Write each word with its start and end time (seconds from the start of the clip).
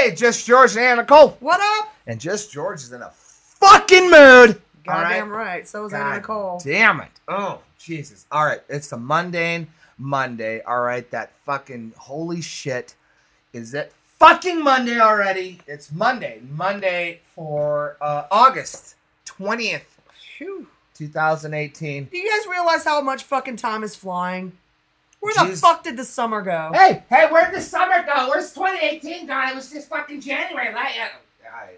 Hey, 0.00 0.14
just 0.14 0.46
George 0.46 0.76
and 0.76 0.80
Anna 0.80 1.04
Nichole. 1.04 1.36
What 1.40 1.60
up? 1.60 1.94
And 2.06 2.18
just 2.18 2.50
George 2.50 2.78
is 2.78 2.90
in 2.90 3.02
a 3.02 3.10
fucking 3.10 4.04
mood. 4.04 4.58
Goddamn 4.82 5.28
right. 5.28 5.44
right. 5.44 5.68
So 5.68 5.84
is 5.84 5.92
God 5.92 6.14
Anna 6.14 6.22
Nichole. 6.22 6.64
Damn 6.64 7.02
it. 7.02 7.10
Oh, 7.28 7.60
Jesus. 7.78 8.24
All 8.32 8.46
right. 8.46 8.62
It's 8.70 8.90
a 8.92 8.96
mundane 8.96 9.66
Monday. 9.98 10.62
All 10.62 10.80
right. 10.80 11.08
That 11.10 11.32
fucking 11.44 11.92
holy 11.98 12.40
shit. 12.40 12.94
Is 13.52 13.74
it 13.74 13.92
fucking 14.18 14.64
Monday 14.64 14.98
already? 15.00 15.60
It's 15.66 15.92
Monday. 15.92 16.40
Monday 16.48 17.20
for 17.34 17.98
uh, 18.00 18.24
August 18.30 18.94
20th, 19.26 19.82
Phew. 20.38 20.66
2018. 20.94 22.04
Do 22.04 22.16
you 22.16 22.30
guys 22.30 22.50
realize 22.50 22.84
how 22.84 23.02
much 23.02 23.24
fucking 23.24 23.56
time 23.56 23.84
is 23.84 23.94
flying? 23.94 24.52
Where 25.20 25.34
the 25.34 25.52
Jeez. 25.52 25.60
fuck 25.60 25.84
did 25.84 25.96
the 25.96 26.04
summer 26.04 26.40
go? 26.42 26.70
Hey, 26.72 27.04
hey, 27.10 27.26
where'd 27.30 27.52
the 27.54 27.60
summer 27.60 28.04
go? 28.06 28.28
Where's 28.30 28.52
2018 28.54 29.26
gone? 29.26 29.50
It 29.50 29.54
was 29.54 29.70
just 29.70 29.88
fucking 29.88 30.20
January. 30.20 30.72
Right? 30.74 30.94
I, 31.52 31.68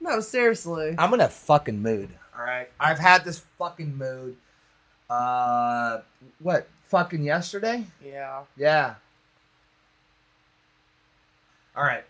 No, 0.00 0.20
seriously. 0.20 0.96
I'm 0.98 1.14
in 1.14 1.20
a 1.20 1.28
fucking 1.28 1.80
mood. 1.80 2.10
All 2.36 2.44
right. 2.44 2.68
I've 2.80 2.98
had 2.98 3.24
this 3.24 3.44
fucking 3.58 3.96
mood. 3.96 4.36
Uh, 5.08 6.00
what? 6.40 6.68
Fucking 6.84 7.22
yesterday? 7.22 7.84
Yeah. 8.04 8.42
Yeah. 8.56 8.94
All 11.76 11.84
right. 11.84 12.04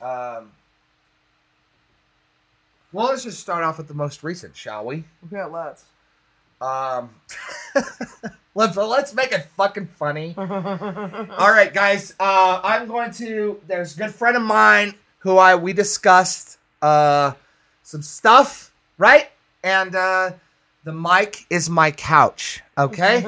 Um. 0.00 0.52
Well, 2.92 3.06
let's 3.08 3.24
just 3.24 3.40
start 3.40 3.64
off 3.64 3.76
with 3.76 3.88
the 3.88 3.94
most 3.94 4.22
recent, 4.22 4.56
shall 4.56 4.84
we? 4.86 5.04
Yeah, 5.30 5.44
let's. 5.46 5.84
Um. 6.62 7.10
let's 8.54 8.76
let's 8.76 9.14
make 9.14 9.32
it 9.32 9.46
fucking 9.56 9.88
funny. 9.98 10.34
All 10.36 10.46
right, 11.50 11.72
guys. 11.72 12.14
Uh, 12.18 12.60
I'm 12.62 12.86
going 12.88 13.12
to. 13.12 13.60
There's 13.66 13.94
a 13.94 13.98
good 13.98 14.14
friend 14.14 14.36
of 14.36 14.42
mine 14.42 14.94
who 15.18 15.36
I 15.38 15.54
we 15.54 15.72
discussed 15.72 16.58
uh 16.82 17.32
some 17.82 18.02
stuff, 18.02 18.72
right? 18.98 19.30
And 19.62 19.94
uh, 19.94 20.32
the 20.84 20.92
mic 20.92 21.46
is 21.48 21.70
my 21.70 21.90
couch. 21.90 22.62
Okay. 22.76 23.22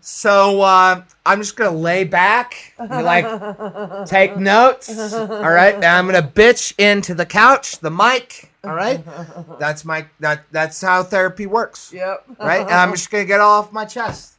so 0.00 0.60
uh, 0.60 1.02
I'm 1.24 1.38
just 1.40 1.56
gonna 1.56 1.76
lay 1.76 2.04
back, 2.04 2.74
and, 2.78 3.04
like 3.04 4.06
take 4.06 4.36
notes. 4.36 5.12
All 5.14 5.50
right. 5.50 5.74
I'm 5.84 6.06
gonna 6.06 6.22
bitch 6.22 6.74
into 6.78 7.14
the 7.14 7.26
couch, 7.26 7.78
the 7.80 7.90
mic. 7.90 8.52
All 8.66 8.74
right. 8.74 9.04
That's 9.58 9.84
my 9.84 10.06
that 10.20 10.44
that's 10.50 10.80
how 10.80 11.02
therapy 11.02 11.46
works 11.46 11.92
Yep. 11.92 12.24
right? 12.40 12.62
And 12.62 12.70
I'm 12.70 12.92
just 12.92 13.10
gonna 13.10 13.24
get 13.24 13.40
off 13.40 13.72
my 13.72 13.84
chest. 13.84 14.34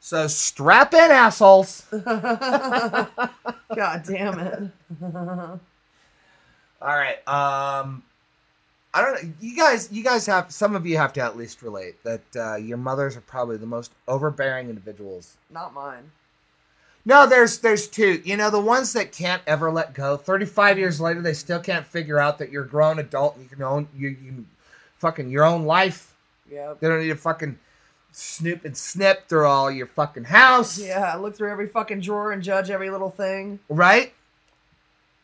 So 0.00 0.26
strap 0.26 0.94
in, 0.94 1.10
assholes. 1.12 1.84
God 1.92 3.08
damn 4.06 4.38
it. 4.38 4.70
All 6.80 6.82
right. 6.82 7.16
Um, 7.28 8.02
I 8.94 9.00
don't 9.00 9.14
know. 9.22 9.32
You 9.40 9.56
guys, 9.56 9.90
you 9.92 10.02
guys 10.02 10.26
have 10.26 10.50
some 10.50 10.74
of 10.74 10.86
you 10.86 10.96
have 10.98 11.12
to 11.14 11.20
at 11.20 11.36
least 11.36 11.62
relate 11.62 12.02
that 12.04 12.20
uh, 12.36 12.56
your 12.56 12.78
mothers 12.78 13.16
are 13.16 13.20
probably 13.22 13.56
the 13.56 13.66
most 13.66 13.92
overbearing 14.08 14.68
individuals. 14.68 15.36
Not 15.50 15.72
mine. 15.72 16.10
No, 17.04 17.26
there's 17.26 17.58
there's 17.58 17.88
two. 17.88 18.22
You 18.24 18.36
know, 18.36 18.50
the 18.50 18.60
ones 18.60 18.92
that 18.92 19.12
can't 19.12 19.42
ever 19.46 19.70
let 19.70 19.92
go. 19.92 20.16
Thirty 20.16 20.46
five 20.46 20.78
years 20.78 21.00
later, 21.00 21.20
they 21.20 21.32
still 21.32 21.60
can't 21.60 21.86
figure 21.86 22.18
out 22.18 22.38
that 22.38 22.50
you're 22.50 22.64
a 22.64 22.68
grown 22.68 22.98
adult 22.98 23.34
and 23.34 23.44
you 23.44 23.48
can 23.48 23.62
own 23.62 23.88
you 23.96 24.08
you 24.08 24.44
fucking 24.98 25.30
your 25.30 25.44
own 25.44 25.64
life. 25.64 26.14
Yeah. 26.50 26.74
They 26.78 26.88
don't 26.88 27.00
need 27.00 27.08
to 27.08 27.16
fucking 27.16 27.58
snoop 28.12 28.64
and 28.64 28.76
snip 28.76 29.28
through 29.28 29.46
all 29.46 29.70
your 29.70 29.86
fucking 29.86 30.24
house. 30.24 30.78
Yeah, 30.78 31.14
look 31.16 31.34
through 31.34 31.50
every 31.50 31.66
fucking 31.66 32.00
drawer 32.00 32.32
and 32.32 32.42
judge 32.42 32.70
every 32.70 32.90
little 32.90 33.10
thing. 33.10 33.58
Right? 33.68 34.12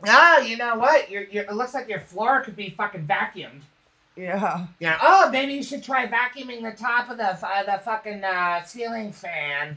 Ah, 0.06 0.39
you 0.41 0.56
know 0.56 0.77
what? 0.77 1.11
Your, 1.11 1.25
your, 1.25 1.45
it 1.45 1.55
looks 1.55 1.75
like 1.75 1.89
your 1.89 2.01
floor 2.01 2.41
could 2.41 2.56
be 2.56 2.71
fucking 2.71 3.06
vacuumed. 3.06 3.61
Yeah. 4.17 4.67
Yeah. 4.81 4.99
Oh, 5.01 5.31
maybe 5.31 5.53
you 5.53 5.62
should 5.62 5.84
try 5.84 6.06
vacuuming 6.06 6.62
the 6.62 6.77
top 6.77 7.09
of 7.09 7.19
the 7.19 7.47
uh, 7.47 7.62
the 7.65 7.78
fucking 7.84 8.25
uh, 8.25 8.65
ceiling 8.65 9.12
fan. 9.12 9.77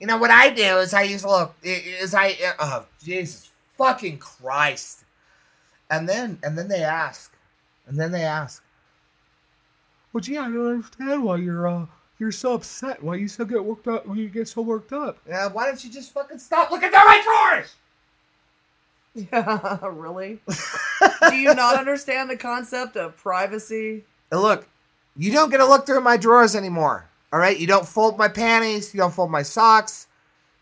You 0.00 0.06
know 0.06 0.18
what 0.18 0.30
I 0.30 0.50
do 0.50 0.78
is 0.78 0.92
I 0.92 1.02
use 1.02 1.24
a 1.24 1.28
little 1.28 1.54
is 1.62 2.14
I 2.14 2.36
uh, 2.46 2.52
oh 2.58 2.86
Jesus 3.02 3.50
fucking 3.78 4.18
Christ, 4.18 5.04
and 5.90 6.08
then 6.08 6.38
and 6.42 6.56
then 6.56 6.68
they 6.68 6.82
ask, 6.82 7.32
and 7.86 7.98
then 7.98 8.12
they 8.12 8.22
ask, 8.22 8.62
well, 10.12 10.20
gee, 10.20 10.36
I 10.36 10.44
don't 10.44 10.66
understand 10.66 11.22
why 11.22 11.36
you're 11.36 11.66
uh 11.66 11.86
you're 12.18 12.32
so 12.32 12.54
upset. 12.54 13.02
Why 13.02 13.16
you 13.16 13.28
so 13.28 13.44
get 13.44 13.64
worked 13.64 13.88
up? 13.88 14.06
Why 14.06 14.16
you 14.16 14.28
get 14.28 14.48
so 14.48 14.62
worked 14.62 14.92
up? 14.92 15.18
Yeah. 15.28 15.48
Why 15.48 15.66
don't 15.66 15.82
you 15.82 15.90
just 15.90 16.12
fucking 16.12 16.38
stop 16.38 16.70
looking 16.70 16.90
through 16.90 17.04
my 17.04 17.20
drawers? 17.24 17.74
Yeah, 19.14 19.78
really? 19.90 20.40
Do 21.28 21.34
you 21.34 21.54
not 21.54 21.76
understand 21.78 22.28
the 22.28 22.36
concept 22.36 22.96
of 22.96 23.16
privacy? 23.16 24.04
And 24.30 24.40
look, 24.42 24.66
you 25.16 25.32
don't 25.32 25.50
get 25.50 25.58
to 25.58 25.66
look 25.66 25.86
through 25.86 26.02
my 26.02 26.16
drawers 26.16 26.54
anymore. 26.54 27.08
All 27.32 27.38
right, 27.40 27.58
you 27.58 27.66
don't 27.66 27.86
fold 27.86 28.16
my 28.18 28.28
panties. 28.28 28.94
You 28.94 28.98
don't 29.00 29.12
fold 29.12 29.30
my 29.30 29.42
socks. 29.42 30.06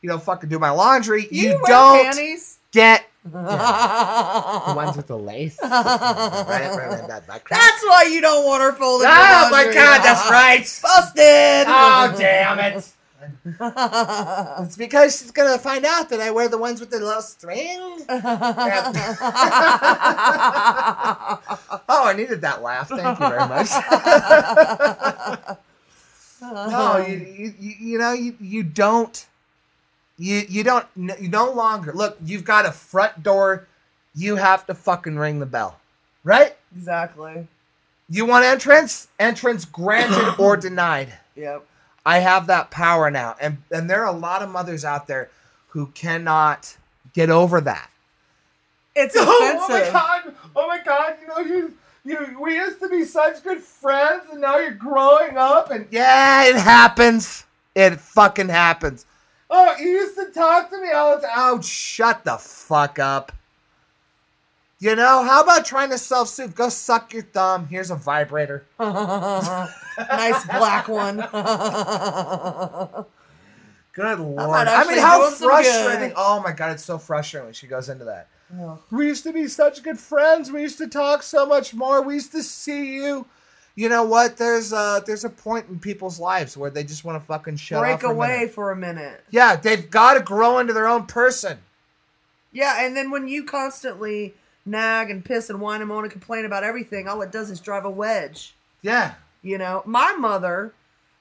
You 0.02 0.08
don't 0.08 0.22
fucking 0.22 0.48
do 0.48 0.58
my 0.58 0.70
laundry. 0.70 1.28
You, 1.30 1.50
You, 1.50 1.54
wear 1.54 1.62
don't 1.66 2.04
panties? 2.04 2.58
get 2.72 3.06
the 3.25 4.72
ones 4.76 4.97
with 4.97 5.06
the 5.06 5.16
lace. 5.16 5.58
right, 5.62 5.70
right, 5.72 6.76
right, 6.76 7.08
that, 7.08 7.26
that 7.26 7.44
crap. 7.44 7.60
why 7.84 8.08
you 8.10 8.20
don't 8.20 8.44
want 8.44 8.62
her 8.62 8.72
folding. 8.72 9.06
Ah, 9.10 9.41
your 9.41 9.48
Oh 9.48 9.50
my 9.50 9.64
god, 9.72 10.02
that's 10.02 10.30
right. 10.30 10.60
Busted. 10.82 11.66
Oh 11.69 12.14
damn 12.19 12.58
it! 12.58 12.91
It's 14.66 14.76
because 14.76 15.19
she's 15.19 15.31
gonna 15.31 15.58
find 15.58 15.84
out 15.86 16.10
that 16.10 16.20
I 16.20 16.31
wear 16.31 16.48
the 16.48 16.58
ones 16.58 16.81
with 16.81 16.91
the 16.91 16.98
little 16.98 17.22
string. 17.22 17.78
Oh, 21.88 22.06
I 22.06 22.14
needed 22.16 22.41
that 22.42 22.62
laugh. 22.62 22.88
Thank 22.88 23.19
you 23.20 23.28
very 23.28 23.48
much. 23.48 23.69
No, 26.99 27.05
um, 27.05 27.10
you, 27.10 27.16
you, 27.19 27.55
you 27.59 27.75
you 27.81 27.99
know 27.99 28.12
you, 28.12 28.37
you 28.41 28.62
don't 28.62 29.27
you 30.19 30.43
you 30.49 30.65
don't 30.65 30.87
you 30.97 31.28
no 31.28 31.53
longer 31.53 31.93
look. 31.93 32.16
You've 32.25 32.44
got 32.44 32.66
a 32.66 32.72
front 32.72 33.22
door. 33.22 33.66
You 34.15 34.37
have 34.37 34.66
to 34.66 34.75
fucking 34.75 35.16
ring 35.16 35.41
the 35.41 35.47
bell, 35.47 35.81
right? 36.22 36.56
exactly. 36.77 37.47
You 38.09 38.27
want 38.27 38.44
entrance? 38.44 39.09
Entrance 39.19 39.65
granted 39.65 40.34
or 40.38 40.56
denied. 40.56 41.12
Yep. 41.37 41.66
I 42.06 42.19
have 42.19 42.47
that 42.49 42.71
power 42.71 43.11
now, 43.11 43.34
and 43.41 43.59
and 43.72 43.88
there 43.88 44.03
are 44.05 44.15
a 44.15 44.19
lot 44.19 44.43
of 44.43 44.50
mothers 44.50 44.84
out 44.84 45.06
there 45.06 45.31
who 45.69 45.87
cannot 45.88 46.76
get 47.15 47.31
over 47.31 47.61
that. 47.62 47.91
It's 48.94 49.16
Oh, 49.19 49.65
offensive. 49.66 49.93
god! 49.93 50.34
Oh 50.55 50.69
my 50.69 50.81
god! 50.84 51.16
You 51.21 51.26
know 51.28 51.38
you 51.38 51.75
you 52.04 52.38
we 52.41 52.54
used 52.56 52.81
to 52.81 52.88
be 52.88 53.04
such 53.04 53.42
good 53.42 53.60
friends, 53.60 54.25
and 54.31 54.41
now 54.41 54.59
you're 54.59 54.72
growing 54.72 55.37
up, 55.37 55.70
and 55.70 55.87
yeah, 55.91 56.44
it 56.44 56.56
happens. 56.56 57.44
It 57.75 57.98
fucking 58.00 58.48
happens. 58.48 59.06
Oh, 59.50 59.75
you 59.78 59.88
used 59.88 60.16
to 60.16 60.31
talk 60.31 60.70
to 60.70 60.81
me 60.81 60.91
all 60.93 61.16
the 61.16 61.22
time. 61.22 61.32
Oh, 61.37 61.60
shut 61.60 62.25
the 62.25 62.37
fuck 62.37 62.98
up. 62.98 63.32
You 64.78 64.97
know, 64.97 65.25
how 65.25 65.43
about 65.43 65.64
trying 65.64 65.91
to 65.91 65.98
self 65.98 66.28
soothe? 66.28 66.54
Go 66.54 66.69
suck 66.69 67.12
your 67.14 67.22
thumb. 67.22 67.66
Here's 67.66 67.91
a 67.91 67.97
vibrator. 67.97 68.66
nice 68.78 70.44
black 70.47 70.88
one. 70.88 71.16
Good 73.94 74.19
lord. 74.19 74.69
I 74.69 74.84
mean, 74.88 74.98
how 74.98 75.31
frustrating. 75.31 76.12
Oh 76.16 76.41
my 76.41 76.53
god, 76.53 76.72
it's 76.72 76.84
so 76.84 76.98
frustrating 76.98 77.47
when 77.47 77.54
she 77.54 77.66
goes 77.66 77.88
into 77.88 78.04
that. 78.06 78.28
Oh. 78.59 78.78
We 78.91 79.06
used 79.06 79.25
to 79.25 79.32
be 79.32 79.49
such 79.49 79.82
good 79.82 79.99
friends. 79.99 80.50
We 80.50 80.62
used 80.62 80.78
to 80.78 80.87
talk 80.87 81.22
so 81.22 81.47
much 81.47 81.75
more. 81.75 82.03
We 82.03 82.15
used 82.15 82.32
to 82.32 82.43
see 82.43 82.94
you. 82.94 83.27
You 83.77 83.88
know 83.88 84.05
what? 84.05 84.37
There's 84.37 84.72
a 84.72 85.03
there's 85.05 85.25
a 85.25 85.31
point 85.31 85.69
in 85.69 85.81
people's 85.81 86.21
lives 86.21 86.56
where 86.56 86.71
they 86.71 86.84
just 86.84 87.05
want 87.05 87.21
to 87.21 87.27
fucking 87.27 87.56
shut 87.56 87.81
Break 87.81 88.00
for 88.00 88.06
a 88.06 88.10
away 88.10 88.28
minute. 88.38 88.50
for 88.53 88.71
a 88.71 88.77
minute. 88.77 89.25
Yeah, 89.31 89.56
they've 89.56 89.91
got 89.91 90.15
to 90.15 90.21
grow 90.21 90.59
into 90.59 90.72
their 90.72 90.87
own 90.87 91.06
person. 91.06 91.59
Yeah, 92.53 92.84
and 92.87 92.97
then 92.97 93.10
when 93.10 93.27
you 93.27 93.44
constantly 93.44 94.34
nag 94.64 95.11
and 95.11 95.25
piss 95.25 95.50
and 95.50 95.61
whine 95.61 95.81
and 95.81 95.88
moan 95.88 96.05
and 96.05 96.12
complain 96.12 96.44
about 96.44 96.62
everything, 96.62 97.08
all 97.08 97.20
it 97.23 97.32
does 97.32 97.50
is 97.50 97.58
drive 97.58 97.85
a 97.85 97.91
wedge. 97.91 98.55
Yeah. 98.82 99.14
You 99.43 99.58
know, 99.58 99.82
my 99.85 100.12
mother, 100.12 100.73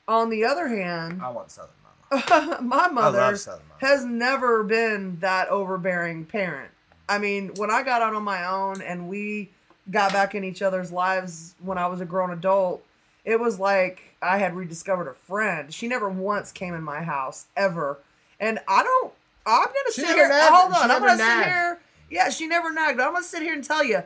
on 0.08 0.30
the 0.30 0.46
other 0.46 0.68
hand, 0.68 1.22
I 1.24 1.30
want 1.30 1.50
Southern 1.50 1.72
Mama. 2.12 2.60
my 2.62 2.88
mother 2.88 3.36
Southern 3.36 3.64
Mama. 3.68 3.80
has 3.94 4.06
never 4.06 4.64
been 4.64 5.18
that 5.22 5.50
overbearing 5.50 6.25
parent. 6.25 6.70
I 7.10 7.18
mean, 7.18 7.52
when 7.58 7.70
I 7.72 7.84
got 7.84 8.02
out 8.02 8.14
on 8.14 8.24
my 8.24 8.46
own 8.46 8.82
and 8.82 9.08
we 9.10 9.52
got 9.92 10.14
back 10.14 10.36
in 10.36 10.44
each 10.44 10.62
other's 10.62 10.92
lives 10.92 11.56
when 11.62 11.78
I 11.78 11.88
was 11.88 12.00
a 12.02 12.06
grown 12.06 12.32
adult, 12.32 12.84
it 13.26 13.40
was 13.40 13.60
like 13.60 14.02
I 14.22 14.38
had 14.38 14.56
rediscovered 14.56 15.08
a 15.08 15.14
friend. 15.14 15.74
She 15.74 15.88
never 15.88 16.10
once 16.10 16.52
came 16.52 16.74
in 16.74 16.84
my 16.84 17.04
house 17.04 17.46
ever, 17.58 18.00
and 18.40 18.60
I 18.68 18.84
don't. 18.84 19.14
I'm 19.46 19.66
gonna 19.66 19.74
She 19.94 20.02
sit 20.02 20.16
here. 20.16 20.30
nagged- 20.30 20.54
hold 20.54 20.74
on, 20.74 20.90
I'm 20.92 21.00
gonna 21.02 21.18
nagged. 21.18 21.44
sit 21.44 21.52
here. 21.52 21.80
Yeah, 22.10 22.30
she 22.30 22.48
never 22.48 22.72
nagged. 22.72 22.98
But 22.98 23.08
I'm 23.08 23.14
gonna 23.14 23.26
sit 23.26 23.42
here 23.42 23.54
and 23.54 23.64
tell 23.64 23.84
you, 23.84 24.04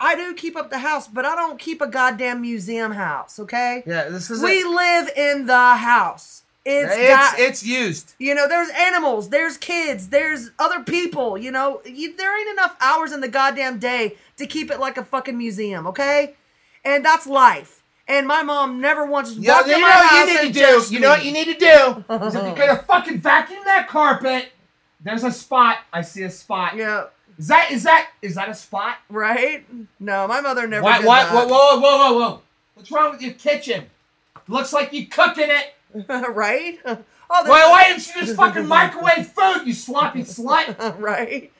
I 0.00 0.14
do 0.16 0.34
keep 0.34 0.56
up 0.56 0.70
the 0.70 0.78
house, 0.78 1.06
but 1.06 1.24
I 1.24 1.34
don't 1.36 1.58
keep 1.58 1.80
a 1.80 1.86
goddamn 1.86 2.40
museum 2.40 2.92
house. 2.92 3.38
Okay. 3.38 3.82
Yeah, 3.86 4.08
this 4.08 4.30
is 4.30 4.42
We 4.42 4.60
it. 4.62 4.66
live 4.66 5.10
in 5.16 5.46
the 5.46 5.74
house. 5.76 6.42
It's 6.70 6.94
it's 6.96 7.08
got, 7.08 7.38
it's 7.38 7.62
used. 7.66 8.14
you 8.18 8.34
know, 8.34 8.46
there's 8.48 8.68
animals, 8.70 9.28
there's 9.30 9.56
kids, 9.56 10.08
there's 10.08 10.50
other 10.58 10.82
people. 10.84 11.36
You 11.38 11.50
know, 11.50 11.82
you, 11.84 12.16
there 12.16 12.38
ain't 12.38 12.50
enough 12.58 12.76
hours 12.80 13.12
in 13.12 13.20
the 13.20 13.28
goddamn 13.28 13.78
day 13.78 14.16
to 14.36 14.46
keep 14.46 14.70
it 14.70 14.78
like 14.80 14.96
a 14.98 15.04
fucking 15.04 15.36
museum, 15.36 15.86
okay? 15.86 16.34
And 16.84 17.04
that's 17.04 17.26
life. 17.26 17.82
And 18.08 18.26
my 18.26 18.42
mom 18.42 18.80
never 18.80 19.06
once 19.06 19.36
Yeah, 19.36 19.56
walked 19.56 19.68
you 19.68 19.74
in 19.76 19.80
my 19.82 19.90
house 19.90 20.10
you 20.10 20.18
know 20.18 20.32
what 20.34 20.44
you 20.44 20.48
need 20.48 20.54
to 20.54 20.58
do. 20.88 20.94
You 20.94 21.00
know 21.00 21.08
what 21.10 21.24
you 21.24 21.32
need 21.32 21.44
to 21.44 21.54
do. 21.54 22.14
Is 22.26 22.34
if 22.34 22.42
you're 22.44 22.54
gonna 22.66 22.82
fucking 22.88 23.20
vacuum 23.20 23.60
that 23.66 23.86
carpet, 23.88 24.50
there's 25.00 25.22
a 25.24 25.30
spot. 25.30 25.78
I 25.92 26.02
see 26.02 26.24
a 26.24 26.30
spot. 26.30 26.74
Yeah, 26.76 27.04
Is 27.38 27.46
that 27.48 27.70
is 27.70 27.82
that 27.84 28.08
is 28.20 28.34
that 28.34 28.48
a 28.48 28.54
spot? 28.54 28.96
right? 29.08 29.64
No, 30.00 30.26
my 30.26 30.40
mother 30.40 30.66
never 30.66 30.82
What 30.82 30.98
did 30.98 31.06
what 31.06 31.22
that. 31.30 31.34
whoa 31.34 31.46
whoa 31.46 31.80
whoa 31.80 31.98
whoa 31.98 32.18
whoa? 32.18 32.42
What's 32.74 32.90
wrong 32.90 33.12
with 33.12 33.22
your 33.22 33.34
kitchen? 33.34 33.86
Looks 34.48 34.72
like 34.72 34.92
you 34.92 35.06
cooking 35.06 35.48
it. 35.50 35.74
right? 36.08 36.78
Oh, 36.84 36.98
Why 37.28 37.68
why 37.70 37.84
didn't 37.88 38.06
you 38.08 38.14
just 38.24 38.36
fucking 38.36 38.66
microwave 38.66 39.26
food? 39.28 39.62
You 39.66 39.72
sloppy 39.72 40.22
slut. 40.22 40.96
right? 40.98 41.52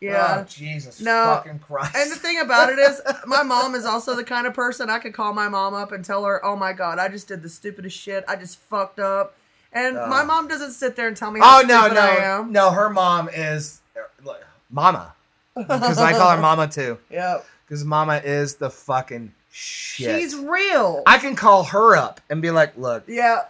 Yeah. 0.00 0.38
Oh, 0.40 0.44
Jesus 0.44 1.00
No. 1.00 1.24
fucking 1.36 1.58
Christ. 1.60 1.96
And 1.96 2.10
the 2.10 2.16
thing 2.16 2.38
about 2.40 2.70
it 2.70 2.78
is, 2.78 3.00
my 3.26 3.42
mom 3.42 3.74
is 3.74 3.84
also 3.86 4.14
the 4.14 4.24
kind 4.24 4.46
of 4.46 4.54
person 4.54 4.90
I 4.90 4.98
could 4.98 5.14
call 5.14 5.32
my 5.32 5.48
mom 5.48 5.72
up 5.74 5.90
and 5.92 6.04
tell 6.04 6.24
her, 6.24 6.44
"Oh 6.44 6.54
my 6.56 6.72
god, 6.72 6.98
I 6.98 7.08
just 7.08 7.28
did 7.28 7.42
the 7.42 7.48
stupidest 7.48 7.96
shit. 7.96 8.24
I 8.28 8.36
just 8.36 8.58
fucked 8.58 8.98
up." 9.00 9.34
And 9.72 9.96
Oh. 9.96 10.06
my 10.08 10.22
mom 10.22 10.48
doesn't 10.48 10.72
sit 10.72 10.96
there 10.96 11.08
and 11.08 11.16
tell 11.16 11.30
me 11.30 11.40
how 11.40 11.60
Oh 11.60 11.62
no 11.62 11.80
stupid 11.82 11.98
I 11.98 12.14
no 12.14 12.20
am. 12.40 12.52
no! 12.52 12.70
Her 12.70 12.88
mom 12.90 13.28
is 13.32 13.80
look, 14.24 14.44
Mama, 14.70 15.14
because 15.56 15.98
I 15.98 16.12
call 16.12 16.30
her 16.30 16.40
Mama 16.40 16.68
too. 16.68 16.98
Yep. 17.10 17.44
Because 17.66 17.84
Mama 17.84 18.20
is 18.24 18.54
the 18.56 18.70
fucking 18.70 19.32
shit. 19.58 20.20
She's 20.20 20.36
real. 20.36 21.02
I 21.06 21.16
can 21.18 21.34
call 21.34 21.64
her 21.64 21.96
up 21.96 22.20
and 22.28 22.42
be 22.42 22.50
like, 22.50 22.76
"Look, 22.76 23.04
yeah. 23.08 23.44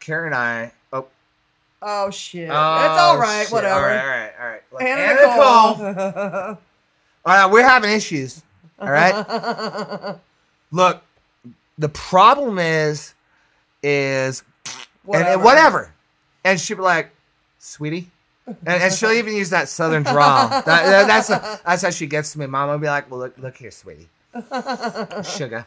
Karen 0.00 0.26
and 0.26 0.34
I." 0.34 0.72
Oh, 0.92 1.06
Oh 1.82 2.10
shit. 2.10 2.50
oh, 2.50 2.52
it's 2.84 3.00
all 3.00 3.16
right. 3.18 3.44
shit. 3.44 3.52
Whatever. 3.52 3.74
All 3.74 3.82
right, 3.86 4.00
all 4.00 4.06
right, 4.08 4.32
all 4.40 4.46
right. 4.48 4.62
Look, 4.72 4.82
Anna, 4.82 5.02
Anna 5.02 6.16
Nichole. 6.34 6.58
All 7.26 7.34
right, 7.36 7.46
we're 7.52 7.66
having 7.68 7.90
issues. 7.90 8.42
All 8.78 8.90
right. 8.90 10.16
Look, 10.72 11.02
the 11.76 11.90
problem 11.90 12.58
is, 12.58 13.12
is 13.82 14.42
and, 15.12 15.26
and 15.26 15.44
whatever. 15.44 15.92
And 16.44 16.58
she'll 16.58 16.78
be 16.78 16.82
like, 16.82 17.10
sweetie. 17.58 18.08
And, 18.46 18.56
and 18.68 18.92
she'll 18.92 19.12
even 19.12 19.34
use 19.36 19.50
that 19.50 19.68
southern 19.68 20.02
drawl. 20.02 20.48
That, 20.48 20.64
that- 20.64 21.06
that's 21.06 21.28
that's 21.28 21.82
how 21.82 21.90
she 21.90 22.06
gets 22.06 22.32
to 22.32 22.38
me. 22.38 22.46
Mom 22.46 22.70
will 22.70 22.78
be 22.78 22.86
like, 22.86 23.10
well, 23.10 23.20
look, 23.20 23.36
look 23.38 23.56
here, 23.58 23.70
sweetie. 23.70 24.08
Sugar. 25.24 25.66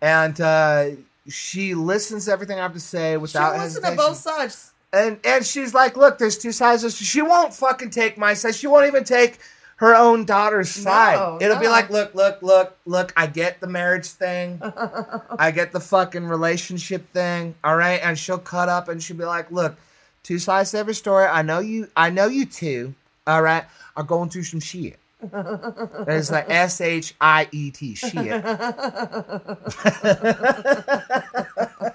And 0.00 0.40
uh, 0.40 0.90
she 1.28 1.74
listens 1.74 2.26
to 2.26 2.32
everything 2.32 2.58
I 2.58 2.62
have 2.62 2.74
to 2.74 2.80
say 2.80 3.12
She 3.12 3.16
without 3.18 3.58
listens 3.58 3.84
to 3.84 3.96
both 3.96 4.16
sides. 4.16 4.72
And 4.92 5.18
and 5.24 5.44
she's 5.44 5.74
like, 5.74 5.96
look, 5.96 6.18
there's 6.18 6.38
two 6.38 6.52
sides. 6.52 6.96
She 6.96 7.20
won't 7.20 7.52
fucking 7.52 7.90
take 7.90 8.16
my 8.16 8.34
side. 8.34 8.54
She 8.54 8.66
won't 8.66 8.86
even 8.86 9.04
take 9.04 9.38
her 9.76 9.94
own 9.94 10.24
daughter's 10.24 10.70
side. 10.70 11.40
It'll 11.42 11.58
be 11.58 11.68
like, 11.68 11.90
look, 11.90 12.14
look, 12.14 12.42
look, 12.42 12.76
look. 12.86 13.12
I 13.16 13.26
get 13.26 13.60
the 13.60 13.66
marriage 13.66 14.06
thing. 14.06 14.60
I 15.38 15.50
get 15.50 15.72
the 15.72 15.80
fucking 15.80 16.24
relationship 16.24 17.10
thing. 17.12 17.54
All 17.62 17.76
right, 17.76 18.00
and 18.02 18.18
she'll 18.18 18.38
cut 18.38 18.68
up 18.68 18.88
and 18.88 19.02
she'll 19.02 19.16
be 19.16 19.24
like, 19.24 19.50
look, 19.50 19.76
two 20.22 20.38
sides 20.38 20.70
to 20.72 20.78
every 20.78 20.94
story. 20.94 21.26
I 21.26 21.42
know 21.42 21.58
you. 21.58 21.88
I 21.96 22.10
know 22.10 22.26
you 22.26 22.46
two. 22.46 22.94
All 23.26 23.42
right, 23.42 23.64
are 23.96 24.02
going 24.02 24.30
through 24.30 24.44
some 24.44 24.60
shit. 24.60 24.98
It's 25.20 26.30
like 26.30 26.48
S 26.48 26.80
H 26.80 27.14
I 27.20 27.48
E 27.52 27.70
T 27.70 27.94
shit. 27.94 28.14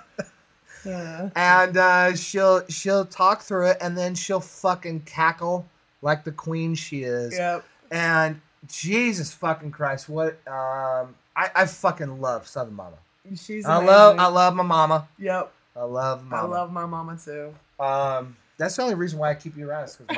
and 0.85 1.77
uh, 1.77 2.15
she'll 2.15 2.65
she'll 2.67 3.05
talk 3.05 3.41
through 3.41 3.67
it, 3.67 3.77
and 3.81 3.97
then 3.97 4.15
she'll 4.15 4.39
fucking 4.39 5.01
cackle 5.01 5.65
like 6.01 6.23
the 6.23 6.31
queen 6.31 6.75
she 6.75 7.03
is. 7.03 7.37
Yep. 7.37 7.63
And 7.91 8.41
Jesus 8.67 9.33
fucking 9.33 9.71
Christ, 9.71 10.09
what 10.09 10.33
um, 10.47 11.15
I 11.35 11.49
I 11.55 11.65
fucking 11.65 12.19
love 12.19 12.47
Southern 12.47 12.75
Mama. 12.75 12.97
She's 13.35 13.65
I 13.65 13.83
love 13.83 14.19
I 14.19 14.27
love 14.27 14.55
my 14.55 14.63
mama. 14.63 15.07
Yep. 15.17 15.51
I 15.75 15.83
love 15.83 16.19
I 16.19 16.23
mama. 16.23 16.47
love 16.47 16.71
my 16.71 16.85
mama 16.85 17.17
too. 17.23 17.53
Um, 17.79 18.35
that's 18.57 18.75
the 18.75 18.81
only 18.83 18.95
reason 18.95 19.17
why 19.17 19.31
I 19.31 19.33
keep 19.33 19.57
you 19.57 19.67
around 19.69 19.85
is. 19.85 19.95
Good 19.95 20.07
to 20.07 20.13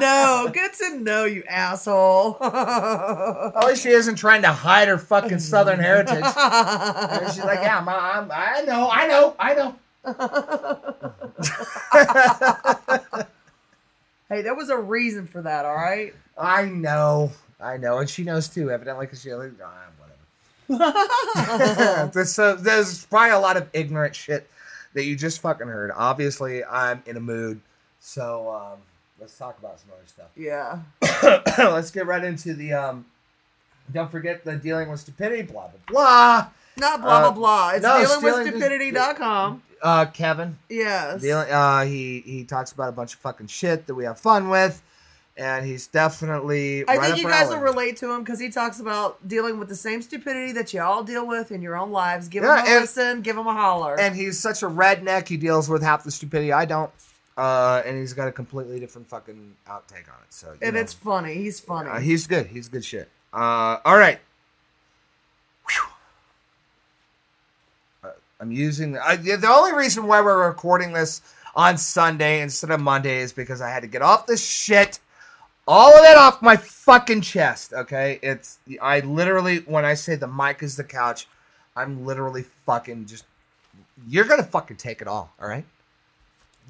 know. 0.00 0.50
Good 0.52 0.72
to 0.80 0.98
know, 0.98 1.24
you 1.24 1.44
asshole. 1.48 2.36
At 2.42 3.64
least 3.66 3.84
she 3.84 3.90
isn't 3.90 4.16
trying 4.16 4.42
to 4.42 4.52
hide 4.52 4.88
her 4.88 4.98
fucking 4.98 5.38
Southern 5.38 5.78
heritage. 5.78 6.24
And 6.24 6.24
she's 7.32 7.44
like, 7.44 7.60
yeah, 7.62 7.78
I'm, 7.78 7.88
I 8.32 8.64
know, 8.66 8.90
I 8.90 9.06
know, 9.06 9.36
I 9.38 9.54
know. 9.54 9.76
hey, 14.28 14.42
there 14.42 14.54
was 14.54 14.68
a 14.68 14.76
reason 14.76 15.26
for 15.26 15.40
that, 15.42 15.64
all 15.64 15.76
right? 15.76 16.12
I 16.36 16.64
know, 16.64 17.30
I 17.60 17.76
know, 17.76 17.98
and 17.98 18.10
she 18.10 18.24
knows 18.24 18.48
too. 18.48 18.68
Evidently, 18.70 19.06
because 19.06 19.22
she 19.22 19.32
like, 19.32 19.52
ah, 19.62 19.84
whatever. 20.66 22.10
there's, 22.12 22.32
so, 22.32 22.56
there's 22.56 23.06
probably 23.06 23.30
a 23.30 23.38
lot 23.38 23.56
of 23.56 23.68
ignorant 23.72 24.16
shit 24.16 24.50
that 24.96 25.04
you 25.04 25.14
just 25.14 25.40
fucking 25.40 25.68
heard. 25.68 25.92
Obviously, 25.94 26.64
I'm 26.64 27.02
in 27.06 27.16
a 27.16 27.20
mood, 27.20 27.60
so 28.00 28.50
um, 28.50 28.78
let's 29.20 29.36
talk 29.38 29.56
about 29.60 29.78
some 29.78 29.90
other 29.92 30.06
stuff. 30.06 30.26
yeah. 30.36 30.80
let's 31.72 31.90
get 31.92 32.06
right 32.06 32.24
into 32.24 32.54
the. 32.54 32.72
Um, 32.72 33.06
don't 33.92 34.10
forget 34.10 34.44
the 34.44 34.56
dealing 34.56 34.88
with 34.90 34.98
stupidity, 35.00 35.42
blah 35.42 35.68
blah 35.68 35.80
blah. 35.86 36.46
Not 36.78 37.00
blah 37.00 37.20
blah 37.20 37.28
Uh, 37.28 37.32
blah. 37.32 37.70
It's 37.70 37.82
no, 37.84 38.00
dealing 38.00 38.22
with 38.24 38.46
stupidity.com. 38.48 39.62
Uh, 39.82 40.06
Kevin, 40.06 40.58
Yes. 40.68 41.20
dealing, 41.20 41.50
uh, 41.50 41.84
he 41.84 42.20
he 42.26 42.44
talks 42.44 42.72
about 42.72 42.88
a 42.88 42.92
bunch 42.92 43.14
of 43.14 43.20
fucking 43.20 43.46
shit 43.46 43.86
that 43.86 43.94
we 43.94 44.04
have 44.04 44.18
fun 44.18 44.48
with, 44.48 44.82
and 45.38 45.66
he's 45.66 45.86
definitely. 45.86 46.86
I 46.88 46.96
right 46.96 47.06
think 47.08 47.18
you 47.18 47.24
guys 47.28 47.46
alley. 47.46 47.56
will 47.56 47.62
relate 47.62 47.96
to 47.98 48.10
him 48.10 48.22
because 48.24 48.38
he 48.40 48.48
talks 48.50 48.80
about 48.80 49.26
dealing 49.28 49.58
with 49.58 49.68
the 49.68 49.76
same 49.76 50.00
stupidity 50.02 50.52
that 50.52 50.72
you 50.72 50.80
all 50.80 51.02
deal 51.04 51.26
with 51.26 51.52
in 51.52 51.60
your 51.62 51.76
own 51.76 51.90
lives. 51.92 52.28
Give 52.28 52.42
Yeah, 52.42 52.60
him 52.60 52.66
a 52.66 52.70
and- 52.70 52.80
listen, 52.80 53.20
give 53.22 53.36
him 53.36 53.46
a 53.46 53.52
holler. 53.52 53.98
and 54.00 54.14
he's 54.16 54.38
such 54.38 54.62
a 54.62 54.66
redneck. 54.66 55.28
He 55.28 55.36
deals 55.36 55.68
with 55.68 55.82
half 55.82 56.04
the 56.04 56.10
stupidity 56.10 56.52
I 56.52 56.64
don't, 56.64 56.90
uh, 57.36 57.82
and 57.84 57.98
he's 57.98 58.12
got 58.14 58.28
a 58.28 58.32
completely 58.32 58.80
different 58.80 59.08
fucking 59.08 59.54
outtake 59.68 60.08
on 60.08 60.20
it. 60.22 60.30
So, 60.30 60.54
and 60.62 60.74
know, 60.74 60.80
it's 60.80 60.92
funny. 60.94 61.34
He's 61.34 61.60
funny. 61.60 61.90
uh, 61.90 62.00
he's 62.00 62.26
good. 62.26 62.46
He's 62.46 62.68
good 62.68 62.84
shit. 62.84 63.08
Uh, 63.32 63.78
all 63.84 63.98
right. 63.98 64.18
Uh, 68.02 68.10
I'm 68.40 68.50
using 68.52 68.92
the, 68.92 69.04
I, 69.06 69.16
the 69.16 69.48
only 69.48 69.72
reason 69.74 70.06
why 70.06 70.20
we're 70.20 70.46
recording 70.46 70.92
this 70.92 71.20
on 71.54 71.78
Sunday 71.78 72.40
instead 72.42 72.70
of 72.70 72.80
Monday 72.80 73.18
is 73.20 73.32
because 73.32 73.60
I 73.60 73.70
had 73.70 73.80
to 73.80 73.86
get 73.88 74.02
off 74.02 74.26
this 74.26 74.44
shit, 74.46 74.98
all 75.66 75.94
of 75.94 76.02
that 76.02 76.16
off 76.16 76.42
my 76.42 76.56
fucking 76.56 77.20
chest. 77.20 77.72
Okay, 77.72 78.18
it's 78.22 78.58
I 78.80 79.00
literally 79.00 79.58
when 79.60 79.84
I 79.84 79.94
say 79.94 80.14
the 80.14 80.28
mic 80.28 80.62
is 80.62 80.76
the 80.76 80.84
couch, 80.84 81.26
I'm 81.74 82.04
literally 82.04 82.44
fucking 82.64 83.06
just. 83.06 83.24
You're 84.08 84.24
gonna 84.24 84.44
fucking 84.44 84.76
take 84.76 85.00
it 85.00 85.08
all. 85.08 85.32
All 85.40 85.48
right. 85.48 85.64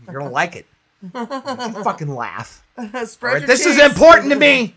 You're 0.07 0.21
gonna 0.21 0.31
like 0.31 0.57
it. 0.57 0.67
Don't 1.13 1.31
you 1.77 1.85
fucking 1.85 2.09
laugh. 2.09 2.65
Spread 3.05 3.35
right, 3.35 3.47
this 3.47 3.67
is 3.67 3.79
important 3.79 4.31
to 4.31 4.39
me. 4.39 4.75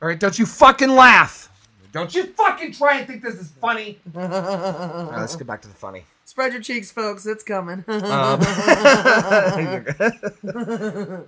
All 0.00 0.08
right, 0.08 0.18
don't 0.18 0.38
you 0.38 0.46
fucking 0.46 0.90
laugh. 0.90 1.50
Don't 1.90 2.14
you 2.14 2.26
fucking 2.26 2.72
try 2.72 2.98
and 2.98 3.06
think 3.06 3.22
this 3.22 3.34
is 3.34 3.50
funny. 3.60 3.98
All 4.14 4.22
right, 4.22 5.18
let's 5.18 5.36
get 5.36 5.46
back 5.46 5.60
to 5.62 5.68
the 5.68 5.74
funny. 5.74 6.04
Spread 6.24 6.52
your 6.52 6.62
cheeks, 6.62 6.90
folks. 6.90 7.26
It's 7.26 7.42
coming. 7.42 7.84
Um, 7.88 8.40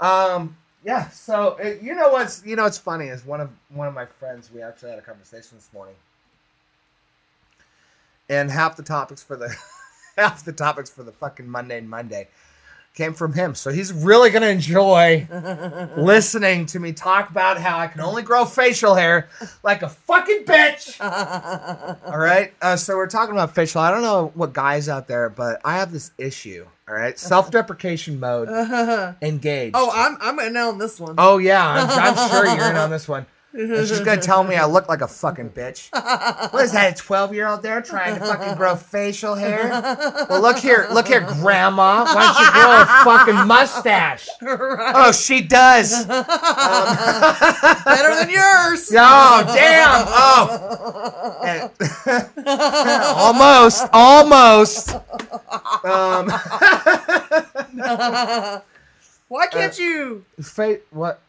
um 0.00 0.56
yeah. 0.84 1.08
So 1.10 1.58
uh, 1.62 1.74
you 1.80 1.94
know 1.94 2.10
what's 2.10 2.44
you 2.44 2.56
know 2.56 2.64
what's 2.64 2.78
funny 2.78 3.06
is 3.06 3.24
one 3.24 3.40
of 3.40 3.50
one 3.70 3.88
of 3.88 3.94
my 3.94 4.06
friends. 4.06 4.50
We 4.52 4.62
actually 4.62 4.90
had 4.90 4.98
a 4.98 5.02
conversation 5.02 5.58
this 5.58 5.70
morning, 5.72 5.94
and 8.28 8.50
half 8.50 8.76
the 8.76 8.82
topics 8.82 9.22
for 9.22 9.36
the 9.36 9.54
half 10.16 10.44
the 10.44 10.52
topics 10.52 10.90
for 10.90 11.02
the 11.02 11.12
fucking 11.12 11.48
Monday 11.48 11.78
and 11.78 11.88
Monday 11.88 12.28
came 12.94 13.14
from 13.14 13.32
him. 13.32 13.54
So 13.54 13.70
he's 13.70 13.92
really 13.92 14.30
gonna 14.30 14.48
enjoy 14.48 15.26
listening 15.96 16.66
to 16.66 16.78
me 16.78 16.92
talk 16.92 17.30
about 17.30 17.58
how 17.58 17.78
I 17.78 17.86
can 17.86 18.00
only 18.00 18.22
grow 18.22 18.44
facial 18.44 18.94
hair 18.94 19.28
like 19.62 19.82
a 19.82 19.88
fucking 19.88 20.44
bitch. 20.44 21.00
All 22.06 22.18
right. 22.18 22.52
Uh, 22.60 22.76
so 22.76 22.96
we're 22.96 23.06
talking 23.06 23.34
about 23.34 23.54
facial. 23.54 23.80
I 23.80 23.90
don't 23.90 24.02
know 24.02 24.30
what 24.34 24.52
guys 24.52 24.88
out 24.88 25.08
there, 25.08 25.30
but 25.30 25.60
I 25.64 25.76
have 25.76 25.90
this 25.92 26.10
issue. 26.18 26.66
All 26.88 26.94
right. 26.94 27.18
Self-deprecation 27.18 28.20
mode 28.20 28.48
engaged. 29.22 29.74
oh, 29.76 29.90
I'm 29.94 30.18
I'm 30.20 30.38
in 30.46 30.56
on 30.56 30.78
this 30.78 31.00
one. 31.00 31.14
Oh 31.16 31.38
yeah, 31.38 31.66
I'm, 31.66 32.16
I'm 32.16 32.30
sure 32.30 32.44
you're 32.46 32.70
in 32.70 32.76
on 32.76 32.90
this 32.90 33.08
one. 33.08 33.24
And 33.54 33.86
she's 33.86 34.00
gonna 34.00 34.20
tell 34.20 34.44
me 34.44 34.56
I 34.56 34.64
look 34.64 34.88
like 34.88 35.02
a 35.02 35.08
fucking 35.08 35.50
bitch. 35.50 35.90
What 36.52 36.64
is 36.64 36.72
that? 36.72 36.98
A 36.98 37.02
12 37.02 37.34
year 37.34 37.48
old 37.48 37.62
there 37.62 37.80
trying 37.82 38.18
to 38.18 38.24
fucking 38.24 38.56
grow 38.56 38.76
facial 38.76 39.34
hair? 39.34 39.68
Well, 40.28 40.40
look 40.40 40.58
here, 40.58 40.88
look 40.92 41.06
here, 41.08 41.20
Grandma. 41.20 42.04
Why 42.04 42.24
don't 42.24 42.38
you 42.44 42.52
grow 42.52 42.80
a 42.80 42.86
fucking 43.04 43.46
mustache? 43.46 44.28
Right. 44.42 44.92
Oh, 44.96 45.12
she 45.12 45.42
does. 45.42 46.06
Um, 46.08 46.24
Better 47.84 48.14
than 48.16 48.30
yours. 48.30 48.90
Oh, 48.94 49.44
damn. 49.54 50.04
Oh. 50.08 51.40
And- 51.44 51.70
almost. 53.18 53.88
Almost. 53.92 54.94
Um, 55.84 56.28
Why 59.28 59.46
can't 59.50 59.78
you 59.78 60.24
fate. 60.40 60.82
What? 60.90 61.20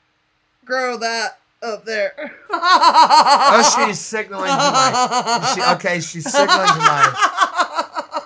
grow 0.65 0.97
that 0.97 1.39
up 1.63 1.85
there? 1.85 2.13
Oh, 2.49 3.85
she's 3.87 3.99
signaling 3.99 4.49
to 4.49 4.55
my. 4.55 5.53
She, 5.55 5.61
okay, 5.75 5.99
she's 5.99 6.29
signaling 6.31 6.67
to 6.67 6.77
my 6.79 7.49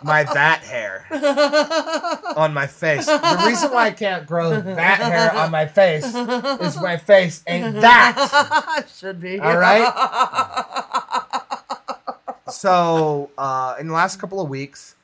my 0.03 0.23
that 0.23 0.61
hair 0.63 1.05
on 2.35 2.53
my 2.53 2.67
face. 2.67 3.05
The 3.05 3.43
reason 3.45 3.71
why 3.71 3.87
I 3.87 3.91
can't 3.91 4.25
grow 4.27 4.49
that 4.61 4.99
hair 4.99 5.35
on 5.35 5.51
my 5.51 5.65
face 5.65 6.05
is 6.05 6.77
my 6.81 6.97
face 6.97 7.43
ain't 7.47 7.81
that. 7.81 8.85
Should 8.95 9.19
be. 9.19 9.39
All 9.39 9.57
right. 9.57 9.91
So, 12.49 13.29
uh, 13.37 13.75
in 13.79 13.87
the 13.87 13.93
last 13.93 14.19
couple 14.19 14.39
of 14.39 14.49
weeks, 14.49 14.95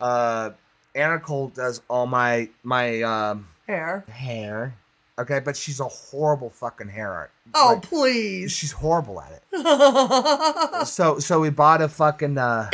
uh, 0.00 0.50
Anna 0.94 1.18
Cole 1.18 1.48
does 1.48 1.80
all 1.88 2.06
my 2.06 2.48
my 2.62 3.02
um, 3.02 3.46
Hair. 3.66 4.04
hair. 4.08 4.74
Okay, 5.22 5.40
but 5.40 5.56
she's 5.56 5.80
a 5.80 5.84
horrible 5.88 6.50
fucking 6.50 6.88
hair 6.88 7.12
art. 7.12 7.30
Oh, 7.54 7.72
Like, 7.74 7.82
please. 7.82 8.52
she's 8.52 8.72
horrible 8.72 9.20
at 9.20 9.32
it. 9.32 9.42
So 10.86 11.18
so 11.18 11.40
we 11.40 11.50
bought 11.50 11.80
a 11.82 11.88
fucking 11.88 12.36
uh 12.38 12.68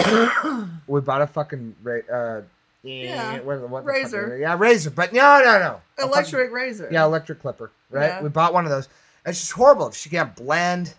we 0.86 1.00
bought 1.00 1.22
a 1.22 1.26
fucking 1.26 1.76
ra- 1.82 2.08
uh 2.12 2.40
Yeah, 2.82 3.40
what, 3.40 3.68
what 3.68 3.84
razor. 3.84 4.36
yeah 4.40 4.56
razor 4.58 4.90
but 4.90 5.12
no 5.12 5.40
no 5.44 5.58
no 5.58 5.80
A 5.98 6.02
fucking- 6.02 6.12
Electric 6.12 6.52
razor. 6.52 6.88
yeah 6.90 7.04
electric 7.04 7.40
clipper 7.40 7.70
right 7.90 8.06
Yeah. 8.08 8.22
we 8.22 8.28
bought 8.30 8.54
one 8.54 8.64
of 8.64 8.70
those 8.70 8.88
and 9.26 9.36
she's 9.36 9.50
horrible 9.50 9.90
she 9.90 10.08
can't 10.08 10.34
blend 10.34 10.94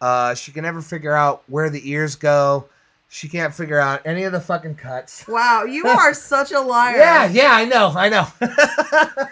uh 0.00 0.34
she 0.34 0.50
can 0.50 0.62
never 0.64 0.80
figure 0.82 1.14
out 1.14 1.42
where 1.48 1.70
the 1.70 1.88
ears 1.90 2.16
go 2.16 2.66
she 3.12 3.28
can't 3.28 3.52
figure 3.52 3.78
out 3.80 4.00
any 4.06 4.22
of 4.22 4.30
the 4.30 4.40
fucking 4.40 4.76
cuts 4.76 5.26
Wow, 5.28 5.64
you 5.64 5.84
are 5.86 6.14
such 6.14 6.52
a 6.52 6.60
liar. 6.60 6.96
yeah 6.96 7.26
yeah 7.26 7.50
I 7.52 7.64
know 7.64 7.92
I 7.94 8.08
know 8.08 8.26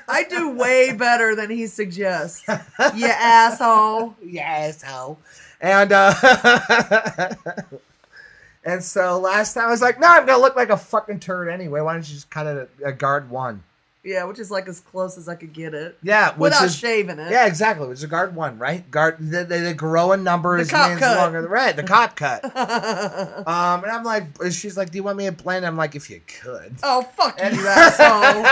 I 0.08 0.24
do 0.28 0.50
way 0.50 0.92
better 0.92 1.34
than 1.36 1.48
he 1.50 1.66
suggests. 1.68 2.44
You 2.96 3.06
asshole. 3.06 4.14
yes 4.22 4.82
asshole. 4.82 5.18
and 5.60 5.92
uh 5.92 6.14
and 8.64 8.82
so 8.82 9.18
last 9.18 9.54
time 9.54 9.64
I 9.66 9.70
was 9.70 9.80
like 9.82 9.98
no 10.00 10.06
I'm 10.08 10.26
gonna 10.26 10.42
look 10.42 10.56
like 10.56 10.70
a 10.70 10.76
fucking 10.76 11.20
turd 11.20 11.48
anyway 11.48 11.80
why 11.80 11.92
don't 11.94 12.06
you 12.08 12.14
just 12.14 12.30
cut 12.30 12.46
it 12.46 12.70
a, 12.82 12.88
a 12.88 12.92
guard 12.92 13.30
one 13.30 13.62
Yeah, 14.08 14.24
which 14.24 14.38
is 14.38 14.50
like 14.50 14.66
as 14.68 14.80
close 14.80 15.18
as 15.18 15.28
I 15.28 15.34
could 15.34 15.52
get 15.52 15.74
it. 15.74 15.98
yeah 16.02 16.34
Without 16.36 16.64
is 16.64 16.74
shaving 16.76 17.18
it. 17.18 17.30
yeah 17.30 17.46
exactly 17.46 17.86
which 17.86 17.98
is 17.98 18.04
a 18.04 18.08
guard 18.08 18.34
one 18.34 18.58
right 18.58 18.88
guard 18.90 19.16
they, 19.20 19.44
they, 19.44 19.60
they 19.60 19.74
grow 19.74 20.12
in 20.12 20.24
numbers 20.24 20.68
The 20.68 20.72
cop 20.72 20.98
cut. 20.98 21.16
longer 21.18 21.42
the 21.42 21.48
right 21.48 21.76
the 21.76 21.82
cop 21.82 22.16
cut 22.16 22.44
um 23.46 23.82
and 23.84 23.92
I'm 23.92 24.04
like 24.04 24.24
she's 24.50 24.76
like 24.76 24.90
do 24.90 24.96
you 24.96 25.02
want 25.02 25.18
me 25.18 25.26
to 25.26 25.32
blend 25.32 25.66
I'm 25.66 25.76
like 25.76 25.94
if 25.94 26.08
you 26.10 26.20
could 26.42 26.76
oh, 26.82 27.02
fuck 27.16 27.38
And- 27.42 27.54
you, 27.56 27.66
asshole. 27.68 28.44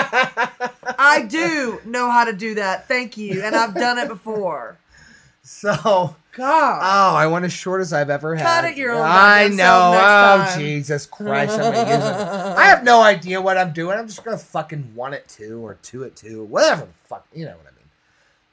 I 0.98 1.22
do 1.22 1.80
know 1.84 2.10
how 2.10 2.24
to 2.24 2.32
do 2.32 2.54
that. 2.56 2.88
Thank 2.88 3.16
you. 3.16 3.42
And 3.42 3.54
I've 3.56 3.74
done 3.74 3.98
it 3.98 4.08
before. 4.08 4.78
so 5.42 6.14
oh 6.42 7.14
I 7.14 7.26
went 7.26 7.44
as 7.44 7.52
short 7.52 7.80
as 7.80 7.92
I've 7.92 8.10
ever 8.10 8.34
had 8.34 8.44
Cut 8.44 8.64
it 8.70 8.76
your 8.76 8.92
own 8.92 9.02
I 9.04 9.48
know 9.48 9.92
oh 9.94 10.44
time. 10.44 10.58
Jesus 10.58 11.06
Christ 11.06 11.52
I'm 11.54 11.72
gonna 11.72 11.78
use 11.78 12.04
it 12.04 12.56
I 12.56 12.64
have 12.64 12.84
no 12.84 13.02
idea 13.02 13.40
what 13.40 13.56
I'm 13.56 13.72
doing. 13.72 13.98
I'm 13.98 14.06
just 14.06 14.24
gonna 14.24 14.38
fucking 14.38 14.94
one 14.94 15.14
it 15.14 15.26
two 15.28 15.64
or 15.64 15.74
two 15.82 16.04
it 16.04 16.16
two, 16.16 16.44
whatever 16.44 16.82
the 16.82 16.92
fuck, 17.08 17.26
you 17.34 17.44
know 17.44 17.56
what 17.56 17.66
I 17.66 17.70
mean. 17.76 17.86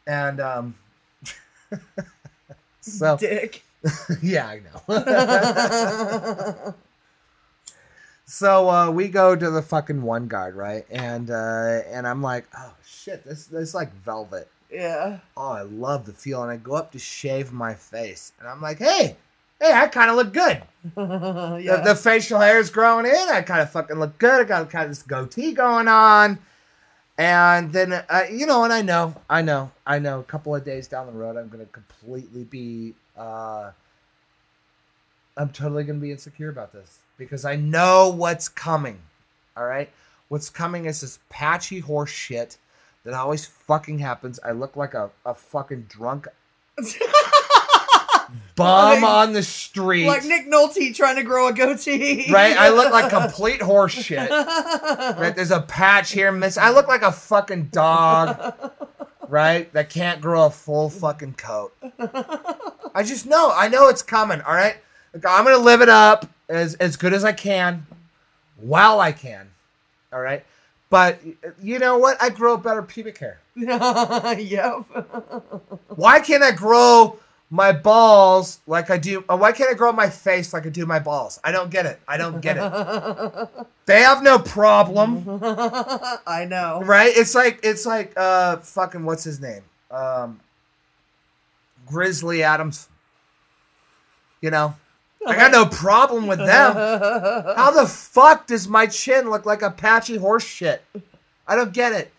And 0.05 0.39
um, 0.41 0.75
so 2.81 3.17
Dick. 3.19 3.63
yeah, 4.21 4.47
I 4.47 4.61
know. 4.87 6.73
so 8.25 8.69
uh, 8.69 8.89
we 8.91 9.09
go 9.09 9.35
to 9.35 9.49
the 9.49 9.61
fucking 9.61 10.01
one 10.01 10.27
guard, 10.27 10.55
right? 10.55 10.85
And 10.89 11.29
uh, 11.29 11.81
and 11.87 12.07
I'm 12.07 12.21
like, 12.21 12.45
oh 12.57 12.73
shit, 12.85 13.25
this 13.25 13.47
this 13.47 13.73
like 13.73 13.93
velvet. 14.03 14.47
Yeah. 14.73 15.19
Oh, 15.37 15.51
I 15.51 15.61
love 15.61 16.05
the 16.05 16.13
feel. 16.13 16.41
And 16.43 16.51
I 16.51 16.57
go 16.57 16.73
up 16.73 16.91
to 16.93 16.99
shave 16.99 17.51
my 17.51 17.73
face, 17.73 18.33
and 18.39 18.47
I'm 18.47 18.61
like, 18.61 18.79
hey, 18.79 19.15
hey, 19.61 19.71
I 19.71 19.87
kind 19.87 20.09
of 20.09 20.15
look 20.15 20.33
good. 20.33 20.61
yeah. 21.63 21.77
The, 21.77 21.81
the 21.85 21.95
facial 21.95 22.39
hair 22.39 22.59
is 22.59 22.69
growing 22.69 23.05
in. 23.05 23.29
I 23.29 23.41
kind 23.41 23.61
of 23.61 23.71
fucking 23.71 23.97
look 23.97 24.17
good. 24.17 24.41
I 24.41 24.43
got 24.43 24.69
kind 24.69 24.85
of 24.85 24.91
this 24.91 25.03
goatee 25.03 25.53
going 25.53 25.87
on. 25.87 26.39
And 27.17 27.71
then, 27.71 27.93
uh, 27.93 28.23
you 28.31 28.47
know, 28.47 28.63
and 28.63 28.73
I 28.73 28.81
know, 28.81 29.13
I 29.29 29.43
know, 29.43 29.71
I 29.85 29.99
know 29.99 30.19
a 30.19 30.23
couple 30.23 30.55
of 30.55 30.65
days 30.65 30.87
down 30.87 31.05
the 31.05 31.13
road, 31.13 31.37
I'm 31.37 31.47
going 31.47 31.63
to 31.63 31.71
completely 31.71 32.43
be, 32.45 32.95
uh, 33.15 33.69
I'm 35.37 35.49
totally 35.49 35.83
going 35.83 35.99
to 35.99 36.01
be 36.01 36.11
insecure 36.11 36.49
about 36.49 36.73
this 36.73 36.99
because 37.17 37.45
I 37.45 37.55
know 37.55 38.09
what's 38.09 38.49
coming. 38.49 38.97
All 39.55 39.65
right. 39.65 39.89
What's 40.29 40.49
coming 40.49 40.85
is 40.85 41.01
this 41.01 41.19
patchy 41.29 41.79
horse 41.79 42.09
shit 42.09 42.57
that 43.05 43.13
always 43.13 43.45
fucking 43.45 43.99
happens. 43.99 44.39
I 44.43 44.51
look 44.51 44.75
like 44.75 44.93
a, 44.93 45.09
a 45.25 45.33
fucking 45.33 45.83
drunk 45.89 46.27
bum 48.55 49.01
Like- 49.01 49.03
on 49.03 49.33
the 49.33 49.43
street. 49.43 50.07
like 50.07 50.23
Nick 50.25 50.47
Nolte 50.47 50.95
trying 50.95 51.15
to 51.17 51.23
grow 51.23 51.47
a 51.47 51.53
goatee. 51.53 52.31
right? 52.31 52.55
I 52.57 52.69
look 52.69 52.91
like 52.91 53.09
complete 53.21 53.61
horse 53.61 53.93
shit. 53.93 54.29
Right? 54.29 55.33
There's 55.35 55.51
a 55.51 55.61
patch 55.61 56.11
here, 56.11 56.31
miss. 56.31 56.57
I 56.57 56.69
look 56.69 56.87
like 56.87 57.01
a 57.01 57.11
fucking 57.11 57.65
dog, 57.65 58.53
right? 59.27 59.71
That 59.73 59.89
can't 59.89 60.21
grow 60.21 60.45
a 60.45 60.49
full 60.49 60.89
fucking 60.89 61.33
coat. 61.33 61.73
I 62.95 63.03
just 63.03 63.25
know. 63.25 63.51
I 63.53 63.67
know 63.67 63.89
it's 63.89 64.01
coming. 64.03 64.41
All 64.41 64.53
right. 64.53 64.77
Like, 65.13 65.25
I'm 65.27 65.43
gonna 65.43 65.57
live 65.57 65.81
it 65.81 65.89
up 65.89 66.27
as 66.49 66.75
as 66.75 66.95
good 66.97 67.13
as 67.13 67.23
I 67.23 67.33
can, 67.33 67.85
while 68.57 68.99
I 68.99 69.11
can. 69.11 69.49
All 70.11 70.21
right. 70.21 70.43
But 70.93 71.19
you 71.59 71.79
know 71.79 71.97
what? 71.97 72.21
I 72.21 72.29
grow 72.29 72.55
better 72.55 72.83
pubic 72.83 73.17
hair. 73.17 73.39
yep. 73.55 74.83
Why 75.95 76.19
can't 76.19 76.43
I 76.43 76.51
grow 76.51 77.17
my 77.49 77.71
balls 77.71 78.59
like 78.67 78.91
I 78.91 78.99
do? 78.99 79.23
uh, 79.27 79.35
Why 79.35 79.53
can't 79.53 79.71
I 79.71 79.73
grow 79.73 79.91
my 79.91 80.07
face 80.07 80.53
like 80.53 80.67
I 80.67 80.69
do 80.69 80.85
my 80.85 80.99
balls? 80.99 81.39
I 81.43 81.51
don't 81.51 81.71
get 81.71 81.87
it. 81.87 81.99
I 82.07 82.17
don't 82.17 82.41
get 82.41 82.57
it. 82.57 83.49
They 83.87 84.01
have 84.01 84.21
no 84.21 84.37
problem. 84.37 85.23
I 86.27 86.45
know. 86.47 86.81
right? 86.85 87.11
It's 87.17 87.33
like 87.33 87.59
it's 87.63 87.87
like 87.87 88.13
uh 88.15 88.57
fucking 88.57 89.03
what's 89.03 89.23
his 89.23 89.41
name? 89.41 89.63
Um 89.89 90.39
Grizzly 91.87 92.43
Adams. 92.43 92.87
You 94.41 94.51
know, 94.51 94.75
I 95.27 95.35
got 95.35 95.51
no 95.51 95.65
problem 95.65 96.27
with 96.27 96.39
them. 96.39 96.73
How 96.75 97.71
the 97.71 97.87
fuck 97.87 98.47
does 98.47 98.67
my 98.67 98.87
chin 98.87 99.29
look 99.29 99.45
like 99.45 99.61
a 99.61 99.71
patchy 99.71 100.17
horse 100.17 100.45
shit? 100.45 100.83
I 101.47 101.55
don't 101.55 101.73
get 101.73 101.93
it. 101.93 102.11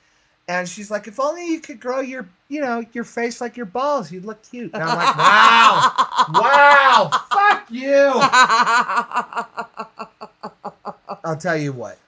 And 0.46 0.68
she's 0.68 0.90
like, 0.90 1.06
if 1.06 1.18
only 1.18 1.48
you 1.48 1.60
could 1.60 1.80
grow 1.80 2.00
your, 2.00 2.28
you 2.48 2.60
know, 2.60 2.84
your 2.92 3.04
face 3.04 3.40
like 3.40 3.56
your 3.56 3.66
balls, 3.66 4.12
you'd 4.12 4.26
look 4.26 4.42
cute. 4.42 4.72
And 4.74 4.82
I'm 4.82 4.96
like, 4.96 5.16
wow, 5.24 5.92
wow, 6.34 7.10
fuck 7.32 7.70
you. 7.70 8.12
I'll 11.24 11.36
tell 11.36 11.56
you 11.56 11.72
what. 11.72 11.98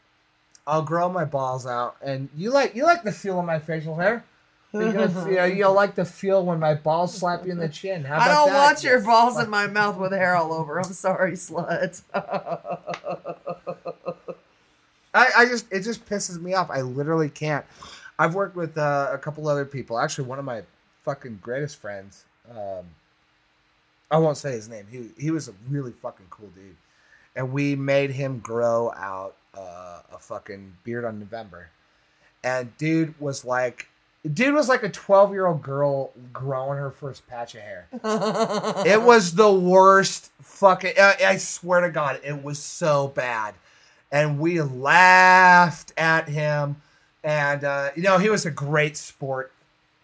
I'll 0.67 0.83
grow 0.83 1.09
my 1.09 1.25
balls 1.25 1.67
out, 1.67 1.97
and 2.03 2.29
you 2.37 2.51
like 2.51 2.75
you 2.75 2.83
like 2.83 3.05
the 3.05 3.13
feel 3.13 3.39
of 3.39 3.47
my 3.47 3.61
facial 3.61 3.95
hair. 3.95 4.25
You're 4.81 5.47
you'll 5.55 5.73
like 5.75 5.95
the 5.95 6.05
feel 6.05 6.45
when 6.45 6.59
my 6.61 6.75
balls 6.75 7.17
slap 7.17 7.47
you 7.47 7.53
in 7.53 7.59
the 7.59 7.69
chin. 7.69 8.05
How 8.05 8.15
I 8.15 8.27
about 8.27 8.35
don't 8.35 8.53
that, 8.53 8.65
want 8.65 8.83
you 8.83 8.91
your 8.91 9.01
balls 9.01 9.39
in 9.39 9.49
my 9.51 9.67
mouth 9.67 9.97
with 9.97 10.13
hair 10.13 10.37
all 10.37 10.53
over. 10.53 10.79
I'm 10.79 10.93
sorry, 10.93 11.33
slut. 11.33 12.03
I, 15.15 15.31
I 15.37 15.47
just 15.47 15.73
it 15.73 15.81
just 15.81 16.05
pisses 16.07 16.41
me 16.41 16.55
off. 16.55 16.71
I 16.71 16.83
literally 16.83 17.31
can't. 17.31 17.65
I've 18.19 18.35
worked 18.35 18.57
with 18.57 18.77
uh, 18.79 19.11
a 19.13 19.19
couple 19.19 19.49
other 19.49 19.65
people. 19.65 19.99
Actually, 19.99 20.29
one 20.29 20.39
of 20.39 20.45
my 20.45 20.63
fucking 21.05 21.39
greatest 21.43 21.77
friends. 21.79 22.25
Um, 22.51 22.85
I 24.11 24.19
won't 24.19 24.37
say 24.37 24.53
his 24.53 24.69
name. 24.69 24.87
He 24.91 25.11
he 25.19 25.31
was 25.31 25.49
a 25.49 25.55
really 25.69 25.93
fucking 25.93 26.27
cool 26.31 26.49
dude, 26.55 26.77
and 27.35 27.53
we 27.53 27.75
made 27.75 28.11
him 28.11 28.39
grow 28.41 28.93
out 28.97 29.37
uh, 29.57 30.01
a 30.13 30.19
fucking 30.19 30.73
beard 30.85 31.05
on 31.05 31.19
November. 31.19 31.71
And 32.45 32.77
dude 32.77 33.19
was 33.21 33.45
like, 33.45 33.89
dude 34.33 34.55
was 34.55 34.69
like 34.69 34.83
a 34.83 34.89
twelve 34.89 35.33
year 35.33 35.47
old 35.47 35.63
girl 35.63 36.13
growing 36.33 36.79
her 36.79 36.91
first 36.91 37.27
patch 37.27 37.55
of 37.55 37.61
hair. 37.61 37.87
It 38.87 39.01
was 39.01 39.35
the 39.35 39.53
worst 39.53 40.31
fucking. 40.43 40.95
I, 40.99 41.17
I 41.27 41.37
swear 41.37 41.81
to 41.83 41.91
God, 41.91 42.21
it 42.25 42.43
was 42.43 42.59
so 42.59 43.09
bad, 43.09 43.55
and 44.13 44.39
we 44.39 44.61
laughed 44.61 45.93
at 45.97 46.29
him, 46.29 46.77
and 47.25 47.65
uh, 47.65 47.91
you 47.95 48.03
know 48.03 48.19
he 48.19 48.31
was 48.31 48.47
a 48.47 48.51
great 48.51 48.97
sport. 48.97 49.53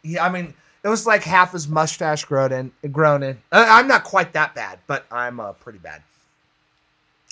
He, 0.03 0.19
I 0.19 0.29
mean, 0.29 0.55
it 0.83 0.89
was 0.89 1.07
like 1.07 1.23
half 1.23 1.53
his 1.53 1.69
mustache 1.69 2.25
grown 2.25 2.53
in. 2.53 2.91
Grown 2.91 3.23
in. 3.23 3.39
Uh, 3.51 3.65
I'm 3.69 3.87
not 3.87 4.05
quite 4.05 4.33
that 4.33 4.55
bad, 4.55 4.79
but 4.87 5.07
I'm 5.11 5.39
uh, 5.41 5.53
pretty 5.53 5.79
bad. 5.79 6.03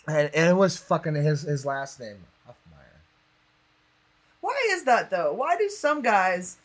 And, 0.07 0.31
and 0.35 0.49
it 0.49 0.55
was 0.55 0.77
fucking 0.77 1.15
his 1.15 1.43
his 1.43 1.67
last 1.67 2.01
name 2.01 2.17
Huffmeyer. 2.49 3.01
Why 4.41 4.57
is 4.71 4.85
that 4.85 5.11
though? 5.11 5.33
Why 5.33 5.57
do 5.57 5.69
some 5.69 6.01
guys 6.01 6.59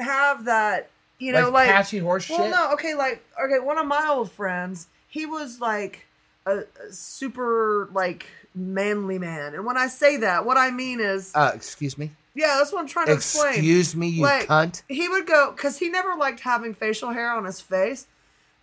have 0.00 0.44
that? 0.46 0.90
You 1.18 1.32
know, 1.32 1.50
like, 1.50 1.68
patchy 1.68 1.98
horse 1.98 2.28
well, 2.30 2.38
shit. 2.40 2.50
no, 2.50 2.72
okay, 2.72 2.94
like 2.94 3.22
okay, 3.44 3.58
one 3.58 3.76
of 3.78 3.86
my 3.86 4.06
old 4.08 4.32
friends, 4.32 4.88
he 5.08 5.26
was 5.26 5.60
like 5.60 6.06
a 6.46 6.50
a, 6.50 6.58
a 6.88 6.92
super 6.92 7.88
like 7.92 8.26
manly 8.54 9.18
man. 9.18 9.54
And 9.54 9.66
when 9.66 9.76
I 9.76 9.86
say 9.88 10.16
that, 10.18 10.44
what 10.46 10.56
I 10.56 10.70
mean 10.70 10.98
is, 11.00 11.32
Uh, 11.34 11.52
excuse 11.54 11.98
me. 11.98 12.10
yeah, 12.34 12.56
that's 12.58 12.72
what 12.72 12.80
I'm 12.80 12.86
trying 12.88 13.06
to 13.08 13.12
explain. 13.12 13.52
Excuse 13.54 13.94
me, 13.94 14.08
you 14.08 14.22
Like- 14.22 14.46
cunt. 14.48 14.82
he 14.88 15.08
would 15.08 15.26
go 15.26 15.52
because 15.54 15.78
he 15.78 15.90
never 15.90 16.14
liked 16.14 16.40
having 16.40 16.72
facial 16.74 17.10
hair 17.10 17.30
on 17.32 17.44
his 17.44 17.60
face, 17.60 18.06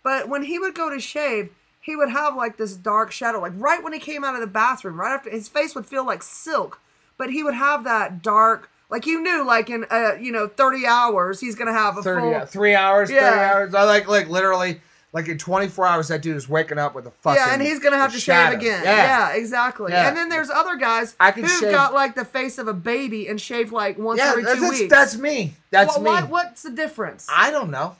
but 0.02 0.28
when 0.28 0.42
he 0.42 0.58
would 0.58 0.74
go 0.74 0.90
to 0.90 0.98
shave, 0.98 1.50
he 1.80 1.94
would 1.94 2.10
have 2.10 2.34
like 2.34 2.56
this 2.56 2.74
dark 2.74 3.12
shadow. 3.12 3.40
Like 3.40 3.52
right 3.56 3.82
when 3.82 3.92
he 3.92 4.00
came 4.00 4.24
out 4.24 4.34
of 4.34 4.40
the 4.40 4.46
bathroom, 4.48 4.98
right 5.00 5.14
after 5.14 5.30
his 5.30 5.48
face 5.48 5.76
would 5.76 5.86
feel 5.86 6.04
like 6.04 6.24
silk, 6.24 6.80
but 7.16 7.30
he 7.30 7.44
would 7.44 7.54
have 7.54 7.84
that 7.84 8.20
dark. 8.22 8.68
Like 8.90 9.04
you 9.06 9.20
knew, 9.22 9.44
like 9.46 9.68
in 9.70 9.84
uh, 9.90 10.12
you 10.18 10.32
know, 10.32 10.48
thirty 10.48 10.86
hours, 10.86 11.40
he's 11.40 11.54
gonna 11.54 11.72
have 11.74 11.98
a 11.98 12.02
30 12.02 12.20
full. 12.22 12.34
hou- 12.40 12.46
three 12.46 12.74
hours, 12.74 13.10
Yeah. 13.10 13.30
30 13.30 13.40
hours. 13.40 13.74
I 13.74 13.82
like, 13.84 14.08
like 14.08 14.28
literally, 14.28 14.80
like 15.12 15.28
in 15.28 15.36
24 15.36 15.86
hours, 15.86 16.08
that 16.08 16.22
dude 16.22 16.36
is 16.36 16.48
waking 16.48 16.78
up 16.78 16.94
with 16.94 17.06
a 17.06 17.10
fucking. 17.10 17.36
yeah, 17.42 17.52
and 17.52 17.60
he's 17.60 17.80
gonna 17.80 17.98
have 17.98 18.12
to 18.14 18.18
shadow. 18.20 18.52
shave 18.52 18.60
again. 18.60 18.82
Yeah. 18.84 18.96
Yeah, 19.30 19.36
exactly. 19.36 19.92
Yeah. 19.92 20.08
And 20.08 20.16
then 20.16 20.30
there's 20.30 20.48
other 20.48 20.76
guys 20.76 21.14
I 21.20 21.32
can 21.32 21.42
who've 21.42 21.52
shave- 21.60 21.70
got 21.72 21.92
like 21.92 22.14
the 22.14 22.24
face 22.24 22.56
of 22.56 22.66
a 22.66 22.72
baby 22.72 23.28
and 23.28 23.38
shave 23.38 23.72
like 23.72 23.98
once 23.98 24.18
Yeah, 24.20 24.30
every 24.30 24.44
two 24.44 24.60
that's, 24.60 24.70
weeks. 24.80 24.90
that's 24.90 25.16
me. 25.18 25.54
That's 25.70 25.96
Wha- 25.98 26.02
me. 26.04 26.10
why- 26.10 26.22
what's 26.22 26.62
the 26.62 26.70
difference? 26.70 27.26
I 27.30 27.50
don't 27.50 27.70
know. 27.70 27.94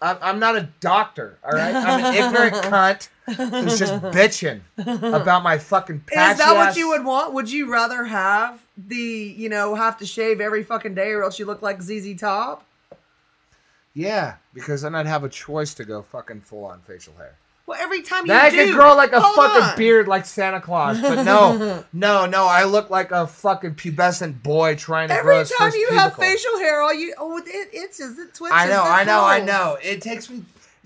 I'm, 0.00 0.16
I'm 0.22 0.38
not 0.38 0.56
a 0.56 0.68
doctor, 0.80 1.36
all 1.44 1.52
right? 1.52 1.74
I'm 1.74 2.04
an 2.04 2.14
ignorant 2.14 2.54
cunt 2.64 3.08
who's 3.26 3.78
just 3.78 3.92
bitching 4.04 4.60
about 4.78 5.42
my 5.44 5.58
fucking 5.58 6.00
patchy 6.06 6.32
Is 6.32 6.38
that 6.38 6.56
what 6.56 6.76
you 6.76 6.88
would 6.88 7.04
want? 7.04 7.34
Would 7.34 7.50
you 7.50 7.70
rather 7.70 8.04
have 8.04 8.58
the, 8.76 9.34
you 9.36 9.48
know, 9.48 9.74
have 9.74 9.98
to 9.98 10.06
shave 10.06 10.40
every 10.40 10.62
fucking 10.62 10.94
day 10.94 11.10
or 11.10 11.22
else 11.22 11.38
you 11.38 11.44
look 11.46 11.62
like 11.62 11.82
ZZ 11.82 12.18
Top? 12.18 12.64
Yeah, 13.94 14.36
because 14.54 14.82
then 14.82 14.94
I'd 14.94 15.06
have 15.06 15.24
a 15.24 15.28
choice 15.28 15.74
to 15.74 15.84
go 15.84 16.02
fucking 16.02 16.40
full 16.40 16.64
on 16.64 16.80
facial 16.80 17.14
hair. 17.16 17.36
Well, 17.66 17.78
every 17.80 18.02
time 18.02 18.22
you 18.24 18.28
Then 18.28 18.40
I 18.40 18.50
do, 18.50 18.66
could 18.66 18.74
grow 18.74 18.96
like 18.96 19.12
a 19.12 19.20
fucking 19.20 19.62
on. 19.62 19.76
beard 19.76 20.08
like 20.08 20.26
Santa 20.26 20.60
Claus, 20.60 21.00
but 21.00 21.22
no, 21.22 21.84
no, 21.92 22.26
no. 22.26 22.46
I 22.46 22.64
look 22.64 22.90
like 22.90 23.12
a 23.12 23.26
fucking 23.26 23.76
pubescent 23.76 24.42
boy 24.42 24.74
trying 24.74 25.08
to 25.08 25.20
grow 25.22 25.40
Every 25.40 25.54
time 25.56 25.72
you 25.74 25.90
have 25.92 26.16
facial 26.16 26.58
hair, 26.58 26.80
all 26.82 26.92
you 26.92 27.14
oh 27.18 27.38
it, 27.38 27.44
it 27.46 27.74
itches, 27.74 28.18
it 28.18 28.34
twitches. 28.34 28.52
I 28.52 28.66
know, 28.66 28.82
I 28.82 29.04
know, 29.04 29.24
I 29.24 29.40
know. 29.40 29.78
It 29.80 30.02
takes 30.02 30.28
me, 30.28 30.42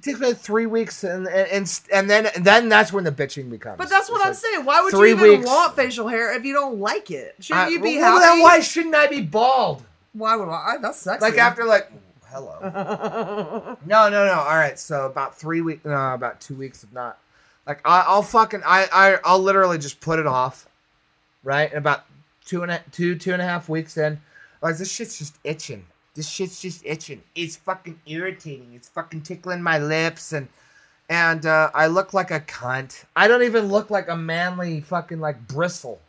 takes 0.07 0.21
like 0.21 0.39
three 0.39 0.67
weeks, 0.67 1.05
and 1.05 1.29
and 1.29 1.81
and, 1.93 2.11
then 2.11 2.27
and 2.27 2.45
then 2.45 2.69
that's 2.69 2.93
when 2.93 3.05
the 3.05 3.13
bitching 3.13 3.51
becomes. 3.51 3.79
But 3.79 3.91
that's 3.91 4.11
what 4.11 4.17
It's 4.17 4.25
I'm 4.27 4.31
like, 4.31 4.55
saying. 4.55 4.65
Why 4.65 4.81
would 4.83 4.93
you 4.93 5.05
even 5.05 5.31
weeks. 5.39 5.47
want 5.47 5.77
facial 5.77 6.09
hair 6.09 6.35
if 6.37 6.45
you 6.45 6.55
don't 6.55 6.79
like 6.81 7.11
it? 7.11 7.35
Shouldn't 7.41 7.67
I- 7.67 7.69
you 7.71 7.81
be 7.81 7.99
well, 7.99 8.19
happy? 8.19 8.25
Then 8.37 8.43
why 8.43 8.61
shouldn't 8.61 8.95
I 8.95 9.07
be 9.07 9.21
bald? 9.21 9.83
Why 10.15 10.35
would 10.37 10.49
I? 10.49 10.79
That's 10.81 10.99
sexy. 10.99 11.21
Like 11.23 11.37
after 11.39 11.65
like, 11.65 11.91
hello. 12.29 13.77
No, 13.87 14.09
no, 14.09 14.25
no. 14.27 14.33
All 14.33 14.57
right. 14.57 14.79
So 14.79 15.07
about 15.07 15.37
three 15.39 15.61
weeks, 15.61 15.85
no, 15.85 16.15
about 16.15 16.41
two 16.41 16.55
weeks, 16.55 16.83
if 16.83 16.93
not. 16.93 17.19
Like 17.67 17.81
I, 17.85 18.05
I'll 18.07 18.23
fucking, 18.23 18.63
I, 18.65 18.87
I, 18.93 19.19
I'll 19.25 19.41
literally 19.41 19.77
just 19.79 20.01
put 20.01 20.19
it 20.19 20.27
off, 20.27 20.69
right? 21.45 21.69
And 21.69 21.79
about 21.79 22.05
two 22.45 22.63
and 22.63 22.71
a, 22.73 22.81
two, 22.93 23.17
two 23.17 23.33
and 23.33 23.43
a 23.43 23.45
half 23.45 23.69
weeks 23.69 23.97
in, 23.97 24.21
like 24.63 24.77
this 24.77 24.91
shit's 24.91 25.19
just 25.19 25.37
itching. 25.45 25.85
This 26.17 26.29
shit's 26.29 26.61
just 26.61 26.85
itching. 26.85 27.23
It's 27.35 27.57
fucking 27.57 28.01
irritating. 28.07 28.73
It's 28.75 28.89
fucking 28.89 29.23
tickling 29.23 29.63
my 29.63 29.79
lips 29.79 30.33
and. 30.33 30.49
And 31.09 31.47
uh, 31.47 31.71
I 31.73 31.87
look 31.87 32.15
like 32.15 32.33
a 32.33 32.41
cunt. 32.41 33.05
I 33.15 33.29
don't 33.29 33.45
even 33.45 33.67
look 33.67 33.91
like 33.91 34.09
a 34.09 34.17
manly 34.17 34.81
fucking 34.81 35.21
like 35.21 35.47
bristle. 35.47 36.01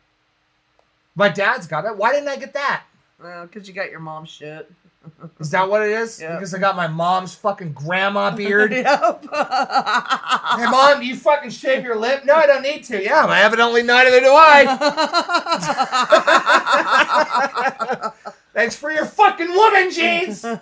My 1.14 1.30
dad's 1.30 1.68
got 1.68 1.86
it. 1.86 1.96
Why 1.96 2.14
didn't 2.14 2.30
I 2.30 2.38
get 2.38 2.54
that? 2.54 2.82
well, 3.22 3.46
because 3.46 3.68
you 3.68 3.74
got 3.74 3.90
your 3.90 4.00
mom's 4.00 4.30
shit. 4.30 4.72
Is 5.40 5.52
that 5.52 5.70
what 5.70 5.84
it 5.84 5.92
is? 5.92 6.22
Yeah. 6.22 6.34
Because 6.36 6.54
I 6.54 6.60
got 6.60 6.76
my 6.76 6.88
mom's 6.88 7.34
fucking 7.36 7.74
grandma 7.74 8.30
beard. 8.36 8.72
Yep. 8.72 9.24
Hey, 9.24 10.66
mom, 10.66 11.02
you 11.02 11.16
fucking 11.16 11.50
shave 11.52 11.84
your 11.84 11.96
lip? 11.96 12.26
No, 12.26 12.34
I 12.36 12.46
don't 12.46 12.62
need 12.62 12.84
to. 12.86 13.02
Yeah, 13.04 13.26
well, 13.26 13.34
evidently 13.34 13.84
neither 13.84 14.20
do 14.20 14.32
I. 14.32 14.64
Thanks 18.58 18.76
for 18.76 18.90
your 18.92 19.06
fucking 19.06 19.50
woman 19.50 19.92
jeans. 19.92 20.44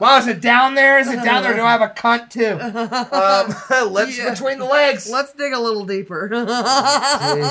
Wow, 0.00 0.18
is 0.18 0.28
it 0.28 0.40
down 0.40 0.76
there? 0.76 1.00
Is 1.00 1.08
it 1.08 1.24
down 1.24 1.42
there? 1.42 1.54
Do 1.56 1.62
I 1.62 1.72
have 1.72 1.80
a 1.80 1.88
cunt 1.88 2.30
too? 2.30 2.52
Um, 2.54 3.92
lips 3.92 4.16
Yeah. 4.16 4.30
between 4.30 4.60
the 4.60 4.64
legs. 4.64 5.10
Let's 5.10 5.32
dig 5.32 5.52
a 5.52 5.58
little 5.58 5.84
deeper. 5.84 6.28
Jesus 6.28 6.48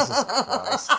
Christ. 0.08 0.92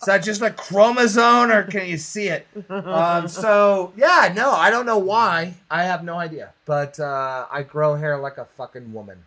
Is 0.00 0.06
that 0.06 0.22
just 0.22 0.40
a 0.40 0.50
chromosome 0.50 1.50
or 1.50 1.64
can 1.64 1.86
you 1.88 1.98
see 1.98 2.28
it? 2.28 2.46
Um, 2.70 3.28
so, 3.28 3.92
yeah, 3.96 4.32
no, 4.34 4.50
I 4.50 4.70
don't 4.70 4.86
know 4.86 4.96
why. 4.98 5.54
I 5.70 5.82
have 5.82 6.02
no 6.04 6.14
idea. 6.16 6.52
But 6.64 6.98
uh, 6.98 7.46
I 7.50 7.62
grow 7.62 7.94
hair 7.94 8.16
like 8.18 8.38
a 8.38 8.46
fucking 8.46 8.94
woman. 8.94 9.18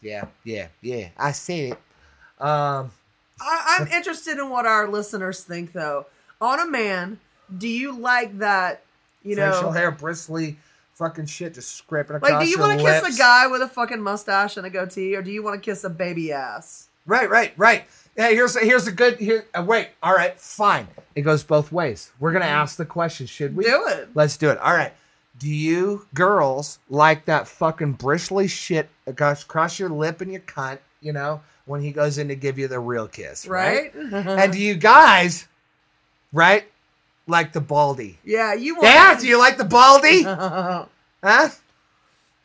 Yeah, 0.00 0.24
yeah, 0.42 0.66
yeah. 0.80 1.10
I 1.16 1.30
see 1.30 1.70
it. 1.70 1.78
Um, 2.40 2.90
I, 3.42 3.76
I'm 3.78 3.88
interested 3.88 4.38
in 4.38 4.50
what 4.50 4.66
our 4.66 4.88
listeners 4.88 5.42
think, 5.42 5.72
though. 5.72 6.06
On 6.40 6.60
a 6.60 6.66
man, 6.66 7.18
do 7.58 7.68
you 7.68 7.92
like 7.98 8.38
that? 8.38 8.82
You 9.22 9.36
know, 9.36 9.52
facial 9.52 9.72
hair, 9.72 9.90
bristly, 9.90 10.56
fucking 10.94 11.26
shit 11.26 11.54
just 11.54 11.76
scraping 11.76 12.16
across 12.16 12.32
like, 12.32 12.44
do 12.44 12.48
you 12.48 12.58
want 12.58 12.78
to 12.78 12.84
kiss 12.84 13.14
a 13.14 13.18
guy 13.18 13.46
with 13.46 13.62
a 13.62 13.68
fucking 13.68 14.00
mustache 14.00 14.56
and 14.56 14.66
a 14.66 14.70
goatee, 14.70 15.14
or 15.14 15.22
do 15.22 15.30
you 15.30 15.42
want 15.42 15.60
to 15.62 15.64
kiss 15.64 15.84
a 15.84 15.90
baby 15.90 16.32
ass? 16.32 16.88
Right, 17.06 17.28
right, 17.28 17.52
right. 17.56 17.84
Yeah, 18.16 18.30
here's 18.30 18.56
a, 18.56 18.60
here's 18.60 18.86
a 18.86 18.92
good 18.92 19.18
here. 19.18 19.46
Uh, 19.54 19.64
wait, 19.66 19.88
all 20.02 20.14
right, 20.14 20.38
fine. 20.38 20.86
It 21.14 21.22
goes 21.22 21.42
both 21.42 21.72
ways. 21.72 22.10
We're 22.20 22.32
gonna 22.32 22.44
ask 22.44 22.76
the 22.76 22.84
question. 22.84 23.26
Should 23.26 23.56
we 23.56 23.64
Do 23.64 23.86
it. 23.88 24.10
Let's 24.14 24.36
do 24.36 24.50
it. 24.50 24.58
All 24.58 24.74
right. 24.74 24.92
Do 25.38 25.48
you 25.48 26.06
girls 26.14 26.78
like 26.90 27.24
that 27.24 27.48
fucking 27.48 27.92
bristly 27.94 28.48
shit 28.48 28.88
that 29.06 29.42
across 29.42 29.78
your 29.78 29.88
lip 29.88 30.20
and 30.20 30.30
your 30.30 30.42
cunt? 30.42 30.78
You 31.00 31.12
know 31.12 31.40
when 31.66 31.80
he 31.80 31.92
goes 31.92 32.18
in 32.18 32.28
to 32.28 32.34
give 32.34 32.58
you 32.58 32.68
the 32.68 32.80
real 32.80 33.06
kiss, 33.08 33.46
right? 33.46 33.94
Right? 33.94 34.12
And 34.26 34.52
do 34.52 34.58
you 34.58 34.74
guys, 34.74 35.46
right, 36.32 36.64
like 37.26 37.52
the 37.52 37.60
baldy? 37.60 38.18
yeah, 38.24 38.54
you 38.54 38.74
want. 38.74 38.86
Yeah. 38.86 39.18
Do 39.18 39.26
you 39.26 39.38
like 39.38 39.56
the 39.58 39.64
baldy? 39.64 40.24
Huh? 41.24 41.50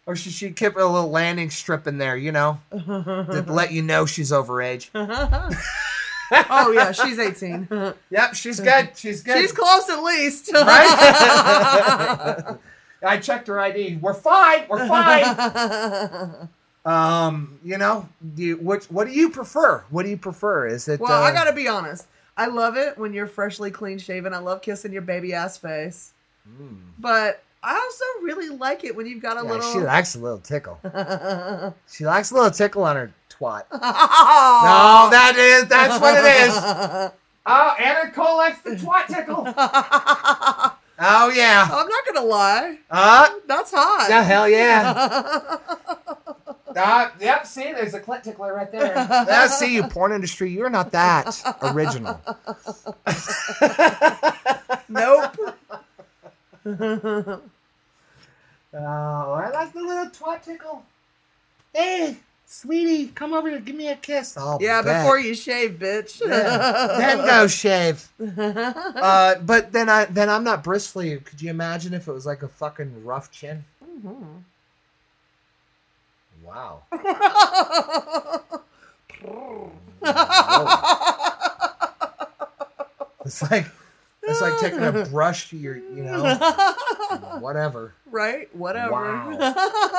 Or 0.06 0.16
should 0.16 0.34
she 0.34 0.52
keep 0.52 0.76
a 0.76 0.80
little 0.84 1.10
landing 1.10 1.50
strip 1.50 1.88
in 1.88 1.98
there? 1.98 2.16
You 2.16 2.32
know, 2.32 2.60
to 2.72 3.44
let 3.48 3.72
you 3.72 3.82
know 3.82 4.06
she's 4.06 4.32
overage. 4.32 4.90
oh 6.32 6.72
yeah, 6.72 6.92
she's 6.92 7.18
18. 7.18 7.68
Yep, 8.12 8.36
she's 8.36 8.60
good. 8.60 8.92
She's 8.96 9.24
good. 9.24 9.40
she's 9.42 9.52
close 9.52 9.90
at 9.90 10.04
least. 10.04 10.52
right? 10.54 12.56
I 13.04 13.18
checked 13.18 13.48
her 13.48 13.60
ID. 13.60 13.98
We're 14.00 14.14
fine. 14.14 14.66
We're 14.70 14.88
fine. 14.88 16.50
Um, 16.88 17.60
you 17.64 17.78
know, 17.78 18.08
do 18.36 18.44
you, 18.44 18.58
which 18.58 18.86
what 18.86 19.08
do 19.08 19.14
you 19.14 19.30
prefer? 19.30 19.84
What 19.90 20.04
do 20.04 20.10
you 20.10 20.18
prefer? 20.18 20.68
Is 20.68 20.88
it? 20.88 21.00
well, 21.00 21.22
uh, 21.22 21.26
I 21.26 21.34
gotta 21.34 21.52
be 21.54 21.68
honest. 21.68 22.08
I 22.38 22.46
love 22.48 22.78
it 22.78 22.98
when 22.98 23.14
you're 23.14 23.28
freshly 23.28 23.72
clean 23.72 23.98
shaven. 24.00 24.34
I 24.34 24.38
love 24.38 24.62
kissing 24.62 24.94
your 24.94 25.02
baby 25.02 25.34
ass 25.34 25.58
face. 25.58 26.14
mm. 26.48 26.78
But 27.00 27.44
I 27.64 27.76
also 27.76 28.06
really 28.24 28.50
like 28.50 28.84
it 28.86 28.96
when 28.96 29.06
you've 29.08 29.22
got 29.22 29.36
a 29.38 29.44
Yeah, 29.46 29.52
little. 29.54 29.74
she 29.74 29.80
likes 29.80 30.16
a 30.16 30.20
little 30.20 30.38
tickle. 30.40 30.80
She 31.92 32.06
likes 32.06 32.32
a 32.32 32.36
little 32.36 32.52
tickle 32.52 32.84
on 32.84 32.96
her 32.96 33.12
twat. 33.30 33.64
no, 33.74 33.80
that 35.12 35.34
is 35.38 35.68
that's 35.68 36.00
what 36.00 36.16
it 36.16 36.26
is. 36.48 37.12
Oh, 37.50 37.76
Anna 37.80 38.12
Cole 38.12 38.36
likes 38.36 38.60
the 38.62 38.72
twat 38.72 39.08
tickle. 39.08 39.44
Oh 41.00 41.30
yeah. 41.34 41.66
I'm 41.72 41.88
not 41.88 42.06
gonna 42.06 42.26
lie. 42.26 42.78
Uh, 42.92 43.30
That's 43.48 43.72
hot. 43.74 44.08
yeah, 44.10 44.24
hell 44.24 44.50
yeah. 44.50 45.58
Uh, 46.78 47.10
yep, 47.20 47.46
see, 47.48 47.72
there's 47.74 47.94
a 47.94 48.00
clit 48.00 48.24
tickler 48.24 48.54
right 48.54 48.72
there. 48.72 48.94
Yeah, 49.28 49.48
see, 49.48 49.74
you 49.76 49.84
porn 49.84 50.12
industry, 50.12 50.52
you're 50.52 50.70
not 50.70 50.92
that 50.92 51.42
original. 51.62 52.20
nope. 54.90 55.36
Oh, 58.74 59.34
I 59.34 59.50
like 59.54 59.74
the 59.74 59.82
little 59.82 60.08
twat 60.08 60.44
tickle. 60.44 60.84
Hey, 61.74 62.18
sweetie, 62.46 63.08
come 63.08 63.34
over 63.34 63.50
here, 63.50 63.60
give 63.60 63.76
me 63.76 63.90
a 63.90 63.96
kiss. 63.96 64.36
Oh, 64.38 64.58
yeah, 64.62 64.82
bet. 64.82 65.04
before 65.04 65.20
you 65.20 65.34
shave, 65.34 65.78
bitch. 65.80 66.22
Yeah. 66.22 66.96
then 66.98 67.18
go 67.26 67.48
shave. 67.48 68.08
Uh, 68.20 69.36
but 69.40 69.72
then 69.72 69.90
I 69.90 70.06
then 70.06 70.30
I'm 70.30 70.44
not 70.44 70.64
bristly. 70.64 71.18
Could 71.18 71.42
you 71.42 71.50
imagine 71.50 71.94
if 71.94 72.08
it 72.08 72.12
was 72.12 72.26
like 72.26 72.44
a 72.44 72.48
fucking 72.48 73.06
rough 73.06 73.32
chin? 73.32 73.64
Mhm. 73.84 74.44
Wow. 76.48 76.84
It's 83.26 83.42
like 83.52 83.66
It's 84.28 84.42
like 84.42 84.60
taking 84.60 84.84
a 84.84 85.06
brush 85.12 85.50
to 85.52 85.58
your, 85.58 85.78
you 85.78 86.04
know, 86.04 86.36
whatever. 87.40 87.94
right? 88.06 88.54
Whatever. 88.56 88.92
Wow. 88.92 89.54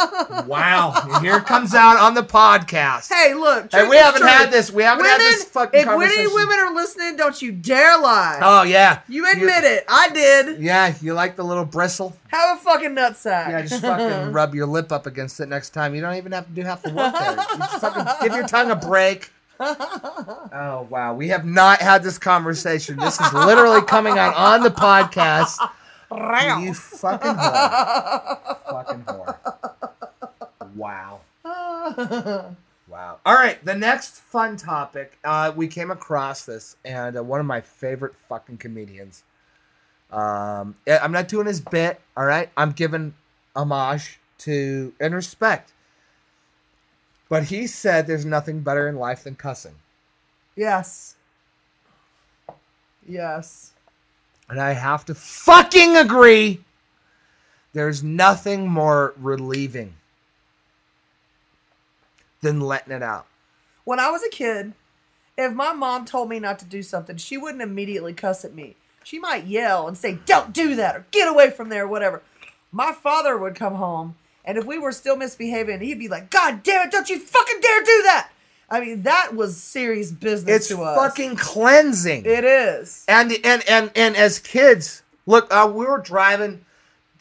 Wow! 0.46 1.18
Here 1.20 1.36
it 1.36 1.46
comes 1.46 1.74
out 1.74 1.98
on 1.98 2.14
the 2.14 2.22
podcast. 2.22 3.08
hey, 3.12 3.34
look. 3.34 3.70
Hey, 3.72 3.86
we 3.88 3.96
haven't 3.96 4.22
had 4.26 4.50
this. 4.50 4.70
We 4.70 4.82
haven't 4.82 5.04
had 5.04 5.18
this 5.18 5.40
Women, 5.40 5.50
fucking 5.52 5.80
if 5.80 5.86
conversation. 5.86 6.20
any 6.24 6.34
women 6.34 6.58
are 6.58 6.74
listening, 6.74 7.16
don't 7.16 7.40
you 7.42 7.52
dare 7.52 7.98
lie. 7.98 8.38
oh 8.42 8.62
yeah, 8.62 9.00
you 9.08 9.30
admit 9.30 9.64
it. 9.64 9.84
I 9.88 10.08
did. 10.10 10.60
yeah. 10.60 10.94
You 11.02 11.14
like 11.14 11.36
the 11.36 11.44
little 11.44 11.64
bristle? 11.64 12.16
Have 12.28 12.58
a 12.58 12.60
fucking 12.60 12.90
nutsack. 12.90 13.48
Yeah, 13.50 13.62
just 13.62 13.82
fucking 13.82 14.32
rub 14.32 14.54
your 14.54 14.66
lip 14.66 14.92
up 14.92 15.06
against 15.06 15.40
it 15.40 15.48
next 15.48 15.70
time. 15.70 15.94
You 15.94 16.00
don't 16.00 16.14
even 16.16 16.32
have 16.32 16.46
to 16.46 16.52
do 16.52 16.62
half 16.62 16.82
the 16.82 16.92
work 16.92 17.12
there. 17.14 17.30
You 17.32 17.58
just 17.58 17.80
fucking 17.80 18.04
give 18.22 18.34
your 18.36 18.46
tongue 18.46 18.70
a 18.70 18.76
break. 18.76 19.30
Oh 20.52 20.86
wow, 20.90 21.14
we 21.14 21.28
have 21.28 21.44
not 21.44 21.80
had 21.80 22.02
this 22.02 22.18
conversation. 22.18 22.96
This 22.96 23.20
is 23.20 23.32
literally 23.32 23.82
coming 23.82 24.16
out 24.18 24.34
on 24.34 24.62
the 24.62 24.70
podcast. 24.70 25.58
You 26.62 26.72
fucking 26.74 27.32
whore. 27.34 28.64
fucking 28.70 29.04
whore. 29.04 29.36
Wow. 30.74 31.20
Wow. 32.88 33.18
All 33.26 33.34
right, 33.34 33.62
the 33.64 33.74
next 33.74 34.16
fun 34.16 34.56
topic. 34.56 35.18
Uh, 35.22 35.52
we 35.54 35.68
came 35.68 35.90
across 35.90 36.46
this, 36.46 36.76
and 36.84 37.18
uh, 37.18 37.22
one 37.22 37.38
of 37.38 37.46
my 37.46 37.60
favorite 37.60 38.14
fucking 38.28 38.56
comedians. 38.56 39.24
Um, 40.10 40.74
I'm 40.86 41.12
not 41.12 41.28
doing 41.28 41.46
his 41.46 41.60
bit. 41.60 42.00
All 42.16 42.24
right, 42.24 42.48
I'm 42.56 42.72
giving 42.72 43.12
homage 43.54 44.18
to 44.38 44.94
and 45.00 45.14
respect. 45.14 45.72
But 47.28 47.44
he 47.44 47.66
said 47.66 48.06
there's 48.06 48.24
nothing 48.24 48.60
better 48.60 48.88
in 48.88 48.96
life 48.96 49.24
than 49.24 49.34
cussing, 49.36 49.74
yes. 50.56 51.14
Yes. 53.06 53.72
and 54.48 54.60
I 54.60 54.72
have 54.72 55.04
to 55.06 55.14
fucking 55.14 55.96
agree. 55.96 56.60
There's 57.72 58.02
nothing 58.02 58.66
more 58.68 59.14
relieving 59.18 59.94
than 62.40 62.60
letting 62.60 62.92
it 62.92 63.02
out. 63.02 63.26
When 63.84 64.00
I 64.00 64.10
was 64.10 64.22
a 64.22 64.30
kid, 64.30 64.72
if 65.36 65.52
my 65.52 65.72
mom 65.72 66.04
told 66.04 66.28
me 66.28 66.38
not 66.38 66.58
to 66.60 66.64
do 66.64 66.82
something, 66.82 67.16
she 67.16 67.36
wouldn't 67.38 67.62
immediately 67.62 68.12
cuss 68.12 68.44
at 68.44 68.54
me. 68.54 68.76
She 69.04 69.18
might 69.18 69.46
yell 69.46 69.88
and 69.88 69.96
say, 69.96 70.18
Don't 70.26 70.52
do 70.52 70.76
that, 70.76 70.96
or 70.96 71.06
get 71.10 71.28
away 71.28 71.50
from 71.50 71.68
there, 71.68 71.84
or 71.84 71.88
whatever. 71.88 72.22
My 72.72 72.92
father 72.92 73.38
would 73.38 73.54
come 73.54 73.74
home, 73.76 74.16
and 74.48 74.58
if 74.58 74.64
we 74.64 74.78
were 74.78 74.90
still 74.90 75.14
misbehaving, 75.16 75.80
he'd 75.80 75.98
be 76.00 76.08
like, 76.08 76.30
God 76.30 76.64
damn 76.64 76.86
it, 76.88 76.90
don't 76.90 77.08
you 77.08 77.20
fucking 77.20 77.60
dare 77.60 77.80
do 77.82 78.02
that! 78.04 78.30
I 78.70 78.80
mean, 78.80 79.02
that 79.02 79.34
was 79.36 79.56
serious 79.56 80.10
business 80.10 80.56
It's 80.56 80.68
to 80.68 80.82
us. 80.82 80.96
fucking 80.98 81.36
cleansing. 81.36 82.26
It 82.26 82.44
is. 82.44 83.04
and 83.08 83.32
and 83.44 83.62
and 83.68 83.90
and 83.94 84.16
as 84.16 84.40
kids, 84.40 85.02
look, 85.26 85.46
uh, 85.54 85.70
we 85.72 85.86
were 85.86 86.00
driving, 86.00 86.64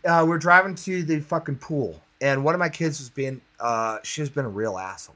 uh, 0.05 0.21
we 0.23 0.29
were 0.29 0.37
driving 0.39 0.73
to 0.75 1.03
the 1.03 1.19
fucking 1.19 1.57
pool, 1.57 2.01
and 2.21 2.43
one 2.43 2.55
of 2.55 2.59
my 2.59 2.69
kids 2.69 2.99
was 2.99 3.09
being, 3.09 3.39
uh, 3.59 3.99
she's 4.03 4.29
been 4.29 4.45
a 4.45 4.49
real 4.49 4.77
asshole, 4.77 5.15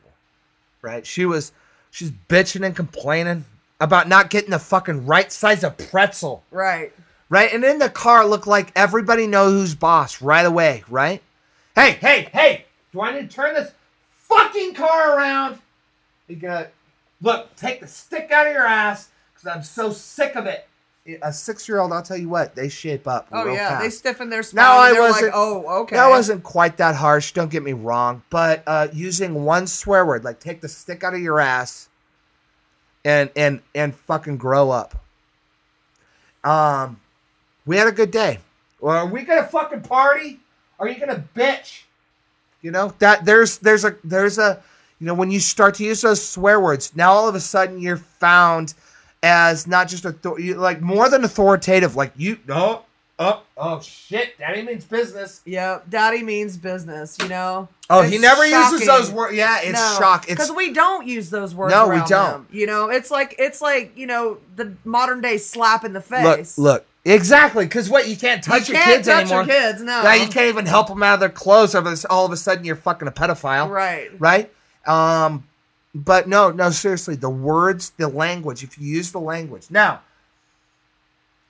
right? 0.82 1.06
She 1.06 1.26
was, 1.26 1.52
she's 1.92 2.12
bitching 2.30 2.66
and 2.66 2.76
complaining 2.76 3.44
about 3.82 4.08
not 4.08 4.30
getting 4.30 4.52
the 4.52 4.60
fucking 4.60 5.06
right 5.08 5.32
size 5.32 5.64
of 5.64 5.76
pretzel, 5.78 6.44
Right. 6.52 6.94
right? 7.30 7.52
And 7.52 7.64
in 7.66 7.80
the 7.80 7.90
car, 7.90 8.26
looked 8.28 8.46
like 8.48 8.72
everybody 8.76 9.26
knows 9.28 9.52
who's 9.54 9.76
boss 9.76 10.22
right 10.22 10.46
away, 10.46 10.84
right? 10.88 11.22
Hey, 11.76 11.92
hey, 11.94 12.30
hey! 12.34 12.66
Do 12.94 13.02
I 13.02 13.14
need 13.14 13.30
to 13.30 13.36
turn 13.36 13.54
this 13.56 13.72
fucking 14.10 14.74
car 14.74 15.18
around? 15.18 15.60
You 16.28 16.36
gotta 16.36 16.70
look. 17.22 17.56
Take 17.56 17.80
the 17.82 17.88
stick 17.88 18.32
out 18.32 18.48
of 18.48 18.54
your 18.54 18.66
ass 18.66 19.10
because 19.34 19.48
I'm 19.56 19.64
so 19.64 19.92
sick 19.92 20.36
of 20.36 20.46
it. 20.46 20.68
A 21.24 21.34
six-year-old, 21.34 21.92
I'll 21.92 22.04
tell 22.04 22.16
you 22.18 22.30
what, 22.30 22.54
they 22.54 22.70
shape 22.70 23.08
up. 23.08 23.28
Oh, 23.32 23.46
real 23.46 23.56
yeah. 23.56 23.80
They 23.82 23.90
stiffen 23.90 24.30
their 24.30 24.44
spine. 24.44 24.64
Now 24.64 24.84
and 24.84 24.96
I 24.96 25.00
wasn't- 25.00 25.26
Like, 25.26 25.32
oh, 25.36 25.82
okay. 25.82 25.96
That 25.96 26.10
wasn't 26.10 26.44
quite 26.44 26.78
that 26.78 26.94
harsh. 26.96 27.32
Don't 27.32 27.50
get 27.50 27.64
me 27.64 27.74
wrong, 27.74 28.22
but 28.30 28.62
uh, 28.68 28.88
using 28.94 29.44
one 29.44 29.66
swear 29.66 30.06
word, 30.06 30.24
like 30.24 30.40
take 30.40 30.62
the 30.62 30.70
stick 30.70 31.04
out 31.04 31.16
of 31.16 31.20
your 31.22 31.40
ass, 31.40 31.90
and 33.04 33.32
and 33.36 33.62
and 33.74 33.96
fucking 33.96 34.38
grow 34.38 34.70
up. 34.70 34.94
Um, 36.44 37.00
we 37.66 37.78
had 37.78 37.88
a 37.88 37.92
good 37.92 38.12
day. 38.12 38.40
Well, 38.80 38.98
are 38.98 39.08
we 39.08 39.24
gonna 39.24 39.48
fucking 39.48 39.82
party? 39.82 40.40
Are 40.82 40.90
you 40.90 41.00
gonna 41.00 41.24
bitch? 41.36 41.84
You 42.64 42.72
know 42.72 42.94
that 43.00 43.24
there's 43.24 43.60
there's 43.60 43.86
a 43.86 43.96
there's 44.04 44.40
a 44.40 44.62
you 45.00 45.06
know 45.06 45.14
when 45.14 45.30
you 45.30 45.40
start 45.40 45.76
to 45.76 45.84
use 45.86 46.02
those 46.02 46.28
swear 46.28 46.60
words, 46.60 46.96
now 46.96 47.12
all 47.12 47.30
of 47.30 47.36
a 47.36 47.40
sudden 47.40 47.80
you're 47.80 47.98
found 47.98 48.74
as 49.22 49.68
not 49.68 49.88
just 49.88 50.06
author- 50.06 50.40
like 50.56 50.82
more 50.82 51.08
than 51.08 51.24
authoritative. 51.24 51.96
Like 51.96 52.14
you, 52.16 52.40
oh, 52.50 52.84
oh, 53.20 53.44
oh, 53.58 53.80
shit, 53.82 54.38
daddy 54.40 54.64
means 54.64 54.84
business. 54.86 55.42
Yep. 55.46 55.90
Daddy 55.90 56.24
means 56.24 56.58
business, 56.58 57.16
you 57.22 57.30
know? 57.30 57.70
Oh, 57.90 58.02
he 58.02 58.16
It's 58.16 58.22
never 58.22 58.46
uses 58.46 58.88
those 58.88 59.12
words. 59.12 59.36
Yeah, 59.36 59.60
it's 59.62 59.98
shock. 59.98 60.28
Because 60.28 60.52
we 60.52 60.74
don't 60.74 61.06
use 61.06 61.30
those 61.30 61.54
words. 61.54 61.74
No, 61.74 61.88
we 61.90 61.98
don't. 61.98 62.10
them, 62.10 62.48
you 62.52 62.66
know, 62.66 62.90
it's 62.90 63.12
like 63.12 63.36
it's 63.38 63.62
like 63.62 63.96
you 63.96 64.08
know 64.08 64.40
the 64.56 64.74
modern 64.84 65.22
day 65.22 65.38
slap 65.38 65.86
in 65.86 65.94
the 65.94 66.02
face. 66.02 66.24
look, 66.24 66.38
face. 66.38 66.58
look, 66.58 66.86
exactly. 67.06 67.66
Because 67.66 67.90
what 67.90 68.08
you 68.08 68.16
can't 68.18 68.44
touch 68.44 68.70
you 68.70 68.76
your 68.76 68.84
can't 68.84 68.96
kids 68.98 69.08
touch 69.08 69.22
anymore. 69.32 69.44
your 69.44 69.48
kids. 69.54 69.82
No, 69.82 70.04
Now 70.04 70.14
you 70.14 70.28
can't 70.28 70.50
even 70.50 70.66
help 70.66 70.88
them 70.88 71.02
out 71.04 71.16
of 71.16 71.20
their 71.20 71.30
clothes. 71.30 71.74
All 71.76 71.86
of 71.88 72.04
a- 72.04 72.08
All 72.10 72.26
of 72.26 72.32
a 72.32 72.38
sudden, 72.38 72.64
you're 72.66 72.76
fucking 72.76 73.08
a 73.08 73.12
pedophile, 73.12 73.70
Right. 73.70 74.10
right? 74.20 74.52
Um, 74.88 75.46
but 75.94 76.28
no, 76.28 76.52
no, 76.52 76.70
seriously, 76.70 77.16
the 77.16 77.30
words, 77.30 77.92
the 77.98 78.08
language. 78.08 78.64
If 78.64 78.78
you 78.80 78.88
use 78.88 79.12
the 79.12 79.20
language 79.20 79.68
now, 79.70 80.02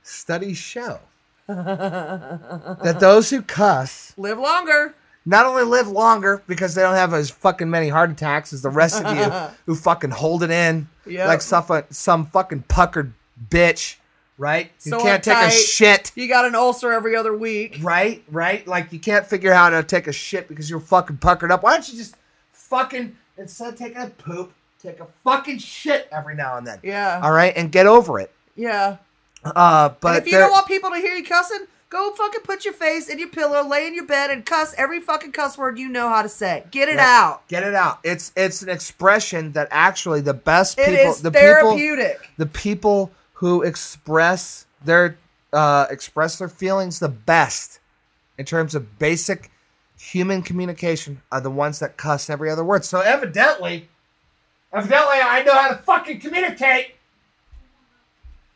studies 0.03 0.57
show 0.57 0.99
that 1.47 2.97
those 2.99 3.29
who 3.29 3.41
cuss 3.41 4.13
Live 4.17 4.39
longer. 4.39 4.95
not 5.25 5.45
only 5.45 5.63
live 5.63 5.87
longer 5.87 6.41
because 6.47 6.73
they 6.75 6.81
don't 6.81 6.95
have 6.95 7.13
as 7.13 7.29
fucking 7.29 7.69
many 7.69 7.87
heart 7.89 8.09
attacks 8.09 8.51
as 8.53 8.61
the 8.61 8.69
rest 8.69 9.03
of 9.03 9.15
you 9.15 9.25
who 9.65 9.75
fucking 9.75 10.09
hold 10.11 10.43
it 10.43 10.51
in 10.51 10.87
Yep. 11.05 11.27
like 11.27 11.41
some, 11.41 11.83
some 11.89 12.25
fucking 12.27 12.63
puckered 12.67 13.13
bitch, 13.49 13.95
right? 14.41 14.71
You 14.83 14.97
can't 14.97 15.23
take 15.23 15.37
a 15.37 15.51
shit, 15.51 16.11
You 16.15 16.27
got 16.27 16.45
an 16.45 16.55
ulcer 16.55 16.91
every 16.91 17.15
other 17.15 17.37
week. 17.37 17.77
right? 17.81 18.23
Right? 18.29 18.65
Like 18.67 18.91
you 18.91 18.99
can't 18.99 19.25
figure 19.25 19.53
out 19.53 19.71
how 19.71 19.81
to 19.81 19.87
take 19.87 20.07
a 20.07 20.11
shit 20.11 20.47
because 20.47 20.67
you're 20.69 20.79
fucking 20.79 21.17
puckered 21.17 21.51
up. 21.51 21.61
Why 21.61 21.73
don't 21.73 21.87
you 21.87 21.97
just 21.97 22.15
fucking 22.51 23.15
instead 23.37 23.73
of 23.73 23.79
taking 23.79 24.01
a 24.01 24.07
poop, 24.07 24.51
take 24.81 24.99
a 24.99 25.07
fucking 25.23 25.59
shit 25.59 26.07
every 26.11 26.33
now 26.35 26.57
and 26.57 26.65
then? 26.65 26.79
Yeah. 26.81 27.21
All 27.23 27.31
right, 27.31 27.53
and 27.55 27.71
get 27.71 27.85
over 27.85 28.19
it. 28.19 28.33
Yeah. 28.55 28.97
Uh, 29.45 29.89
but 30.01 30.15
and 30.17 30.17
if 30.25 30.31
you 30.31 30.37
don't 30.39 30.51
want 30.51 30.67
people 30.67 30.89
to 30.89 30.97
hear 30.97 31.13
you 31.13 31.23
cussing, 31.23 31.65
go 31.89 32.11
fucking 32.13 32.41
put 32.41 32.65
your 32.65 32.73
face 32.73 33.09
in 33.09 33.19
your 33.19 33.29
pillow, 33.29 33.63
lay 33.67 33.85
in 33.87 33.93
your 33.93 34.05
bed, 34.05 34.31
and 34.31 34.43
cuss 34.45 34.73
every 34.77 34.99
fucking 34.99 35.31
cuss 35.31 35.57
word 35.57 35.77
you 35.77 35.87
know 35.87 36.09
how 36.09 36.21
to 36.23 36.29
say. 36.29 36.63
Get 36.71 36.89
it 36.89 36.95
Yeah. 36.95 37.19
out. 37.21 37.47
get 37.47 37.61
it 37.63 37.75
out. 37.75 37.99
It's 38.03 38.31
it's 38.35 38.63
an 38.63 38.69
expression 38.69 39.51
that 39.53 39.67
actually 39.71 40.21
the 40.21 40.33
best 40.33 40.77
people, 40.77 41.13
the 41.13 41.31
people, 41.31 41.77
the 42.37 42.45
people 42.47 43.11
who 43.41 43.63
express 43.63 44.67
their 44.85 45.17
uh, 45.51 45.87
express 45.89 46.37
their 46.37 46.47
feelings 46.47 46.99
the 46.99 47.09
best 47.09 47.79
in 48.37 48.45
terms 48.45 48.75
of 48.75 48.99
basic 48.99 49.49
human 49.97 50.43
communication 50.43 51.19
are 51.31 51.41
the 51.41 51.49
ones 51.49 51.79
that 51.79 51.97
cuss 51.97 52.29
every 52.29 52.51
other 52.51 52.63
word. 52.63 52.85
So 52.85 52.99
evidently, 52.99 53.89
evidently, 54.71 55.17
I 55.23 55.41
know 55.43 55.55
how 55.55 55.69
to 55.69 55.77
fucking 55.77 56.19
communicate. 56.19 56.93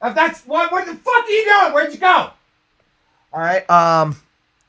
If 0.03 0.13
that's 0.13 0.41
what, 0.43 0.71
what 0.71 0.85
the 0.85 0.93
fuck 0.93 1.25
are 1.25 1.29
you 1.31 1.45
doing? 1.45 1.73
Where'd 1.73 1.91
you 1.91 1.99
go? 1.99 2.29
All 3.33 3.41
right. 3.41 3.67
Um. 3.67 4.15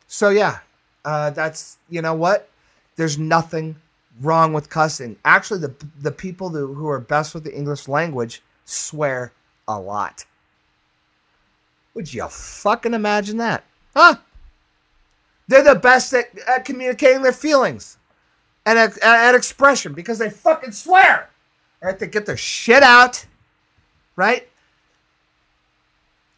So 0.06 0.30
yeah, 0.30 0.60
uh, 1.04 1.28
that's 1.28 1.76
you 1.90 2.00
know 2.00 2.14
what. 2.14 2.48
There's 2.96 3.18
nothing 3.18 3.76
wrong 4.22 4.54
with 4.54 4.70
cussing. 4.70 5.16
Actually, 5.26 5.60
the 5.60 5.74
the 6.00 6.10
people 6.10 6.48
who, 6.48 6.72
who 6.72 6.88
are 6.88 7.00
best 7.00 7.34
with 7.34 7.44
the 7.44 7.54
English 7.54 7.86
language 7.86 8.42
swear 8.64 9.32
a 9.68 9.78
lot. 9.78 10.24
Would 11.94 12.12
you 12.12 12.26
fucking 12.28 12.94
imagine 12.94 13.38
that? 13.38 13.64
Huh? 13.94 14.16
They're 15.48 15.62
the 15.62 15.74
best 15.76 16.12
at, 16.12 16.26
at 16.46 16.64
communicating 16.64 17.22
their 17.22 17.32
feelings 17.32 17.98
and 18.66 18.78
at, 18.78 18.98
at 19.02 19.34
expression 19.34 19.94
because 19.94 20.18
they 20.18 20.28
fucking 20.28 20.72
swear. 20.72 21.30
Right? 21.80 21.98
They 21.98 22.06
get 22.08 22.26
their 22.26 22.36
shit 22.36 22.82
out. 22.82 23.24
Right? 24.16 24.48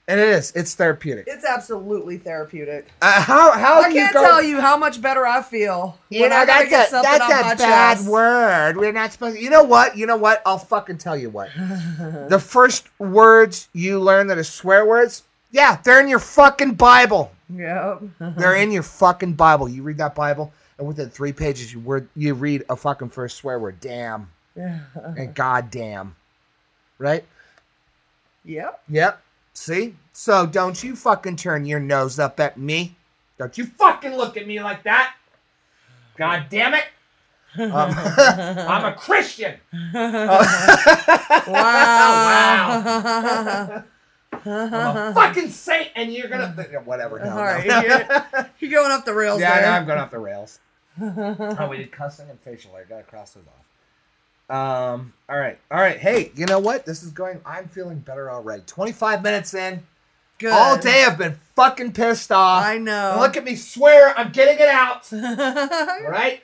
And 0.08 0.18
it 0.18 0.28
is. 0.30 0.52
It's 0.56 0.74
therapeutic. 0.74 1.26
It's 1.28 1.44
absolutely 1.44 2.16
therapeutic. 2.16 2.88
Uh, 3.02 3.20
how 3.20 3.52
how 3.52 3.82
I 3.82 3.88
you 3.88 3.94
can't 3.94 4.14
go? 4.14 4.24
tell 4.24 4.42
you 4.42 4.58
how 4.58 4.78
much 4.78 5.02
better 5.02 5.26
I 5.26 5.42
feel 5.42 5.98
You 6.08 6.22
when 6.22 6.30
know 6.30 6.36
I 6.36 6.46
gotta 6.46 6.70
that's 6.70 6.70
get 6.70 6.86
a 6.86 6.90
something 6.90 7.10
that's 7.12 7.24
on 7.24 7.28
my 7.28 7.52
a 7.52 7.56
bad 7.56 7.96
chest. 7.98 8.08
word. 8.08 8.76
We're 8.78 8.92
not 8.92 9.12
supposed. 9.12 9.36
To, 9.36 9.42
you 9.42 9.50
know 9.50 9.64
what? 9.64 9.98
You 9.98 10.06
know 10.06 10.16
what? 10.16 10.40
I'll 10.46 10.56
fucking 10.58 10.96
tell 10.96 11.14
you 11.14 11.28
what. 11.28 11.50
the 12.30 12.38
first 12.42 12.88
words 12.98 13.68
you 13.74 14.00
learn 14.00 14.28
that 14.28 14.38
are 14.38 14.44
swear 14.44 14.86
words, 14.86 15.24
yeah, 15.50 15.76
they're 15.84 16.00
in 16.00 16.08
your 16.08 16.20
fucking 16.20 16.74
Bible. 16.74 17.30
Yep. 17.54 18.02
They're 18.36 18.56
in 18.56 18.70
your 18.70 18.82
fucking 18.82 19.32
Bible. 19.32 19.70
You 19.70 19.82
read 19.82 19.96
that 19.98 20.14
Bible, 20.14 20.52
and 20.76 20.86
within 20.86 21.08
three 21.08 21.32
pages, 21.32 21.72
you 21.72 21.80
word 21.80 22.06
you 22.14 22.34
read 22.34 22.64
a 22.68 22.76
fucking 22.76 23.08
first 23.10 23.36
swear 23.38 23.58
word. 23.58 23.80
Damn 23.80 24.28
and 24.56 25.34
goddamn, 25.34 26.14
right? 26.98 27.24
Yep. 28.44 28.82
Yep. 28.88 29.22
See? 29.58 29.96
So 30.12 30.46
don't 30.46 30.82
you 30.84 30.94
fucking 30.94 31.34
turn 31.36 31.64
your 31.66 31.80
nose 31.80 32.20
up 32.20 32.38
at 32.38 32.56
me. 32.58 32.94
Don't 33.38 33.58
you 33.58 33.66
fucking 33.66 34.14
look 34.16 34.36
at 34.36 34.46
me 34.46 34.62
like 34.62 34.84
that. 34.84 35.16
God 36.16 36.44
damn 36.48 36.74
it. 36.74 36.84
Um, 37.58 37.72
I'm 37.92 38.84
a 38.84 38.94
Christian. 38.96 39.56
wow. 39.92 40.40
wow. 41.48 43.84
I'm 44.46 44.96
a 44.96 45.12
fucking 45.14 45.50
saint, 45.50 45.88
and 45.96 46.12
you're 46.12 46.28
gonna 46.28 46.52
whatever. 46.84 47.18
No, 47.18 47.30
All 47.30 47.36
no. 47.38 47.56
you're- 47.80 48.04
You're 48.60 48.70
going 48.70 48.92
off 48.92 49.04
the 49.04 49.14
rails 49.14 49.40
yeah, 49.40 49.52
I 49.52 49.56
know, 49.56 49.62
there. 49.62 49.72
I'm 49.72 49.86
going 49.86 49.98
off 49.98 50.10
the 50.12 50.18
rails. 50.20 50.60
Oh, 51.00 51.66
we 51.68 51.78
did 51.78 51.90
cussing 51.90 52.30
and 52.30 52.38
facial. 52.40 52.76
I 52.76 52.84
gotta 52.84 53.02
cross 53.02 53.32
those 53.32 53.44
off. 53.48 53.64
Um. 54.50 55.12
All 55.28 55.38
right. 55.38 55.58
All 55.70 55.78
right. 55.78 55.98
Hey, 55.98 56.32
you 56.34 56.46
know 56.46 56.58
what? 56.58 56.86
This 56.86 57.02
is 57.02 57.10
going. 57.10 57.40
I'm 57.44 57.68
feeling 57.68 57.98
better 57.98 58.30
already. 58.30 58.62
25 58.66 59.22
minutes 59.22 59.52
in. 59.54 59.82
Good. 60.38 60.52
All 60.52 60.78
day 60.78 61.04
I've 61.04 61.18
been 61.18 61.38
fucking 61.56 61.92
pissed 61.92 62.32
off. 62.32 62.64
I 62.64 62.78
know. 62.78 63.16
Look 63.20 63.36
at 63.36 63.44
me 63.44 63.56
swear. 63.56 64.16
I'm 64.18 64.30
getting 64.32 64.54
it 64.58 64.68
out. 64.68 65.12
All 65.12 66.08
right. 66.10 66.42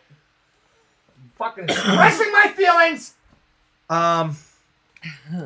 I'm 1.16 1.30
fucking 1.38 1.64
expressing 1.64 2.32
my 2.32 2.52
feelings. 2.56 3.14
Um. 3.88 4.36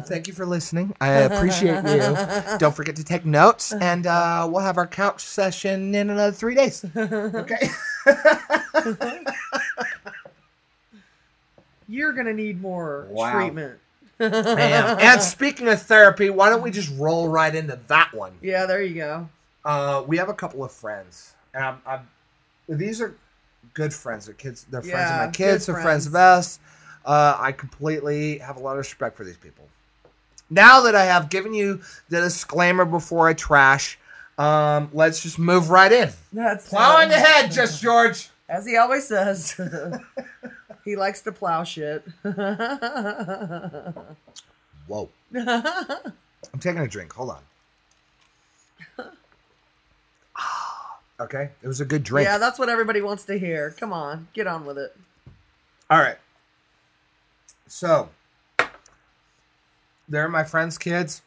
Thank 0.07 0.29
you 0.29 0.33
for 0.35 0.47
listening. 0.47 0.95
I 1.01 1.09
appreciate 1.09 1.83
you. 1.85 2.17
Don't 2.59 2.75
forget 2.75 2.95
to 2.97 3.03
take 3.05 3.25
notes, 3.27 3.73
and 3.73 4.07
uh, 4.07 4.49
we'll 4.49 4.63
have 4.63 4.79
our 4.79 4.87
couch 4.87 5.21
session 5.21 5.95
in 5.97 6.11
another 6.11 6.33
three 6.33 6.55
days. 6.55 6.85
Okay. 6.97 7.69
You're 11.89 12.13
gonna 12.13 12.35
need 12.35 12.61
more 12.61 13.07
Wow. 13.11 13.33
treatment. 13.33 13.79
And 14.21 15.23
speaking 15.23 15.69
of 15.69 15.81
therapy, 15.83 16.29
why 16.31 16.51
don't 16.51 16.63
we 16.63 16.71
just 16.71 16.93
roll 16.99 17.29
right 17.29 17.55
into 17.55 17.79
that 17.89 18.13
one? 18.13 18.33
yeah, 18.43 18.67
there 18.67 18.83
you 18.83 18.95
go. 18.97 19.29
Uh, 19.65 20.03
we 20.07 20.17
have 20.17 20.29
a 20.29 20.35
couple 20.35 20.65
of 20.65 20.73
friends, 20.73 21.35
and 21.55 21.65
I'm, 21.65 21.83
I'm 21.87 22.09
these 22.69 23.01
are 23.01 23.15
good 23.75 23.93
friends. 23.95 24.27
They're 24.27 24.35
kids. 24.35 24.67
They're 24.71 24.83
friends 24.83 25.11
Yeah, 25.11 25.23
of 25.23 25.27
my 25.29 25.33
kids. 25.33 25.67
They're 25.67 25.81
friends 25.81 26.07
of 26.07 26.15
us. 26.15 26.59
Uh, 27.05 27.37
I 27.39 27.53
completely 27.53 28.39
have 28.39 28.57
a 28.57 28.61
lot 28.61 28.73
of 28.73 28.79
respect 28.79 29.17
for 29.17 29.25
these 29.25 29.37
people. 29.37 29.67
Now 30.51 30.81
that 30.83 30.95
I 30.95 31.05
have 31.05 31.29
given 31.31 31.55
you 31.55 31.81
the 32.09 32.21
disclaimer 32.21 32.85
before 32.85 33.29
I 33.29 33.35
trash, 33.35 33.99
um, 34.39 34.91
let's 34.93 35.23
just 35.23 35.39
move 35.39 35.71
right 35.71 35.93
in. 35.93 36.11
That's 36.33 36.69
Plowing 36.69 37.11
ahead, 37.11 37.53
just 37.53 37.81
George. 37.83 38.31
as 38.49 38.67
he 38.67 38.77
always 38.77 39.07
says. 39.07 39.59
he 40.89 40.97
likes 40.97 41.21
to 41.23 41.33
plow 41.33 41.63
shit. 41.65 42.03
Whoa. 44.87 45.09
I'm 45.37 46.61
taking 46.61 46.81
a 46.81 46.89
drink. 46.89 47.13
Hold 47.13 47.31
on. 47.31 47.43
okay, 51.21 51.51
it 51.63 51.69
was 51.69 51.81
a 51.81 51.85
good 51.85 52.03
drink. 52.03 52.27
yeah, 52.27 52.39
that's 52.39 52.59
what 52.59 52.69
everybody 52.71 53.03
wants 53.03 53.25
to 53.27 53.39
hear. 53.39 53.75
Come 53.79 53.93
on, 53.93 54.29
get 54.33 54.47
on 54.47 54.65
with 54.65 54.79
it. 54.79 54.97
All 55.91 55.99
right. 55.99 56.17
So, 57.67 58.09
they're 60.09 60.29
my 60.29 60.45
friends' 60.45 60.79
kids, 60.79 61.21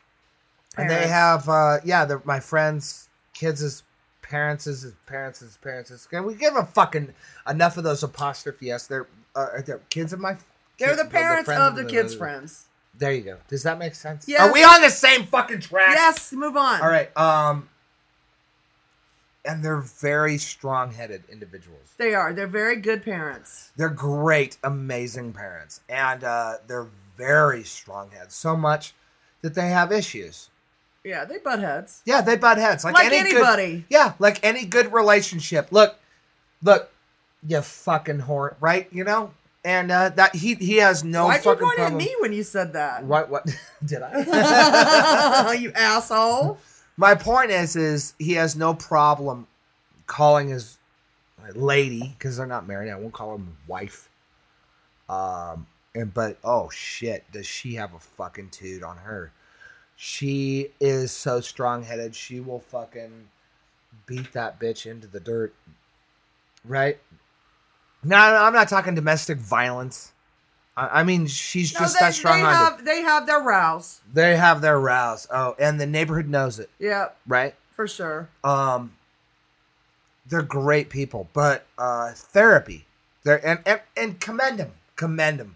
and 0.76 0.90
they 0.90 1.08
have, 1.08 1.48
uh, 1.48 1.78
yeah, 1.84 2.06
they're 2.06 2.22
my 2.26 2.40
friends' 2.40 3.10
kids' 3.34 3.84
parents' 4.24 4.66
his 4.66 4.88
parents' 5.06 5.58
parents'. 5.62 6.08
Can 6.08 6.26
we 6.26 6.34
give 6.34 6.56
them 6.56 6.66
fucking 6.66 7.14
enough 7.48 7.78
of 7.78 7.84
those 7.84 8.02
apostrophe 8.02 8.72
s? 8.72 8.88
They're, 8.88 9.06
uh, 9.36 9.48
they're 9.66 9.82
kids 9.90 10.14
of 10.14 10.20
my. 10.20 10.38
They're 10.78 10.96
the 10.96 11.06
parents 11.06 11.50
of 11.50 11.76
the 11.76 11.86
kids' 11.86 12.16
friends. 12.16 12.66
There 12.98 13.12
you 13.14 13.22
go. 13.22 13.38
Does 13.48 13.64
that 13.64 13.80
make 13.80 13.96
sense? 13.96 14.28
Yes. 14.28 14.42
Are 14.42 14.52
we 14.54 14.64
on 14.64 14.82
the 14.82 14.90
same 14.90 15.26
fucking 15.26 15.62
track? 15.62 15.96
Yes, 15.96 16.34
move 16.34 16.58
on. 16.58 16.82
All 16.82 16.90
right. 16.90 17.16
Um, 17.18 17.70
and 19.46 19.64
they're 19.64 19.82
very 19.82 20.38
strong-headed 20.38 21.24
individuals. 21.32 21.94
They 21.98 22.14
are. 22.14 22.34
They're 22.34 22.48
very 22.48 22.76
good 22.76 23.04
parents. 23.04 23.72
They're 23.76 23.90
great, 23.90 24.58
amazing 24.64 25.34
parents, 25.34 25.82
and 25.90 26.24
uh, 26.24 26.58
they're 26.68 26.88
very 27.18 27.64
strong-headed. 27.64 28.32
So 28.32 28.56
much 28.56 28.94
that 29.42 29.56
they 29.56 29.70
have 29.70 29.92
issues. 29.92 30.50
Yeah, 31.04 31.26
they 31.26 31.40
butt 31.40 31.60
heads. 31.60 32.02
Yeah, 32.06 32.22
they 32.22 32.38
butt 32.38 32.60
heads 32.60 32.84
like, 32.84 32.94
Like, 32.94 33.12
any 33.12 33.32
good- 33.32 33.38
anybody. 33.38 33.86
yeah, 33.90 34.14
like 34.20 34.40
any 34.44 34.66
good 34.66 34.94
relationship. 34.94 35.72
Look, 35.72 35.96
look, 36.62 36.92
you 37.48 37.62
fucking 37.62 38.20
whore, 38.20 38.56
right? 38.60 38.88
You 38.92 39.04
know, 39.04 39.32
and 39.64 39.92
uh, 39.92 40.10
that 40.10 40.36
he 40.36 40.56
he 40.56 40.78
has 40.78 41.04
no 41.04 41.26
Why'd 41.26 41.38
you 41.38 41.52
fucking 41.52 41.66
point 41.66 41.78
problem. 41.78 42.02
at 42.02 42.06
me 42.06 42.16
when 42.20 42.34
you 42.34 42.44
said 42.44 42.74
that? 42.74 43.04
What 43.04 43.30
what 43.30 43.46
did 43.86 44.02
I? 44.02 45.54
you 45.60 45.72
asshole. 45.74 46.58
My 46.98 47.16
point 47.16 47.52
is, 47.52 47.76
is 47.76 48.14
he 48.20 48.34
has 48.34 48.56
no 48.56 48.74
problem 48.74 49.48
calling 50.08 50.50
his 50.50 50.78
lady 51.56 52.14
because 52.18 52.38
they're 52.38 52.46
not 52.46 52.68
married. 52.68 52.92
I 52.92 52.96
won't 52.96 53.14
call 53.14 53.36
him 53.36 53.58
wife. 53.68 54.10
Um, 55.10 55.68
and 55.96 56.14
but 56.14 56.38
oh 56.44 56.70
shit, 56.70 57.24
does 57.32 57.46
she 57.46 57.76
have 57.76 57.94
a 57.94 58.00
fucking 58.00 58.50
toot 58.50 58.84
on 58.84 58.98
her? 58.98 59.32
She 59.96 60.70
is 60.80 61.12
so 61.12 61.42
strong 61.42 61.84
headed. 61.84 62.16
She 62.16 62.40
will 62.40 62.60
fucking 62.60 63.28
beat 64.06 64.32
that 64.34 64.60
bitch 64.60 64.90
into 64.90 65.08
the 65.08 65.20
dirt. 65.20 65.54
Right? 66.66 67.00
No, 68.04 68.16
I'm 68.18 68.54
not 68.54 68.68
talking 68.68 68.96
domestic 68.96 69.38
violence. 69.38 70.12
I, 70.76 71.02
I 71.02 71.04
mean, 71.04 71.28
she's 71.28 71.74
No, 71.74 71.82
just 71.82 71.96
they, 72.00 72.06
that 72.06 72.14
strong 72.14 72.38
they 72.38 72.46
have 72.46 72.86
they 72.86 73.02
have 73.02 73.28
their 73.28 73.42
rows. 73.42 74.02
They 74.14 74.36
have 74.38 74.62
their 74.62 74.80
rows. 74.80 75.28
Oh, 75.32 75.56
and 75.60 75.80
the 75.80 75.86
neighborhood 75.86 76.28
knows 76.28 76.60
it, 76.60 76.70
Yeah, 76.80 77.10
right? 77.28 77.54
for 77.76 77.88
sure. 77.88 78.30
um 78.44 78.94
they're 80.28 80.42
great 80.44 80.90
people 80.90 81.28
but 81.34 81.66
uh 81.78 82.12
therapy 82.14 82.86
they're 83.24 83.44
and 83.46 83.60
and, 83.66 83.82
and 83.98 84.20
commend 84.20 84.60
them 84.60 84.72
commend 84.96 85.40
them 85.40 85.56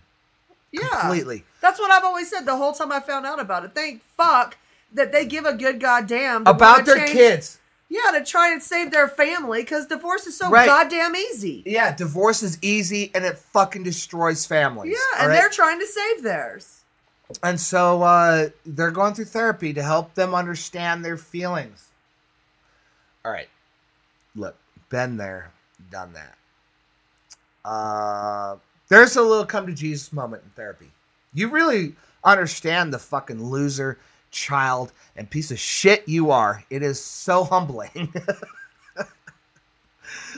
Yeah, 0.72 0.88
completely 0.90 1.44
that's 1.62 1.80
what 1.80 1.92
I've 1.92 2.04
always 2.04 2.30
said 2.30 2.46
the 2.46 2.56
whole 2.58 2.74
time 2.74 2.92
I 2.92 3.00
found 3.00 3.26
out 3.26 3.40
about 3.40 3.64
it. 3.64 3.72
Thank 3.76 4.02
fuck 4.18 4.58
that 4.94 5.12
they 5.12 5.26
give 5.26 5.46
a 5.46 5.54
good 5.54 5.80
goddamn 5.80 6.44
about 6.48 6.86
their 6.86 6.98
change- 6.98 7.12
kids 7.12 7.60
Yeah, 8.04 8.20
to 8.20 8.26
try 8.26 8.52
and 8.52 8.62
save 8.62 8.92
their 8.92 9.08
family 9.08 9.62
because 9.62 9.86
divorce 9.88 10.28
is 10.28 10.38
so 10.38 10.50
Right. 10.50 10.66
goddamn 10.66 11.16
easy. 11.16 11.64
yeah 11.66 11.96
divorce 11.96 12.44
is 12.44 12.58
easy 12.62 13.12
and 13.16 13.24
it 13.24 13.38
fucking 13.38 13.84
destroys 13.84 14.46
families 14.46 14.92
Yeah, 14.92 15.18
all 15.20 15.24
and 15.26 15.30
right? 15.32 15.40
they're 15.40 15.50
trying 15.50 15.80
to 15.80 15.88
save 15.88 16.24
theirs. 16.24 16.82
and 17.44 17.60
so 17.60 18.02
uh 18.04 18.50
they're 18.66 18.92
going 18.92 19.14
through 19.14 19.26
therapy 19.26 19.74
to 19.74 19.82
help 19.84 20.14
them 20.16 20.36
understand 20.36 21.04
their 21.06 21.18
feelings 21.18 21.90
all 23.24 23.32
right 23.32 23.50
look 24.36 24.56
been 24.90 25.18
there 25.18 25.52
done 25.92 26.12
that 26.14 26.36
uh 27.64 28.56
there's 28.90 29.16
a 29.16 29.22
little 29.22 29.46
come 29.46 29.66
to 29.66 29.74
jesus 29.74 30.12
moment 30.14 30.44
in 30.44 30.50
therapy 30.52 30.92
you 31.34 31.48
really 31.50 31.96
understand 32.24 32.94
the 32.94 33.00
fucking 33.00 33.44
loser 33.44 33.98
child 34.36 34.92
and 35.16 35.30
piece 35.30 35.50
of 35.50 35.58
shit 35.58 36.08
you 36.08 36.30
are. 36.32 36.64
It 36.70 36.84
is 36.84 37.00
so 37.00 37.44
humbling. 37.44 38.14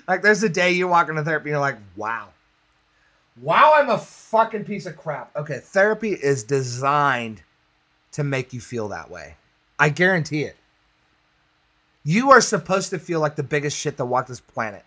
Like 0.08 0.22
there's 0.22 0.44
a 0.44 0.50
day 0.50 0.72
you 0.72 0.88
walk 0.88 1.10
into 1.10 1.24
therapy 1.24 1.50
and 1.50 1.56
you're 1.56 1.60
like 1.60 1.78
wow. 1.96 2.30
Wow 3.42 3.74
i'm 3.76 3.90
a 3.90 3.98
fucking 3.98 4.64
piece 4.64 4.86
of 4.86 4.96
crap. 4.96 5.36
Okay 5.36 5.60
therapy 5.62 6.14
is 6.14 6.44
designed 6.44 7.42
to 8.14 8.24
make 8.24 8.54
you 8.54 8.62
feel 8.62 8.88
that 8.90 9.12
way. 9.12 9.36
I 9.80 9.90
guarantee 9.90 10.44
it. 10.44 10.56
You 12.04 12.32
are 12.32 12.42
supposed 12.42 12.90
to 12.92 13.00
feel 13.00 13.20
like 13.20 13.36
the 13.36 13.44
biggest 13.44 13.78
shit 13.78 13.98
that 13.98 14.06
walked 14.06 14.30
this 14.30 14.40
planet. 14.40 14.86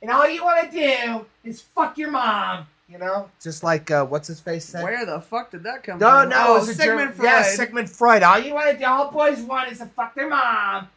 And 0.00 0.10
all 0.10 0.28
you 0.28 0.42
want 0.42 0.70
to 0.70 0.76
do 0.76 1.26
is 1.44 1.60
fuck 1.60 1.98
your 1.98 2.10
mom 2.10 2.66
you 2.88 2.98
know 2.98 3.28
just 3.42 3.64
like 3.64 3.90
uh, 3.90 4.04
what's 4.04 4.28
his 4.28 4.40
face 4.40 4.64
said 4.64 4.84
Where 4.84 5.04
the 5.04 5.20
fuck 5.20 5.50
did 5.50 5.62
that 5.64 5.82
come 5.82 5.98
no, 5.98 6.20
from? 6.20 6.28
no, 6.30 6.36
oh, 6.38 6.56
it 6.56 6.58
was 6.60 6.76
Sigmund 6.76 6.98
German- 6.98 7.12
Freud. 7.14 7.26
Yeah, 7.28 7.42
Sigmund 7.42 7.90
Freud. 7.90 8.22
All 8.22 8.38
you 8.38 8.54
want 8.54 8.70
to 8.70 8.78
do, 8.78 8.84
all 8.84 9.10
boys 9.10 9.40
want 9.40 9.72
is 9.72 9.78
to 9.78 9.86
fuck 9.86 10.14
their 10.14 10.28
mom. 10.28 10.88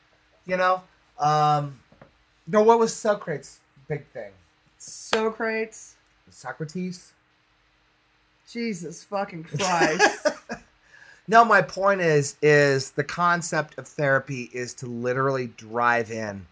You 0.45 0.57
know. 0.57 0.83
Um, 1.19 1.79
no, 2.47 2.61
what 2.63 2.79
was 2.79 2.95
Socrates' 2.95 3.59
big 3.87 4.05
thing? 4.07 4.31
Socrates. 4.77 5.95
Socrates. 6.29 7.11
Jesus 8.49 9.03
fucking 9.03 9.43
Christ. 9.43 10.27
No, 11.29 11.45
my 11.45 11.61
point 11.61 12.01
is, 12.01 12.37
is 12.41 12.89
the 12.89 13.03
concept 13.03 13.77
of 13.77 13.87
therapy 13.87 14.49
is 14.51 14.73
to 14.73 14.87
literally 14.87 15.45
drive 15.57 16.09
in 16.09 16.43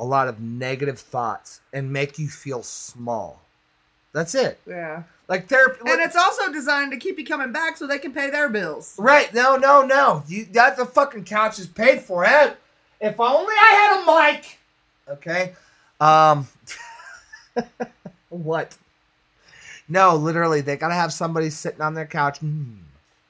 a 0.00 0.04
lot 0.04 0.26
of 0.26 0.40
negative 0.40 0.98
thoughts 0.98 1.60
and 1.72 1.92
make 1.92 2.18
you 2.18 2.26
feel 2.26 2.64
small. 2.64 3.40
That's 4.12 4.34
it. 4.34 4.58
yeah. 4.66 5.02
Like 5.28 5.48
therapy. 5.48 5.80
And 5.86 6.00
it's 6.00 6.16
also 6.16 6.52
designed 6.52 6.90
to 6.90 6.98
keep 6.98 7.16
you 7.16 7.24
coming 7.24 7.52
back 7.52 7.76
so 7.76 7.86
they 7.86 8.00
can 8.00 8.12
pay 8.12 8.30
their 8.30 8.48
bills. 8.48 8.96
Right. 8.98 9.32
No, 9.32 9.56
no, 9.56 9.82
no. 9.82 10.24
You 10.26 10.46
that 10.46 10.76
the 10.76 10.84
fucking 10.84 11.24
couch 11.24 11.60
is 11.60 11.68
paid 11.68 12.00
for. 12.00 12.24
Eh? 12.24 12.54
If 13.00 13.20
only 13.20 13.54
I 13.54 14.02
had 14.06 14.32
a 14.32 14.32
mic. 14.32 14.58
Okay. 15.08 15.54
Um 16.00 16.48
what? 18.28 18.76
No, 19.88 20.16
literally, 20.16 20.60
they 20.60 20.76
gotta 20.76 20.94
have 20.94 21.12
somebody 21.12 21.50
sitting 21.50 21.80
on 21.80 21.94
their 21.94 22.06
couch. 22.06 22.38
Hmm. 22.38 22.74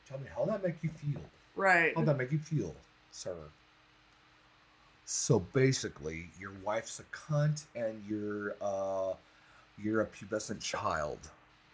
Tell 0.08 0.18
me 0.18 0.26
how 0.34 0.44
that 0.46 0.62
make 0.62 0.76
you 0.82 0.90
feel. 0.90 1.20
Right. 1.54 1.92
How 1.96 2.02
that 2.04 2.16
make 2.16 2.32
you 2.32 2.38
feel? 2.38 2.74
sir. 3.10 3.34
So 5.04 5.40
basically, 5.40 6.30
your 6.38 6.52
wife's 6.64 7.00
a 7.00 7.04
cunt, 7.04 7.64
and 7.74 8.02
you're 8.08 8.54
uh, 8.62 9.14
you're 9.82 10.02
a 10.02 10.06
pubescent 10.06 10.60
child 10.60 11.18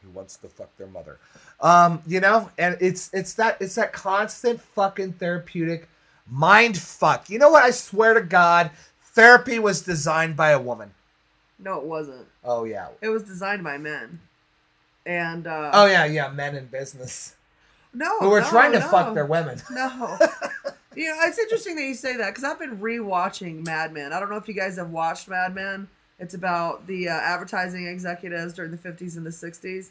who 0.02 0.10
wants 0.10 0.36
to 0.36 0.48
fuck 0.48 0.74
their 0.76 0.86
mother. 0.86 1.18
Um, 1.60 2.02
you 2.06 2.20
know, 2.20 2.50
and 2.58 2.76
it's 2.80 3.10
it's 3.12 3.34
that 3.34 3.56
it's 3.60 3.74
that 3.76 3.92
constant 3.92 4.60
fucking 4.60 5.14
therapeutic 5.14 5.88
mind 6.30 6.76
fuck. 6.76 7.28
You 7.30 7.38
know 7.38 7.50
what? 7.50 7.62
I 7.62 7.70
swear 7.70 8.14
to 8.14 8.20
God, 8.20 8.70
therapy 9.14 9.58
was 9.58 9.82
designed 9.82 10.36
by 10.36 10.50
a 10.50 10.60
woman. 10.60 10.92
No, 11.58 11.78
it 11.78 11.84
wasn't. 11.84 12.26
Oh 12.44 12.64
yeah. 12.64 12.88
It 13.00 13.08
was 13.08 13.22
designed 13.22 13.64
by 13.64 13.78
men. 13.78 14.20
And 15.04 15.46
uh 15.46 15.70
Oh 15.72 15.86
yeah, 15.86 16.04
yeah. 16.04 16.28
Men 16.28 16.56
in 16.56 16.66
business 16.66 17.36
no, 17.96 18.18
who 18.18 18.28
were 18.28 18.42
no, 18.42 18.48
trying 18.48 18.72
to 18.72 18.80
no. 18.80 18.88
fuck 18.88 19.14
their 19.14 19.24
women. 19.24 19.60
No. 19.70 19.88
you 20.94 21.06
know, 21.08 21.16
it's 21.22 21.38
interesting 21.38 21.76
that 21.76 21.82
you 21.82 21.94
say 21.94 22.16
that 22.18 22.28
because 22.28 22.44
I've 22.44 22.58
been 22.58 22.78
rewatching 22.78 23.64
Mad 23.64 23.92
Men. 23.92 24.12
I 24.12 24.20
don't 24.20 24.28
know 24.28 24.36
if 24.36 24.48
you 24.48 24.54
guys 24.54 24.76
have 24.76 24.90
watched 24.90 25.28
Mad 25.28 25.54
Men. 25.54 25.88
It's 26.18 26.34
about 26.34 26.86
the 26.86 27.08
uh, 27.08 27.12
advertising 27.12 27.86
executives 27.86 28.54
during 28.54 28.70
the 28.70 28.78
50s 28.78 29.16
and 29.16 29.26
the 29.26 29.30
60s. 29.30 29.90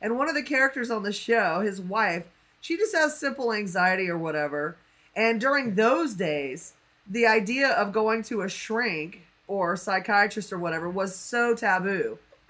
And 0.00 0.18
one 0.18 0.28
of 0.28 0.34
the 0.34 0.42
characters 0.42 0.90
on 0.90 1.02
the 1.02 1.12
show, 1.12 1.60
his 1.60 1.80
wife, 1.80 2.24
she 2.60 2.76
just 2.76 2.94
has 2.94 3.18
simple 3.18 3.52
anxiety 3.52 4.08
or 4.08 4.18
whatever. 4.18 4.76
And 5.14 5.40
during 5.40 5.74
those 5.74 6.14
days, 6.14 6.74
the 7.08 7.26
idea 7.26 7.68
of 7.70 7.92
going 7.92 8.22
to 8.24 8.42
a 8.42 8.48
shrink 8.48 9.22
or 9.46 9.76
psychiatrist 9.76 10.52
or 10.52 10.58
whatever 10.58 10.88
was 10.88 11.14
so 11.14 11.54
taboo. 11.54 12.18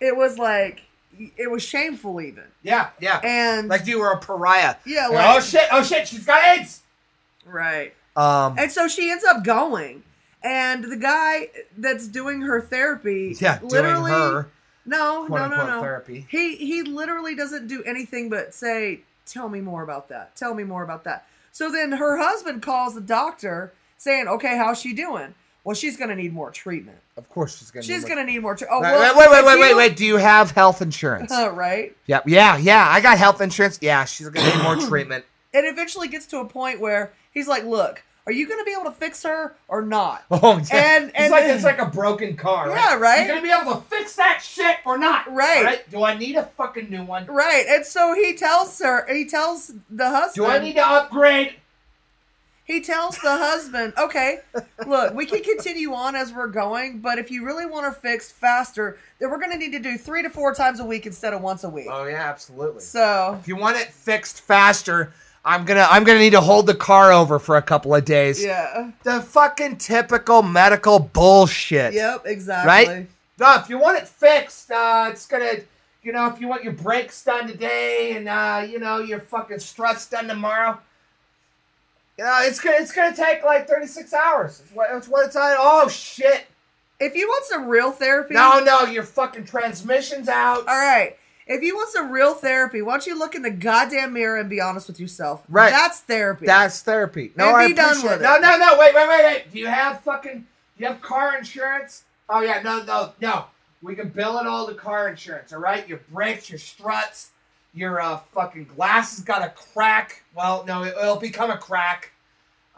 it 0.00 0.16
was 0.16 0.38
like, 0.38 0.82
it 1.36 1.50
was 1.50 1.62
shameful 1.62 2.20
even. 2.20 2.44
Yeah, 2.62 2.90
yeah. 3.00 3.20
And 3.22 3.68
Like 3.68 3.86
you 3.86 3.98
were 4.00 4.12
a 4.12 4.18
pariah. 4.18 4.76
yeah, 4.86 5.08
Like, 5.08 5.14
like, 5.16 5.36
oh 5.36 5.40
shit! 5.40 5.68
Oh 5.70 5.82
shit! 5.82 6.08
She's 6.08 6.24
got 6.24 6.58
AIDS. 6.58 6.82
right. 7.44 7.92
Um. 8.16 8.56
And 8.58 8.70
so 8.72 8.88
she 8.88 9.10
ends 9.10 9.24
up 9.24 9.44
going. 9.44 10.02
And 10.42 10.84
the 10.84 10.96
guy 10.96 11.48
that's 11.76 12.08
doing 12.08 12.40
her 12.42 12.60
therapy, 12.60 13.36
Yeah, 13.40 13.58
literally, 13.62 14.10
doing 14.10 14.22
her 14.32 14.48
no, 14.86 15.26
no, 15.26 15.48
no, 15.48 15.66
no. 15.66 15.80
therapy. 15.82 16.26
He 16.30 16.56
he 16.56 16.82
literally 16.82 17.34
doesn't 17.34 17.66
do 17.68 17.82
anything 17.84 18.30
but 18.30 18.54
say, 18.54 19.00
"Tell 19.26 19.48
me 19.48 19.60
more 19.60 19.82
about 19.82 20.08
that. 20.08 20.34
Tell 20.36 20.54
me 20.54 20.64
more 20.64 20.82
about 20.82 21.04
that." 21.04 21.26
So 21.52 21.70
then 21.70 21.92
her 21.92 22.16
husband 22.16 22.62
calls 22.62 22.94
the 22.94 23.00
doctor 23.02 23.72
saying, 23.98 24.28
"Okay, 24.28 24.56
how's 24.56 24.80
she 24.80 24.94
doing?" 24.94 25.34
Well, 25.62 25.74
she's 25.76 25.98
going 25.98 26.08
to 26.08 26.16
need 26.16 26.32
more 26.32 26.50
treatment. 26.50 26.96
Of 27.18 27.28
course, 27.28 27.58
she's 27.58 27.70
gonna. 27.70 27.82
She's 27.82 28.02
need 28.04 28.08
going 28.14 28.26
to 28.26 28.32
need 28.32 28.38
more. 28.38 28.56
Tre- 28.56 28.66
oh, 28.70 28.80
Wait, 28.80 28.92
well, 28.92 29.14
wait, 29.18 29.30
wait, 29.30 29.44
wait, 29.44 29.60
wait, 29.60 29.68
you- 29.70 29.76
wait. 29.76 29.96
Do 29.96 30.06
you 30.06 30.16
have 30.16 30.52
health 30.52 30.80
insurance? 30.80 31.30
Uh, 31.30 31.50
right. 31.54 31.94
yeah, 32.06 32.20
yeah, 32.24 32.56
yeah. 32.56 32.88
I 32.88 33.02
got 33.02 33.18
health 33.18 33.42
insurance. 33.42 33.78
Yeah, 33.82 34.06
she's 34.06 34.30
gonna 34.30 34.48
need 34.56 34.62
more 34.62 34.76
treatment. 34.88 35.26
It 35.52 35.66
eventually 35.66 36.08
gets 36.08 36.24
to 36.28 36.38
a 36.38 36.46
point 36.46 36.80
where 36.80 37.12
he's 37.30 37.46
like, 37.46 37.64
"Look, 37.64 38.02
are 38.26 38.32
you 38.32 38.46
going 38.46 38.58
to 38.60 38.64
be 38.64 38.72
able 38.72 38.84
to 38.84 38.96
fix 38.96 39.22
her 39.24 39.54
or 39.68 39.82
not?" 39.82 40.24
Oh, 40.30 40.58
yeah. 40.72 40.96
And- 40.96 41.04
it's 41.10 41.18
and- 41.18 41.30
like 41.30 41.44
it's 41.44 41.64
like 41.64 41.78
a 41.80 41.86
broken 41.86 42.36
car. 42.36 42.68
Right? 42.68 42.76
Yeah, 42.76 42.96
right? 42.96 43.18
You're 43.26 43.36
gonna 43.36 43.42
be 43.42 43.50
able 43.52 43.74
to 43.80 43.86
fix 43.88 44.16
that 44.16 44.40
shit 44.42 44.76
or 44.84 44.98
not? 44.98 45.30
Right. 45.32 45.88
Do 45.90 46.04
I 46.04 46.16
need 46.16 46.36
a 46.36 46.44
fucking 46.56 46.90
new 46.90 47.04
one? 47.04 47.26
Right. 47.26 47.64
And 47.68 47.84
so 47.84 48.14
he 48.14 48.34
tells 48.34 48.78
her, 48.80 49.06
he 49.12 49.26
tells 49.26 49.72
the 49.90 50.08
husband, 50.08 50.46
Do 50.46 50.52
I 50.52 50.58
need 50.58 50.74
to 50.74 50.86
upgrade? 50.86 51.54
he 52.64 52.80
tells 52.80 53.18
the 53.18 53.36
husband, 53.36 53.92
okay, 53.98 54.38
look, 54.86 55.12
we 55.12 55.26
can 55.26 55.42
continue 55.42 55.92
on 55.92 56.14
as 56.14 56.32
we're 56.32 56.46
going, 56.46 57.00
but 57.00 57.18
if 57.18 57.28
you 57.28 57.44
really 57.44 57.66
want 57.66 57.84
her 57.84 57.90
fixed 57.90 58.30
faster, 58.32 58.96
then 59.18 59.28
we're 59.28 59.40
going 59.40 59.50
to 59.50 59.58
need 59.58 59.72
to 59.72 59.80
do 59.80 59.98
three 59.98 60.22
to 60.22 60.30
four 60.30 60.54
times 60.54 60.78
a 60.78 60.84
week 60.84 61.04
instead 61.04 61.32
of 61.32 61.40
once 61.40 61.64
a 61.64 61.68
week. 61.68 61.88
Oh 61.90 62.04
yeah, 62.04 62.22
absolutely. 62.30 62.80
So, 62.80 63.36
If 63.40 63.48
you 63.48 63.56
want 63.56 63.76
it 63.76 63.88
fixed 63.88 64.42
faster, 64.42 65.12
I'm 65.44 65.64
gonna 65.64 65.86
I'm 65.90 66.04
gonna 66.04 66.18
need 66.18 66.30
to 66.30 66.40
hold 66.40 66.66
the 66.66 66.74
car 66.74 67.12
over 67.12 67.38
for 67.38 67.56
a 67.56 67.62
couple 67.62 67.94
of 67.94 68.04
days. 68.04 68.42
yeah. 68.44 68.90
The 69.04 69.20
fucking 69.22 69.76
typical 69.78 70.42
medical 70.42 70.98
bullshit. 70.98 71.94
Yep, 71.94 72.22
exactly. 72.26 72.68
Right? 72.94 73.08
No, 73.38 73.54
if 73.54 73.70
you 73.70 73.78
want 73.78 73.96
it 73.98 74.06
fixed, 74.06 74.70
uh, 74.70 75.08
it's 75.10 75.26
gonna, 75.26 75.52
you 76.02 76.12
know, 76.12 76.26
if 76.26 76.40
you 76.40 76.46
want 76.48 76.62
your 76.62 76.74
brakes 76.74 77.24
done 77.24 77.46
today 77.48 78.14
and 78.16 78.28
uh, 78.28 78.66
you 78.68 78.78
know 78.78 78.98
your 78.98 79.20
fucking 79.20 79.60
struts 79.60 80.06
done 80.08 80.28
tomorrow, 80.28 80.78
you 82.18 82.24
know, 82.24 82.38
it's 82.42 82.60
gonna 82.60 82.76
it's 82.78 82.92
gonna 82.92 83.16
take 83.16 83.42
like 83.42 83.66
36 83.66 84.12
hours. 84.12 84.60
It's 84.60 84.72
what 84.74 84.88
it's 84.92 85.08
what 85.08 85.24
it's 85.26 85.36
on. 85.36 85.54
Oh 85.58 85.88
shit! 85.88 86.46
If 87.00 87.14
you 87.14 87.26
want 87.28 87.46
some 87.46 87.66
real 87.66 87.92
therapy, 87.92 88.34
No, 88.34 88.60
no, 88.62 88.82
your 88.84 89.04
fucking 89.04 89.46
transmission's 89.46 90.28
out. 90.28 90.58
all 90.68 90.76
right. 90.78 91.16
If 91.50 91.64
you 91.64 91.74
want 91.74 91.90
some 91.90 92.12
real 92.12 92.34
therapy, 92.34 92.80
why 92.80 92.92
don't 92.92 93.06
you 93.08 93.18
look 93.18 93.34
in 93.34 93.42
the 93.42 93.50
goddamn 93.50 94.12
mirror 94.12 94.38
and 94.38 94.48
be 94.48 94.60
honest 94.60 94.86
with 94.86 95.00
yourself? 95.00 95.42
Right. 95.48 95.70
That's 95.70 95.98
therapy. 95.98 96.46
That's 96.46 96.80
therapy. 96.80 97.32
No, 97.34 97.48
And 97.48 97.56
I 97.56 97.66
be 97.66 97.74
done 97.74 97.88
appreciate 97.88 98.10
with 98.12 98.20
it. 98.20 98.22
No, 98.22 98.38
no, 98.38 98.56
no. 98.56 98.78
Wait, 98.78 98.94
wait, 98.94 99.08
wait, 99.08 99.24
wait. 99.24 99.52
Do 99.52 99.58
you 99.58 99.66
have 99.66 100.00
fucking? 100.02 100.38
Do 100.38 100.44
you 100.76 100.86
have 100.86 101.02
car 101.02 101.36
insurance? 101.36 102.04
Oh 102.28 102.40
yeah, 102.40 102.62
no, 102.62 102.84
no, 102.84 103.12
no. 103.20 103.46
We 103.82 103.96
can 103.96 104.10
bill 104.10 104.38
it 104.38 104.46
all 104.46 104.68
to 104.68 104.74
car 104.74 105.08
insurance. 105.08 105.52
All 105.52 105.58
right, 105.58 105.88
your 105.88 105.98
brakes, 106.12 106.48
your 106.48 106.60
struts, 106.60 107.30
your 107.74 108.00
uh, 108.00 108.18
fucking 108.32 108.66
glass 108.76 109.16
has 109.16 109.24
got 109.24 109.42
a 109.42 109.48
crack. 109.48 110.22
Well, 110.36 110.64
no, 110.68 110.84
it, 110.84 110.94
will 110.94 111.18
become 111.18 111.50
a 111.50 111.58
crack. 111.58 112.12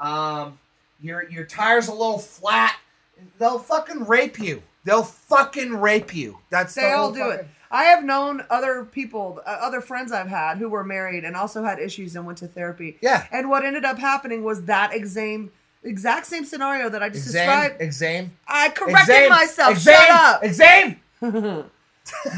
Um, 0.00 0.58
your 1.02 1.28
your 1.28 1.44
tires 1.44 1.88
a 1.88 1.92
little 1.92 2.18
flat. 2.18 2.76
They'll 3.38 3.58
fucking 3.58 4.06
rape 4.06 4.38
you. 4.38 4.62
They'll 4.84 5.02
fucking 5.02 5.78
rape 5.78 6.14
you. 6.14 6.38
That's 6.48 6.74
They 6.74 6.82
the 6.82 6.92
all 6.92 7.12
whole 7.12 7.12
do 7.12 7.30
it. 7.30 7.46
I 7.72 7.84
have 7.84 8.04
known 8.04 8.44
other 8.50 8.84
people, 8.84 9.40
uh, 9.46 9.58
other 9.62 9.80
friends 9.80 10.12
I've 10.12 10.28
had 10.28 10.58
who 10.58 10.68
were 10.68 10.84
married 10.84 11.24
and 11.24 11.34
also 11.34 11.64
had 11.64 11.78
issues 11.78 12.14
and 12.14 12.26
went 12.26 12.38
to 12.38 12.46
therapy. 12.46 12.98
Yeah. 13.00 13.26
And 13.32 13.48
what 13.48 13.64
ended 13.64 13.86
up 13.86 13.98
happening 13.98 14.44
was 14.44 14.64
that 14.66 14.94
exam, 14.94 15.50
exact 15.82 16.26
same 16.26 16.44
scenario 16.44 16.90
that 16.90 17.02
I 17.02 17.08
just 17.08 17.26
Exam. 17.26 17.46
described. 17.46 17.80
Exam. 17.80 18.32
I 18.46 18.68
corrected 18.68 19.16
Exam. 19.16 19.30
myself. 19.30 19.72
Exam. 19.72 19.94
Shut 19.94 20.10
up. 20.10 20.44
Exam. 20.44 20.96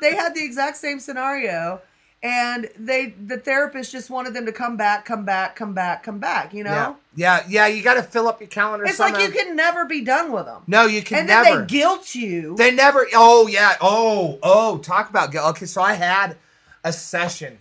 they 0.00 0.14
had 0.14 0.34
the 0.34 0.44
exact 0.44 0.76
same 0.76 1.00
scenario, 1.00 1.80
and 2.24 2.70
they 2.78 3.14
the 3.26 3.36
therapist 3.36 3.92
just 3.92 4.08
wanted 4.08 4.32
them 4.32 4.46
to 4.46 4.52
come 4.52 4.78
back, 4.78 5.04
come 5.04 5.26
back, 5.26 5.54
come 5.54 5.74
back, 5.74 6.02
come 6.02 6.18
back. 6.18 6.54
You 6.54 6.64
know, 6.64 6.96
Yeah, 7.14 7.42
yeah, 7.44 7.44
yeah. 7.46 7.66
You 7.66 7.82
got 7.82 7.94
to 7.94 8.02
fill 8.02 8.26
up 8.26 8.40
your 8.40 8.48
calendar. 8.48 8.86
it's 8.86 8.98
like 8.98 9.22
you 9.22 9.30
can 9.30 9.54
never 9.54 9.84
be 9.84 10.00
done 10.00 10.32
with 10.32 10.46
them. 10.46 10.62
No, 10.66 10.86
you 10.86 11.02
can 11.02 11.18
and 11.20 11.28
then 11.28 11.44
never. 11.44 11.60
they 11.60 11.66
guilt 11.66 12.14
you. 12.14 12.56
They 12.56 12.70
never. 12.70 13.06
Oh 13.14 13.46
yeah. 13.46 13.76
Oh 13.80 14.38
oh. 14.42 14.78
Talk 14.78 15.10
about 15.10 15.32
guilt. 15.32 15.50
Okay, 15.50 15.66
so 15.66 15.82
I 15.82 15.92
had 15.92 16.38
a 16.82 16.92
session 16.92 17.58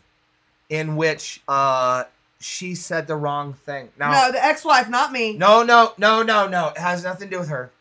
in 0.69 0.95
which 0.95 1.41
uh 1.49 2.06
she 2.39 2.73
said 2.73 3.06
the 3.08 3.15
wrong 3.17 3.54
thing. 3.54 3.89
Now, 3.97 4.12
no, 4.12 4.32
the 4.32 4.43
ex-wife, 4.43 4.89
not 4.89 5.12
me. 5.12 5.38
no, 5.38 5.63
no, 5.63 5.93
no, 5.97 6.23
no, 6.23 6.47
no. 6.47 6.69
It 6.69 6.78
has 6.78 7.04
nothing 7.04 7.30
to 7.30 7.36
do 7.36 7.39
with 7.39 7.49
her. 7.49 7.71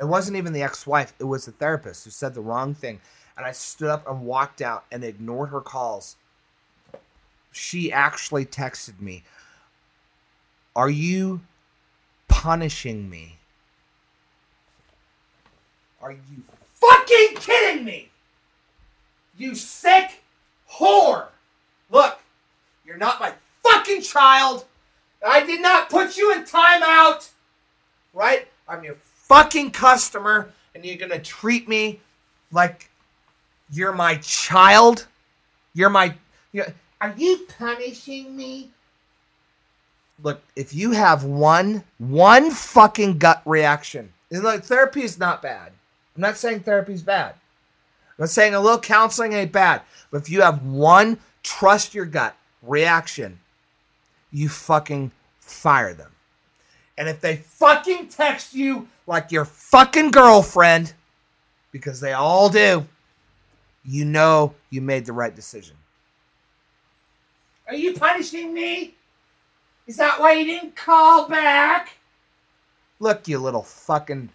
It 0.00 0.06
wasn't 0.06 0.36
even 0.36 0.52
the 0.52 0.62
ex-wife. 0.62 1.12
It 1.20 1.24
was 1.24 1.44
the 1.44 1.52
therapist 1.52 2.04
who 2.04 2.10
said 2.10 2.34
the 2.34 2.40
wrong 2.40 2.74
thing, 2.74 3.00
and 3.36 3.46
I 3.46 3.52
stood 3.52 3.88
up 3.88 4.08
and 4.08 4.22
walked 4.22 4.60
out 4.60 4.84
and 4.92 5.04
ignored 5.04 5.50
her 5.50 5.60
calls. 5.60 6.16
She 7.50 7.92
actually 7.92 8.46
texted 8.46 9.00
me, 9.00 9.24
"Are 10.74 10.90
you 10.90 11.40
punishing 12.28 13.08
me?" 13.10 13.38
Are 16.02 16.12
you 16.12 16.42
fucking 16.74 17.36
kidding 17.36 17.84
me? 17.84 18.10
You 19.36 19.54
sick 19.54 20.20
whore! 20.68 21.28
Look, 21.90 22.18
you're 22.84 22.96
not 22.96 23.20
my 23.20 23.32
fucking 23.62 24.02
child. 24.02 24.64
I 25.24 25.44
did 25.46 25.60
not 25.62 25.90
put 25.90 26.16
you 26.16 26.32
in 26.32 26.42
timeout. 26.42 27.30
Right? 28.12 28.48
I'm 28.68 28.82
your 28.82 28.96
fucking 28.96 29.70
customer, 29.70 30.50
and 30.74 30.84
you're 30.84 30.96
gonna 30.96 31.20
treat 31.20 31.68
me 31.68 32.00
like 32.50 32.90
you're 33.72 33.92
my 33.92 34.16
child. 34.16 35.06
You're 35.74 35.90
my. 35.90 36.14
You're, 36.52 36.66
are 37.00 37.14
you 37.16 37.46
punishing 37.58 38.36
me? 38.36 38.70
Look, 40.22 40.42
if 40.54 40.74
you 40.74 40.92
have 40.92 41.24
one 41.24 41.82
one 41.98 42.50
fucking 42.50 43.18
gut 43.18 43.42
reaction, 43.44 44.12
and 44.30 44.42
look, 44.42 44.62
therapy 44.62 45.02
is 45.02 45.18
not 45.18 45.42
bad. 45.42 45.72
I'm 46.14 46.20
not 46.22 46.36
saying 46.36 46.60
therapy's 46.60 47.02
bad. 47.02 47.30
I'm 47.30 48.24
not 48.24 48.28
saying 48.28 48.54
a 48.54 48.60
little 48.60 48.78
counseling 48.78 49.32
ain't 49.32 49.52
bad. 49.52 49.82
But 50.10 50.22
if 50.22 50.30
you 50.30 50.42
have 50.42 50.62
one 50.62 51.18
trust 51.42 51.94
your 51.94 52.04
gut 52.04 52.36
reaction, 52.62 53.38
you 54.30 54.48
fucking 54.50 55.10
fire 55.40 55.94
them. 55.94 56.10
And 56.98 57.08
if 57.08 57.20
they 57.22 57.36
fucking 57.36 58.08
text 58.08 58.54
you 58.54 58.86
like 59.06 59.32
your 59.32 59.46
fucking 59.46 60.10
girlfriend, 60.10 60.92
because 61.72 62.00
they 62.00 62.12
all 62.12 62.50
do, 62.50 62.86
you 63.84 64.04
know 64.04 64.54
you 64.70 64.80
made 64.80 65.06
the 65.06 65.12
right 65.12 65.34
decision. 65.34 65.76
Are 67.66 67.74
you 67.74 67.94
punishing 67.94 68.52
me? 68.52 68.94
Is 69.86 69.96
that 69.96 70.20
why 70.20 70.32
you 70.32 70.44
didn't 70.44 70.76
call 70.76 71.28
back? 71.28 71.96
Look, 73.00 73.26
you 73.26 73.38
little 73.38 73.62
fucking, 73.62 74.28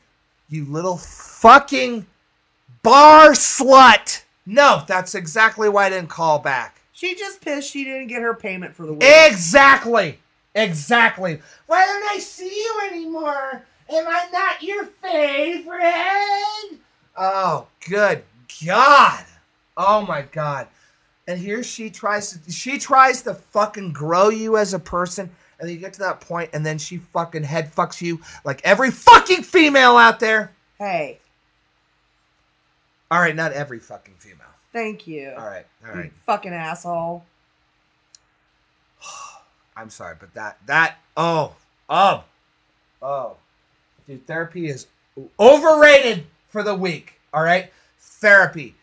you 0.50 0.66
little 0.66 0.98
fucking 0.98 2.06
bar 2.84 3.30
slut. 3.32 4.24
No, 4.46 4.84
that's 4.88 5.16
exactly 5.16 5.70
why 5.70 5.86
I 5.86 5.90
didn't 5.90 6.10
call 6.10 6.40
back. 6.40 6.82
She 6.92 7.16
just 7.16 7.42
pissed 7.42 7.72
she 7.72 7.84
didn't 7.84 8.08
get 8.08 8.22
her 8.22 8.34
payment 8.34 8.76
for 8.76 8.86
the 8.86 8.94
week. 8.94 9.04
Exactly. 9.04 10.20
Exactly. 10.56 11.40
Why 11.68 11.86
don't 11.86 12.10
I 12.10 12.18
see 12.18 12.50
you 12.50 12.82
anymore? 12.90 13.64
Am 13.90 14.06
I 14.08 14.28
not 14.34 14.64
your 14.64 14.86
favorite? 14.86 16.80
Oh, 17.16 17.68
good 17.88 18.24
God. 18.66 19.24
Oh 19.78 20.06
my 20.06 20.24
God. 20.24 20.68
And 21.28 21.40
here 21.40 21.64
she 21.64 21.90
tries 21.90 22.32
to 22.32 22.52
she 22.52 22.78
tries 22.78 23.22
to 23.24 23.34
fucking 23.36 23.94
grow 23.94 24.30
you 24.30 24.58
as 24.58 24.74
a 24.74 24.80
person. 24.80 25.30
And 25.60 25.68
then 25.68 25.76
you 25.76 25.82
get 25.82 25.94
to 25.94 26.00
that 26.02 26.22
point, 26.22 26.52
and 26.54 26.64
then 26.66 26.78
she 26.78 26.98
fucking 26.98 27.44
head 27.44 27.74
fucks 27.74 28.00
you 28.02 28.22
like 28.46 28.62
every 28.64 28.92
fucking 28.92 29.42
female 29.44 29.98
out 29.98 30.20
there. 30.20 30.52
Hey, 30.78 31.20
All 33.10 33.20
right, 33.20 33.36
not 33.36 33.54
every 33.54 33.80
fucking 33.80 34.14
female. 34.20 34.46
thank 34.72 35.08
you. 35.08 35.34
All 35.38 35.48
right, 35.48 35.66
all 35.88 35.96
You 35.96 36.12
fucking 36.28 36.54
asshole. 36.54 37.26
I'm 39.76 39.90
sorry, 39.90 40.16
but 40.20 40.34
that 40.36 40.58
that 40.68 40.98
oh 41.16 41.56
oh 41.90 42.24
oh, 43.02 43.36
dude, 44.08 44.26
therapy 44.28 44.68
is 44.70 44.88
overrated 45.40 46.26
for 46.50 46.64
the 46.64 46.76
week. 46.76 47.14
All 47.34 47.44
right, 47.44 47.72
therapy. 48.00 48.76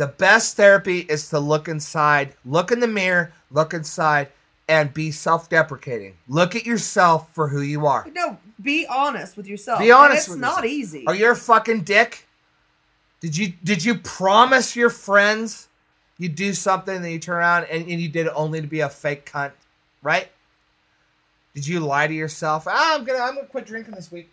The 0.00 0.06
best 0.06 0.56
therapy 0.56 1.00
is 1.00 1.28
to 1.28 1.38
look 1.38 1.68
inside, 1.68 2.34
look 2.46 2.72
in 2.72 2.80
the 2.80 2.86
mirror, 2.86 3.34
look 3.50 3.74
inside, 3.74 4.28
and 4.66 4.94
be 4.94 5.10
self-deprecating. 5.10 6.16
Look 6.26 6.56
at 6.56 6.64
yourself 6.64 7.30
for 7.34 7.48
who 7.48 7.60
you 7.60 7.84
are. 7.84 8.06
No, 8.14 8.38
be 8.62 8.86
honest 8.86 9.36
with 9.36 9.46
yourself. 9.46 9.78
Be 9.78 9.90
And 9.90 9.98
honest 9.98 10.20
it's 10.20 10.28
with 10.30 10.38
not 10.38 10.64
yourself. 10.64 10.64
easy. 10.64 11.06
Are 11.06 11.14
you 11.14 11.30
a 11.30 11.34
fucking 11.34 11.82
dick? 11.82 12.26
Did 13.20 13.36
you 13.36 13.52
did 13.62 13.84
you 13.84 13.96
promise 13.96 14.74
your 14.74 14.88
friends 14.88 15.68
you'd 16.16 16.34
do 16.34 16.54
something 16.54 16.96
and 16.96 17.04
then 17.04 17.12
you 17.12 17.18
turn 17.18 17.36
around 17.36 17.64
and, 17.64 17.82
and 17.86 18.00
you 18.00 18.08
did 18.08 18.26
it 18.26 18.32
only 18.34 18.62
to 18.62 18.66
be 18.66 18.80
a 18.80 18.88
fake 18.88 19.30
cunt, 19.30 19.52
right? 20.02 20.30
Did 21.54 21.66
you 21.66 21.80
lie 21.80 22.06
to 22.06 22.14
yourself? 22.14 22.66
Ah, 22.66 22.94
I'm 22.96 23.04
gonna 23.04 23.18
I'm 23.18 23.34
gonna 23.34 23.48
quit 23.48 23.66
drinking 23.66 23.96
this 23.96 24.10
week. 24.10 24.32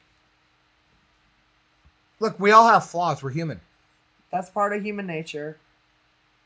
Look, 2.22 2.40
we 2.40 2.52
all 2.52 2.70
have 2.70 2.86
flaws. 2.86 3.22
We're 3.22 3.32
human. 3.32 3.60
That's 4.32 4.50
part 4.50 4.74
of 4.76 4.84
human 4.84 5.08
nature. 5.08 5.58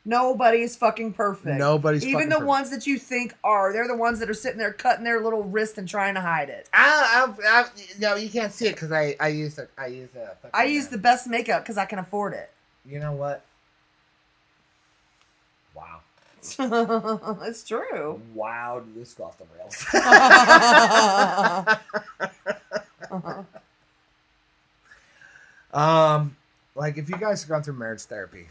Nobody's 0.03 0.75
fucking 0.75 1.13
perfect. 1.13 1.59
Nobody's 1.59 2.03
Even 2.03 2.13
fucking 2.13 2.29
the 2.29 2.35
perfect. 2.35 2.47
ones 2.47 2.69
that 2.71 2.87
you 2.87 2.97
think 2.97 3.35
are, 3.43 3.71
they're 3.71 3.87
the 3.87 3.95
ones 3.95 4.19
that 4.19 4.29
are 4.31 4.33
sitting 4.33 4.57
there 4.57 4.73
cutting 4.73 5.03
their 5.03 5.21
little 5.21 5.43
wrist 5.43 5.77
and 5.77 5.87
trying 5.87 6.15
to 6.15 6.21
hide 6.21 6.49
it. 6.49 6.67
I, 6.73 7.27
I, 7.27 7.47
I, 7.47 7.65
no, 7.99 8.15
you 8.15 8.29
can't 8.29 8.51
see 8.51 8.65
it 8.65 8.73
because 8.73 8.91
I 8.91 9.15
I 9.19 9.27
use 9.27 9.59
a 9.59 9.67
I 9.77 9.87
use 9.87 10.09
a. 10.15 10.35
I 10.53 10.63
use 10.65 10.87
the 10.87 10.97
best 10.97 11.27
makeup 11.27 11.61
because 11.61 11.77
I 11.77 11.85
can 11.85 11.99
afford 11.99 12.33
it. 12.33 12.49
You 12.83 12.99
know 12.99 13.13
what? 13.13 13.43
Wow. 15.75 15.99
it's 17.43 17.63
true. 17.63 18.19
Wow, 18.33 18.81
did 18.83 18.95
this 18.95 19.13
go 19.13 19.25
off 19.25 19.37
the 19.37 19.45
rails? 19.55 19.85
Um, 25.73 26.35
like 26.75 26.97
if 26.97 27.09
you 27.09 27.17
guys 27.17 27.41
have 27.41 27.49
gone 27.49 27.63
through 27.63 27.75
marriage 27.75 28.01
therapy, 28.03 28.47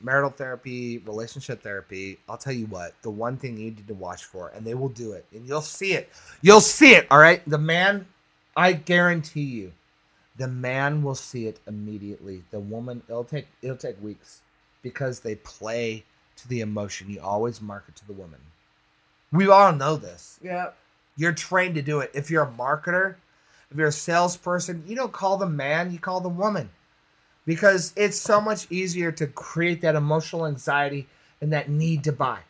marital 0.00 0.30
therapy, 0.30 0.98
relationship 0.98 1.62
therapy, 1.62 2.18
I'll 2.28 2.38
tell 2.38 2.52
you 2.52 2.66
what, 2.66 2.94
the 3.02 3.10
one 3.10 3.36
thing 3.36 3.56
you 3.56 3.64
need 3.66 3.86
to 3.86 3.94
watch 3.94 4.24
for, 4.24 4.50
and 4.54 4.64
they 4.64 4.74
will 4.74 4.88
do 4.88 5.12
it, 5.12 5.26
and 5.32 5.46
you'll 5.46 5.60
see 5.60 5.92
it. 5.92 6.10
You'll 6.42 6.60
see 6.60 6.94
it, 6.94 7.06
all 7.10 7.18
right? 7.18 7.42
The 7.48 7.58
man, 7.58 8.06
I 8.56 8.72
guarantee 8.72 9.42
you, 9.42 9.72
the 10.36 10.48
man 10.48 11.02
will 11.02 11.16
see 11.16 11.46
it 11.46 11.58
immediately. 11.66 12.44
The 12.50 12.60
woman, 12.60 13.02
it'll 13.08 13.24
take 13.24 13.48
it'll 13.60 13.76
take 13.76 14.00
weeks 14.02 14.40
because 14.82 15.20
they 15.20 15.34
play 15.36 16.04
to 16.36 16.48
the 16.48 16.60
emotion. 16.60 17.10
You 17.10 17.20
always 17.20 17.60
market 17.60 17.96
to 17.96 18.06
the 18.06 18.12
woman. 18.12 18.38
We 19.32 19.48
all 19.48 19.72
know 19.72 19.96
this. 19.96 20.38
Yeah. 20.42 20.70
You're 21.16 21.32
trained 21.32 21.74
to 21.74 21.82
do 21.82 22.00
it. 22.00 22.12
If 22.14 22.30
you're 22.30 22.44
a 22.44 22.52
marketer, 22.52 23.16
if 23.70 23.76
you're 23.76 23.88
a 23.88 23.92
salesperson, 23.92 24.84
you 24.86 24.94
don't 24.94 25.12
call 25.12 25.36
the 25.36 25.48
man, 25.48 25.92
you 25.92 25.98
call 25.98 26.20
the 26.20 26.28
woman. 26.28 26.70
Because 27.48 27.94
it's 27.96 28.20
so 28.20 28.42
much 28.42 28.70
easier 28.70 29.10
to 29.12 29.26
create 29.26 29.80
that 29.80 29.94
emotional 29.94 30.44
anxiety 30.44 31.08
and 31.40 31.50
that 31.54 31.70
need 31.70 32.04
to 32.04 32.12
buy. 32.12 32.40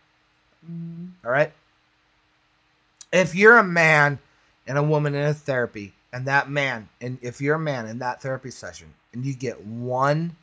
Mhm. 0.68 1.10
All 1.24 1.30
right? 1.30 1.52
If 3.12 3.32
you're 3.32 3.58
a 3.58 3.62
man 3.62 4.18
and 4.66 4.76
a 4.76 4.82
woman 4.82 5.14
in 5.14 5.24
a 5.24 5.32
therapy, 5.32 5.94
and 6.12 6.26
that 6.26 6.50
man, 6.50 6.88
and 7.00 7.16
if 7.22 7.40
you're 7.40 7.54
a 7.54 7.60
man 7.60 7.86
in 7.86 8.00
that 8.00 8.20
therapy 8.20 8.50
session, 8.50 8.92
and 9.12 9.24
you 9.24 9.34
get 9.34 9.64
one, 9.64 10.36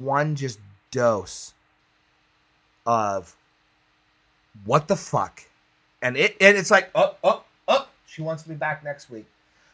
one 0.00 0.34
just 0.34 0.58
dose 0.90 1.54
of 2.84 3.36
what 4.64 4.88
the 4.88 4.96
fuck, 4.96 5.44
and 6.02 6.16
it 6.16 6.36
and 6.40 6.56
it's 6.56 6.72
like, 6.72 6.90
oh, 6.96 7.14
oh, 7.22 7.44
oh, 7.68 7.86
she 8.04 8.20
wants 8.20 8.42
to 8.42 8.48
be 8.48 8.56
back 8.56 8.82
next 8.82 9.10
week. 9.10 9.26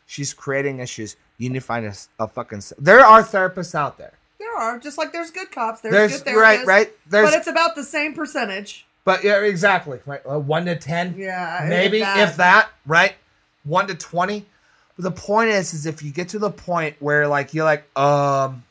She's 0.05 0.35
creating 0.35 0.81
issues. 0.81 1.17
You 1.39 1.51
need 1.51 1.59
to 1.59 1.61
find 1.61 1.87
a 2.19 2.29
fucking. 2.29 2.63
There 2.79 3.01
are 3.01 3.23
therapists 3.23 3.75
out 3.75 3.99
there. 3.99 4.13
There 4.39 4.57
are 4.57 4.79
just 4.79 4.99
like 4.99 5.13
there's 5.13 5.31
good 5.31 5.51
cops, 5.51 5.81
there's, 5.81 5.93
There's, 5.93 6.23
good 6.23 6.33
therapists, 6.33 6.41
right, 6.41 6.67
right. 6.67 6.93
There's, 7.09 7.31
but 7.31 7.39
it's 7.39 7.47
about 7.47 7.75
the 7.75 7.85
same 7.85 8.15
percentage. 8.15 8.87
but 9.05 9.23
yeah, 9.25 9.41
exactly. 9.43 10.01
Right, 10.07 10.21
uh, 10.25 10.39
one 10.39 10.65
to 10.67 10.77
ten. 10.77 11.15
Yeah, 11.17 11.67
maybe 11.69 12.01
if 12.01 12.37
that. 12.37 12.71
right 12.87 13.15
one 13.67 13.87
to 13.89 13.95
20 13.95 14.45
but 14.97 15.03
the 15.03 15.11
point 15.11 15.51
is 15.51 15.75
is 15.75 15.87
if 15.87 16.03
you 16.03 16.11
get 16.11 16.31
to 16.31 16.39
the 16.39 16.51
point 16.51 16.97
where 17.01 17.29
like 17.29 17.53
you're 17.53 17.65
like 17.65 17.85
um 17.99 18.65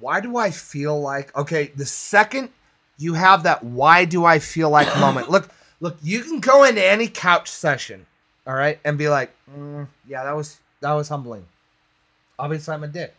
why 0.00 0.20
do 0.20 0.36
i 0.36 0.50
feel 0.50 1.00
like 1.00 1.34
okay 1.36 1.70
the 1.76 1.86
second 1.86 2.50
you 2.98 3.14
have 3.14 3.44
that 3.44 3.62
why 3.62 4.04
do 4.04 4.24
i 4.24 4.38
feel 4.38 4.68
like 4.68 4.94
moment 5.00 5.30
look 5.30 5.48
look 5.80 5.96
you 6.02 6.22
can 6.22 6.40
go 6.40 6.64
into 6.64 6.84
any 6.84 7.08
couch 7.08 7.48
session 7.48 8.04
all 8.46 8.54
right 8.54 8.78
and 8.84 8.96
be 8.98 9.08
like 9.08 9.30
mm, 9.50 9.86
yeah 10.06 10.24
that 10.24 10.34
was 10.36 10.58
that 10.80 10.92
was 10.92 11.08
humbling 11.08 11.44
obviously 12.38 12.74
i'm 12.74 12.84
a 12.84 12.88
dick 12.88 13.14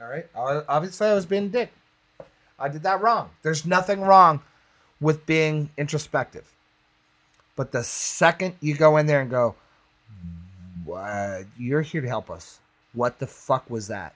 all 0.00 0.08
right 0.08 0.26
obviously 0.68 1.06
i 1.06 1.14
was 1.14 1.26
being 1.26 1.44
a 1.44 1.48
dick 1.48 1.72
i 2.58 2.68
did 2.68 2.82
that 2.82 3.00
wrong 3.00 3.30
there's 3.42 3.66
nothing 3.66 4.00
wrong 4.00 4.40
with 5.00 5.24
being 5.26 5.68
introspective 5.76 6.50
but 7.60 7.72
the 7.72 7.84
second 7.84 8.54
you 8.60 8.74
go 8.74 8.96
in 8.96 9.04
there 9.04 9.20
and 9.20 9.28
go, 9.30 9.54
"What? 10.86 11.44
you're 11.58 11.82
here 11.82 12.00
to 12.00 12.08
help 12.08 12.30
us. 12.30 12.58
What 12.94 13.18
the 13.18 13.26
fuck 13.26 13.68
was 13.68 13.88
that? 13.88 14.14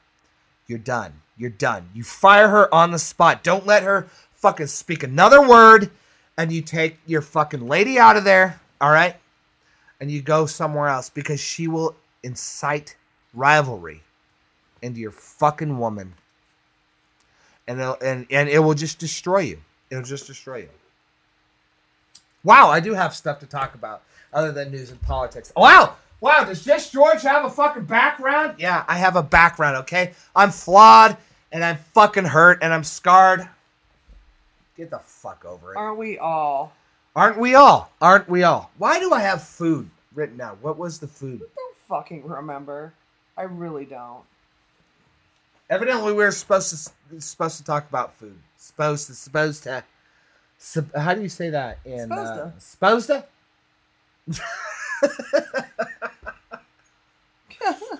You're 0.66 0.78
done. 0.78 1.12
You're 1.36 1.50
done. 1.50 1.90
You 1.92 2.04
fire 2.04 2.48
her 2.48 2.74
on 2.74 2.90
the 2.90 2.98
spot. 2.98 3.42
Don't 3.42 3.66
let 3.66 3.82
her 3.82 4.06
fucking 4.32 4.68
speak 4.68 5.02
another 5.02 5.46
word. 5.46 5.90
And 6.38 6.50
you 6.50 6.62
take 6.62 6.96
your 7.04 7.20
fucking 7.20 7.68
lady 7.68 7.98
out 7.98 8.16
of 8.16 8.24
there, 8.24 8.58
all 8.80 8.90
right? 8.90 9.14
And 10.00 10.10
you 10.10 10.22
go 10.22 10.46
somewhere 10.46 10.88
else 10.88 11.08
because 11.08 11.40
she 11.40 11.68
will 11.68 11.94
incite 12.22 12.96
rivalry 13.32 14.02
into 14.82 15.00
your 15.00 15.10
fucking 15.10 15.78
woman. 15.78 16.14
And, 17.66 17.80
and, 17.80 18.26
and 18.30 18.48
it 18.48 18.58
will 18.58 18.74
just 18.74 18.98
destroy 18.98 19.38
you. 19.38 19.60
It'll 19.90 20.04
just 20.04 20.26
destroy 20.26 20.58
you. 20.58 20.68
Wow, 22.42 22.68
I 22.68 22.80
do 22.80 22.92
have 22.92 23.14
stuff 23.14 23.40
to 23.40 23.46
talk 23.46 23.74
about 23.74 24.02
other 24.32 24.52
than 24.52 24.70
news 24.70 24.90
and 24.90 25.00
politics. 25.00 25.52
Oh, 25.56 25.62
wow, 25.62 25.96
wow, 26.20 26.44
does 26.44 26.64
Just 26.64 26.92
George 26.92 27.22
have 27.22 27.44
a 27.44 27.50
fucking 27.50 27.84
background? 27.84 28.56
Yeah, 28.58 28.84
I 28.86 28.98
have 28.98 29.16
a 29.16 29.22
background, 29.22 29.76
okay? 29.78 30.12
I'm 30.36 30.50
flawed 30.50 31.16
and 31.52 31.64
I'm 31.64 31.78
fucking 31.94 32.24
hurt 32.24 32.58
and 32.62 32.74
I'm 32.74 32.84
scarred. 32.84 33.48
Get 34.76 34.90
the 34.90 34.98
fuck 34.98 35.44
over 35.46 35.72
it. 35.72 35.76
Aren't 35.76 35.98
we 35.98 36.18
all? 36.18 36.72
Aren't 37.16 37.38
we 37.38 37.54
all? 37.54 37.92
Aren't 38.00 38.28
we 38.28 38.42
all? 38.42 38.70
Why 38.78 38.98
do 38.98 39.12
I 39.12 39.20
have 39.20 39.42
food 39.42 39.88
written 40.14 40.36
down? 40.36 40.58
What 40.60 40.76
was 40.76 40.98
the 40.98 41.06
food? 41.06 41.42
I 41.42 41.46
Don't 41.56 41.76
fucking 41.88 42.26
remember. 42.26 42.92
I 43.36 43.42
really 43.42 43.84
don't. 43.84 44.24
Evidently, 45.70 46.12
we 46.12 46.18
were 46.24 46.30
supposed 46.32 46.70
to 47.10 47.20
supposed 47.20 47.58
to 47.58 47.64
talk 47.64 47.88
about 47.88 48.14
food. 48.14 48.36
Supposed 48.56 49.06
to 49.06 49.14
supposed 49.14 49.62
to. 49.64 49.84
Sup- 50.58 50.94
how 50.96 51.14
do 51.14 51.22
you 51.22 51.28
say 51.28 51.50
that 51.50 51.78
in 51.84 52.10
uh, 52.10 52.58
supposed 52.58 53.08
to? 53.08 53.24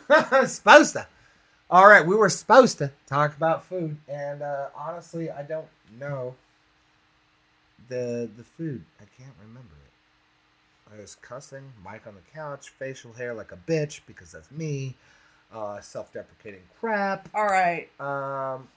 supposed 0.46 0.94
to. 0.94 1.06
All 1.70 1.86
right, 1.88 2.06
we 2.06 2.14
were 2.14 2.28
supposed 2.28 2.78
to 2.78 2.90
talk 3.06 3.36
about 3.36 3.64
food, 3.64 3.96
and 4.08 4.42
uh, 4.42 4.66
honestly, 4.76 5.30
I 5.30 5.42
don't 5.42 5.66
know 5.98 6.34
the 7.88 8.28
the 8.36 8.44
food. 8.44 8.84
I 9.00 9.04
can't 9.18 9.34
remember 9.40 9.74
it. 9.84 10.94
I 10.96 11.00
was 11.00 11.16
cussing, 11.16 11.72
Mike 11.84 12.06
on 12.06 12.14
the 12.14 12.20
couch, 12.34 12.70
facial 12.70 13.12
hair 13.12 13.34
like 13.34 13.52
a 13.52 13.56
bitch 13.56 14.00
because 14.06 14.32
that's 14.32 14.50
me. 14.50 14.94
Uh, 15.52 15.80
self-deprecating 15.80 16.62
crap. 16.80 17.28
All 17.34 17.46
right. 17.46 17.88
Um. 18.00 18.68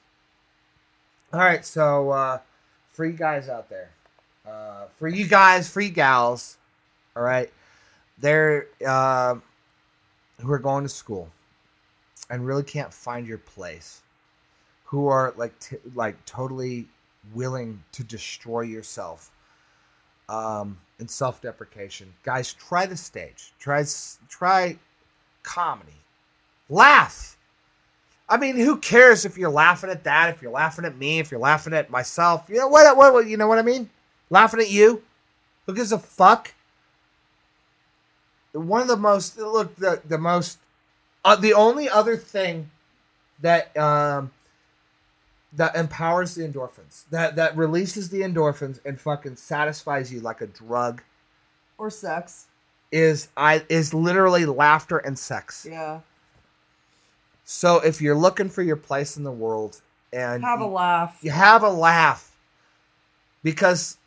All 1.33 1.41
right, 1.41 1.65
so 1.65 2.11
uh, 2.11 2.39
for 2.93 3.05
you 3.05 3.11
guys 3.11 3.49
out 3.49 3.69
there, 3.69 3.89
uh, 4.47 4.85
for 4.97 5.09
you 5.09 5.27
guys, 5.27 5.69
free 5.69 5.89
gals, 5.89 6.57
all 7.17 7.23
right, 7.23 7.51
they're 8.17 8.67
uh, 8.87 9.35
who 10.39 10.51
are 10.51 10.59
going 10.59 10.83
to 10.83 10.89
school 10.89 11.29
and 12.29 12.45
really 12.45 12.63
can't 12.63 12.93
find 12.93 13.27
your 13.27 13.39
place, 13.39 14.03
who 14.85 15.07
are 15.07 15.33
like 15.35 15.57
t- 15.59 15.75
like 15.95 16.15
totally 16.25 16.87
willing 17.33 17.83
to 17.91 18.03
destroy 18.03 18.61
yourself 18.61 19.31
um, 20.29 20.77
in 20.99 21.07
self-deprecation. 21.07 22.13
Guys, 22.23 22.53
try 22.53 22.85
the 22.85 22.97
stage. 22.97 23.53
Try 23.59 23.83
try 24.29 24.77
comedy. 25.43 25.91
Laugh. 26.69 27.37
I 28.29 28.37
mean, 28.37 28.57
who 28.57 28.77
cares 28.77 29.23
if 29.23 29.37
you're 29.37 29.49
laughing 29.49 29.89
at 29.89 30.03
that? 30.03 30.35
If 30.35 30.41
you're 30.41 30.51
laughing 30.51 30.83
at 30.83 30.97
me? 30.97 31.19
If 31.19 31.31
you're 31.31 31.39
laughing 31.39 31.73
at 31.73 31.89
myself? 31.89 32.45
You 32.49 32.57
know 32.57 32.67
what? 32.67 32.97
What? 32.97 33.13
what 33.13 33.27
you 33.27 33.37
know 33.37 33.47
what 33.47 33.59
I 33.59 33.61
mean? 33.61 33.89
Laughing 34.29 34.59
at 34.59 34.69
you? 34.69 35.01
Who 35.65 35.73
gives 35.73 35.91
a 35.91 35.99
fuck? 35.99 36.53
One 38.51 38.81
of 38.81 38.87
the 38.87 38.97
most 38.97 39.37
look 39.37 39.75
the 39.75 40.01
the 40.05 40.17
most 40.17 40.59
uh, 41.23 41.35
the 41.35 41.53
only 41.53 41.89
other 41.89 42.17
thing 42.17 42.69
that 43.41 43.75
um 43.77 44.31
that 45.53 45.75
empowers 45.75 46.35
the 46.35 46.43
endorphins 46.47 47.03
that 47.09 47.35
that 47.37 47.55
releases 47.55 48.09
the 48.09 48.21
endorphins 48.21 48.79
and 48.85 48.99
fucking 48.99 49.35
satisfies 49.35 50.11
you 50.11 50.19
like 50.19 50.41
a 50.41 50.47
drug 50.47 51.01
Or 51.77 51.89
sex. 51.89 52.47
is 52.91 53.29
I 53.37 53.63
is 53.69 53.93
literally 53.93 54.45
laughter 54.45 54.97
and 54.97 55.17
sex. 55.17 55.65
Yeah. 55.69 56.01
So 57.45 57.77
if 57.79 58.01
you're 58.01 58.15
looking 58.15 58.49
for 58.49 58.61
your 58.61 58.75
place 58.75 59.15
in 59.15 59.23
the 59.23 59.31
world 59.31 59.81
and 60.11 60.43
Have 60.43 60.59
a 60.59 60.65
laugh. 60.65 61.17
you 61.21 61.31
have 61.31 61.63
a 61.63 61.69
laugh 61.69 62.35
because 63.43 63.97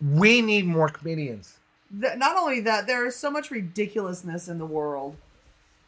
we 0.00 0.40
need 0.40 0.64
more 0.66 0.88
comedians. 0.88 1.58
Not 1.92 2.36
only 2.36 2.60
that, 2.60 2.86
there 2.86 3.04
is 3.04 3.16
so 3.16 3.30
much 3.32 3.50
ridiculousness 3.50 4.46
in 4.46 4.58
the 4.58 4.64
world. 4.66 5.16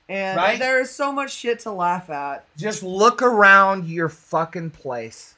And 0.09 0.37
Right? 0.37 0.59
there 0.59 0.81
is 0.81 0.91
so 0.91 1.13
much 1.13 1.33
shit 1.33 1.61
to 1.61 1.71
laugh 1.71 2.11
at. 2.11 2.45
Just 2.57 2.83
look 2.83 3.23
around 3.23 3.87
your 3.87 4.09
fucking 4.09 4.71
place 4.71 5.35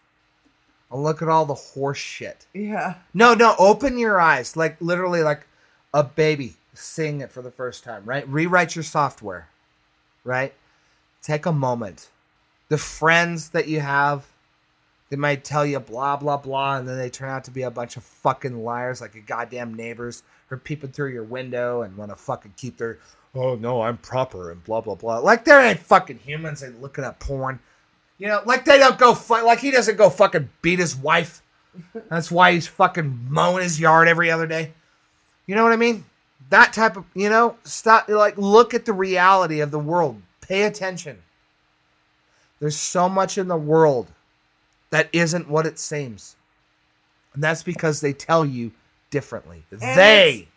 and 0.91 1.03
look 1.03 1.23
at 1.23 1.29
all 1.29 1.45
the 1.47 1.55
horse 1.55 1.99
shit. 1.99 2.47
Yeah. 2.53 2.95
No, 3.13 3.35
no, 3.35 3.55
open 3.59 3.99
your 3.99 4.21
eyes. 4.21 4.57
Like 4.57 4.77
literally 4.81 5.23
like 5.23 5.47
a 5.93 6.03
baby 6.03 6.55
seeing 6.73 7.21
it 7.21 7.31
for 7.31 7.43
the 7.43 7.51
first 7.51 7.85
time, 7.85 8.03
right? 8.05 8.29
Rewrite 8.29 8.75
your 8.75 8.83
software. 8.83 9.49
Right? 10.25 10.55
Take 11.23 11.47
a 11.47 11.53
moment. 11.53 12.09
The 12.69 12.79
friends 12.79 13.51
that 13.51 13.69
you 13.69 13.81
have, 13.81 14.25
they 15.11 15.17
might 15.17 15.45
tell 15.45 15.65
you 15.67 15.79
blah 15.79 16.17
blah 16.17 16.39
blah, 16.39 16.79
and 16.79 16.89
then 16.89 16.97
they 16.99 17.11
turn 17.11 17.29
out 17.29 17.45
to 17.45 17.51
be 17.51 17.63
a 17.63 17.71
bunch 17.71 17.97
of 17.97 18.03
fucking 18.03 18.65
liars, 18.65 19.01
like 19.03 19.15
your 19.15 19.23
goddamn 19.27 19.75
neighbors 19.75 20.23
who 20.49 20.55
are 20.57 20.59
peeping 20.59 20.91
through 20.91 21.13
your 21.13 21.23
window 21.25 21.83
and 21.83 21.97
want 21.97 22.11
to 22.11 22.17
fucking 22.17 22.55
keep 22.57 22.79
their 22.79 22.99
oh 23.35 23.55
no, 23.57 23.83
I'm 23.83 23.97
proper 23.99 24.51
and 24.51 24.63
blah 24.65 24.81
blah 24.81 24.95
blah. 24.95 25.19
Like 25.19 25.45
there 25.45 25.61
ain't 25.61 25.81
fucking 25.81 26.19
humans. 26.19 26.61
They 26.61 26.69
looking 26.69 27.05
at 27.05 27.21
porn. 27.21 27.59
You 28.19 28.29
know, 28.29 28.43
like 28.47 28.65
they 28.65 28.79
don't 28.79 28.99
go 28.99 29.15
fu- 29.15 29.45
like 29.45 29.59
he 29.59 29.71
doesn't 29.71 29.97
go 29.97 30.11
fucking 30.11 30.49
beat 30.63 30.79
his 30.79 30.97
wife. 30.97 31.43
That's 32.11 32.31
why 32.31 32.53
he's 32.53 32.67
fucking 32.67 33.27
mowing 33.29 33.63
his 33.63 33.81
yard 33.81 34.09
every 34.09 34.31
other 34.31 34.47
day. 34.47 34.73
You 35.47 35.55
know 35.55 35.65
what 35.65 35.73
I 35.73 35.77
mean? 35.77 36.05
That 36.51 36.73
type 36.73 36.97
of 36.97 37.05
you 37.15 37.29
know, 37.29 37.57
stop 37.65 38.09
like 38.09 38.39
look 38.39 38.75
at 38.75 38.85
the 38.85 38.93
reality 38.93 39.61
of 39.61 39.71
the 39.71 39.79
world. 39.79 40.21
Pay 40.41 40.65
attention. 40.65 41.19
There's 42.61 42.77
so 42.77 43.09
much 43.09 43.37
in 43.37 43.49
the 43.49 43.57
world 43.57 44.11
that 44.91 45.09
isn't 45.13 45.49
what 45.49 45.67
it 45.67 45.79
seems. 45.79 46.37
And 47.35 47.43
that's 47.43 47.63
because 47.63 48.01
they 48.01 48.13
tell 48.13 48.47
you 48.47 48.71
differently. 49.11 49.65
they 49.71 50.49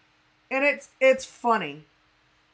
And 0.51 0.63
it's 0.63 0.89
it's 1.01 1.25
funny. 1.25 1.84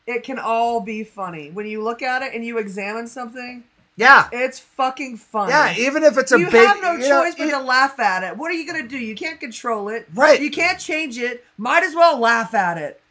It 0.05 0.23
can 0.23 0.37
all 0.39 0.81
be 0.81 1.03
funny. 1.03 1.49
When 1.51 1.65
you 1.65 1.81
look 1.83 2.01
at 2.01 2.21
it 2.21 2.33
and 2.33 2.45
you 2.45 2.57
examine 2.57 3.07
something, 3.07 3.63
Yeah. 3.95 4.27
it's 4.31 4.59
fucking 4.59 5.17
funny. 5.17 5.51
Yeah, 5.51 5.73
even 5.77 6.03
if 6.03 6.17
it's 6.17 6.31
a 6.31 6.39
you 6.39 6.45
big 6.49 6.67
have 6.67 6.81
no 6.81 6.93
you 6.93 6.99
know, 7.07 7.23
choice 7.23 7.35
but 7.35 7.49
to 7.49 7.59
laugh 7.59 7.99
at 7.99 8.23
it. 8.23 8.37
What 8.37 8.51
are 8.51 8.55
you 8.55 8.65
gonna 8.67 8.87
do? 8.87 8.97
You 8.97 9.15
can't 9.15 9.39
control 9.39 9.89
it. 9.89 10.07
Right. 10.13 10.41
You 10.41 10.51
can't 10.51 10.79
change 10.79 11.17
it. 11.17 11.45
Might 11.57 11.83
as 11.83 11.95
well 11.95 12.19
laugh 12.19 12.53
at 12.53 12.77
it. 12.77 13.01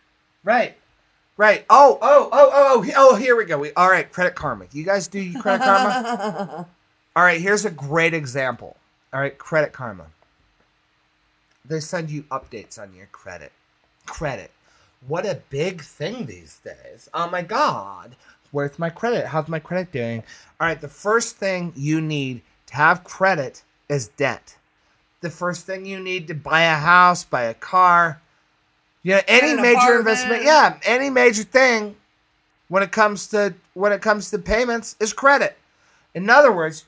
Right. 0.45 0.77
Right. 1.39 1.65
Oh, 1.71 1.99
oh, 2.03 2.29
oh, 2.31 2.51
oh, 2.53 2.85
oh, 2.85 2.93
oh, 2.97 3.17
here 3.17 3.37
we 3.37 3.47
go. 3.47 3.59
We, 3.59 3.73
all 3.73 3.91
right, 3.91 4.11
Credit 4.13 4.35
Karma. 4.35 4.67
You 4.73 4.85
guys 4.85 5.09
do 5.09 5.19
your 5.21 5.41
Credit 5.43 5.65
Karma? 5.65 6.67
All 7.17 7.23
right, 7.25 7.41
here's 7.41 7.65
a 7.65 7.71
great 7.71 8.13
example. 8.13 8.77
All 9.15 9.21
right, 9.21 9.37
Credit 9.39 9.73
Karma. 9.73 10.07
They 11.65 11.81
send 11.81 12.11
you 12.11 12.25
updates 12.25 12.79
on 12.79 12.93
your 12.95 13.07
credit. 13.07 13.53
Credit. 14.07 14.51
What 15.09 15.27
a 15.27 15.41
big 15.51 15.83
thing 15.83 16.27
these 16.27 16.61
days. 16.65 17.09
Oh 17.13 17.29
my 17.29 17.43
God. 17.43 18.15
Where's 18.53 18.79
my 18.79 18.91
credit? 18.91 19.27
How's 19.27 19.49
my 19.49 19.59
credit 19.59 19.93
doing? 19.93 20.23
All 20.61 20.67
right, 20.67 20.81
the 20.81 20.89
first 20.89 21.37
thing 21.37 21.73
you 21.75 22.01
need 22.01 22.43
to 22.67 22.75
have 22.75 23.03
credit 23.03 23.63
is 23.89 24.09
debt. 24.09 24.57
The 25.21 25.31
first 25.31 25.67
thing 25.67 25.87
you 25.87 26.01
need 26.01 26.29
to 26.29 26.35
buy 26.35 26.63
a 26.63 26.77
house, 26.77 27.25
buy 27.25 27.45
a 27.45 27.55
car, 27.55 28.21
yeah, 29.03 29.23
any 29.27 29.55
major 29.55 29.79
apartment. 29.79 29.99
investment, 29.99 30.45
yeah, 30.45 30.79
any 30.85 31.11
major 31.11 31.43
thing 31.43 31.97
when 32.69 32.83
it 32.83 32.93
comes 32.93 33.27
to 33.29 33.55
when 33.75 33.93
it 33.93 34.01
comes 34.01 34.31
to 34.31 34.39
payments 34.39 34.97
is 35.01 35.13
credit. 35.13 35.59
In 36.15 36.31
other 36.31 36.53
words, 36.53 36.85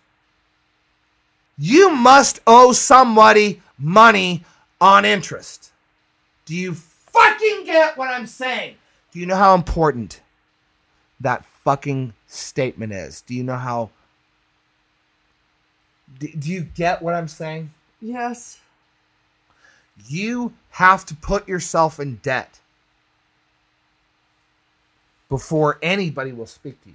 you 1.59 1.91
must 1.91 2.41
owe 2.47 2.73
somebody 2.73 3.61
money 3.79 4.45
on 4.81 5.05
interest. 5.05 5.73
Do 6.45 6.55
you 6.55 6.75
fucking 7.15 7.65
get 7.65 7.97
what 7.97 8.09
I'm 8.11 8.27
saying? 8.27 8.75
Do 9.13 9.21
you 9.21 9.27
know 9.27 9.37
how 9.37 9.55
important 9.55 10.21
that 11.21 11.45
fucking 11.47 12.13
statement 12.27 12.93
is? 12.93 13.21
Do 13.23 13.35
you 13.35 13.43
know 13.45 13.57
how 13.57 13.91
do, 16.19 16.29
do 16.29 16.51
you 16.51 16.63
get 16.63 17.01
what 17.03 17.15
I'm 17.15 17.29
saying? 17.29 17.73
yes. 18.01 18.61
You 20.09 20.53
have 20.71 21.07
to 21.07 21.15
put 21.15 21.47
yourself 21.47 22.01
in 22.01 22.17
debt 22.17 22.59
before 25.29 25.79
anybody 25.83 26.33
will 26.33 26.47
speak 26.47 26.83
to 26.83 26.89
you. 26.89 26.95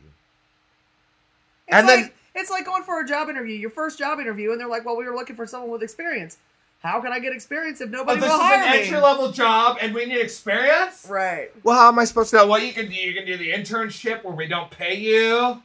It's 1.68 1.78
And 1.78 1.88
like, 1.88 2.00
then- 2.02 2.12
it's 2.36 2.50
like 2.50 2.66
going 2.66 2.84
for 2.84 3.00
a 3.02 3.08
job 3.08 3.30
interview, 3.30 3.56
your 3.56 3.70
first 3.70 3.98
job 3.98 4.20
interview, 4.20 4.52
and 4.52 4.60
they're 4.60 4.68
like, 4.68 4.86
"Well, 4.86 4.98
we 4.98 5.06
were 5.06 5.16
looking 5.16 5.36
for 5.38 5.48
someone 5.48 5.72
with 5.72 5.82
experience. 5.82 6.38
How 6.82 7.02
can 7.02 7.12
I 7.12 7.20
get 7.20 7.34
experience 7.34 7.82
if 7.82 7.90
nobody 7.90 8.22
will 8.22 8.30
hire 8.30 8.60
me?" 8.60 8.78
This 8.78 8.88
is 8.88 8.90
an 8.90 8.96
entry 8.96 9.02
level 9.02 9.32
job 9.32 9.78
and 9.82 9.94
we 9.94 10.06
need 10.06 10.20
experience. 10.20 11.06
Right. 11.10 11.52
Well, 11.64 11.78
how 11.78 11.90
am 11.90 12.00
I 12.00 12.06
supposed 12.06 12.30
to 12.32 12.38
know? 12.38 12.48
What 12.48 12.66
you 12.66 12.74
can 12.74 12.88
do, 12.88 12.96
you 12.96 13.14
can 13.14 13.26
do 13.26 13.38
the 13.38 13.52
internship 13.52 14.24
where 14.24 14.34
we 14.34 14.48
don't 14.48 14.72
pay 14.72 14.96
you. 14.96 15.62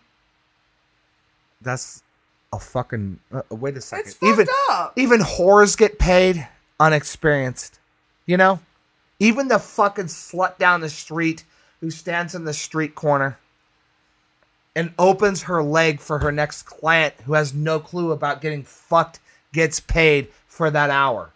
That's 1.62 2.03
a 2.53 2.59
fucking. 2.59 3.19
Uh, 3.33 3.43
wait 3.51 3.77
a 3.77 3.81
second. 3.81 4.07
It's 4.07 4.15
fucked 4.15 4.33
even 4.33 4.47
up. 4.71 4.93
even 4.97 5.21
whores 5.21 5.77
get 5.77 5.99
paid 5.99 6.47
unexperienced. 6.81 7.79
You 8.27 8.37
know, 8.37 8.59
even 9.19 9.49
the 9.49 9.59
fucking 9.59 10.07
slut 10.07 10.59
down 10.59 10.81
the 10.81 10.89
street 10.89 11.45
who 11.81 11.91
stands 11.91 12.35
in 12.35 12.45
the 12.45 12.55
street 12.55 12.95
corner 12.95 13.39
and 14.75 14.93
opens 14.99 15.43
her 15.43 15.62
leg 15.62 16.01
for 16.01 16.19
her 16.19 16.33
next 16.33 16.62
client 16.65 17.15
who 17.25 17.35
has 17.35 17.55
no 17.55 17.79
clue 17.79 18.12
about 18.12 18.41
getting 18.41 18.62
fucked 18.62 19.21
gets 19.53 19.79
paid 19.81 20.29
for 20.55 20.71
that 20.71 20.91
hour. 20.91 21.31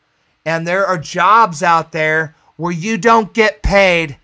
And 0.47 0.67
there 0.67 0.87
are 0.87 0.97
jobs 0.97 1.63
out 1.63 1.93
there 1.93 2.35
where 2.57 2.73
you 2.73 2.97
don't 2.97 3.33
get 3.35 3.63
paid 3.63 4.17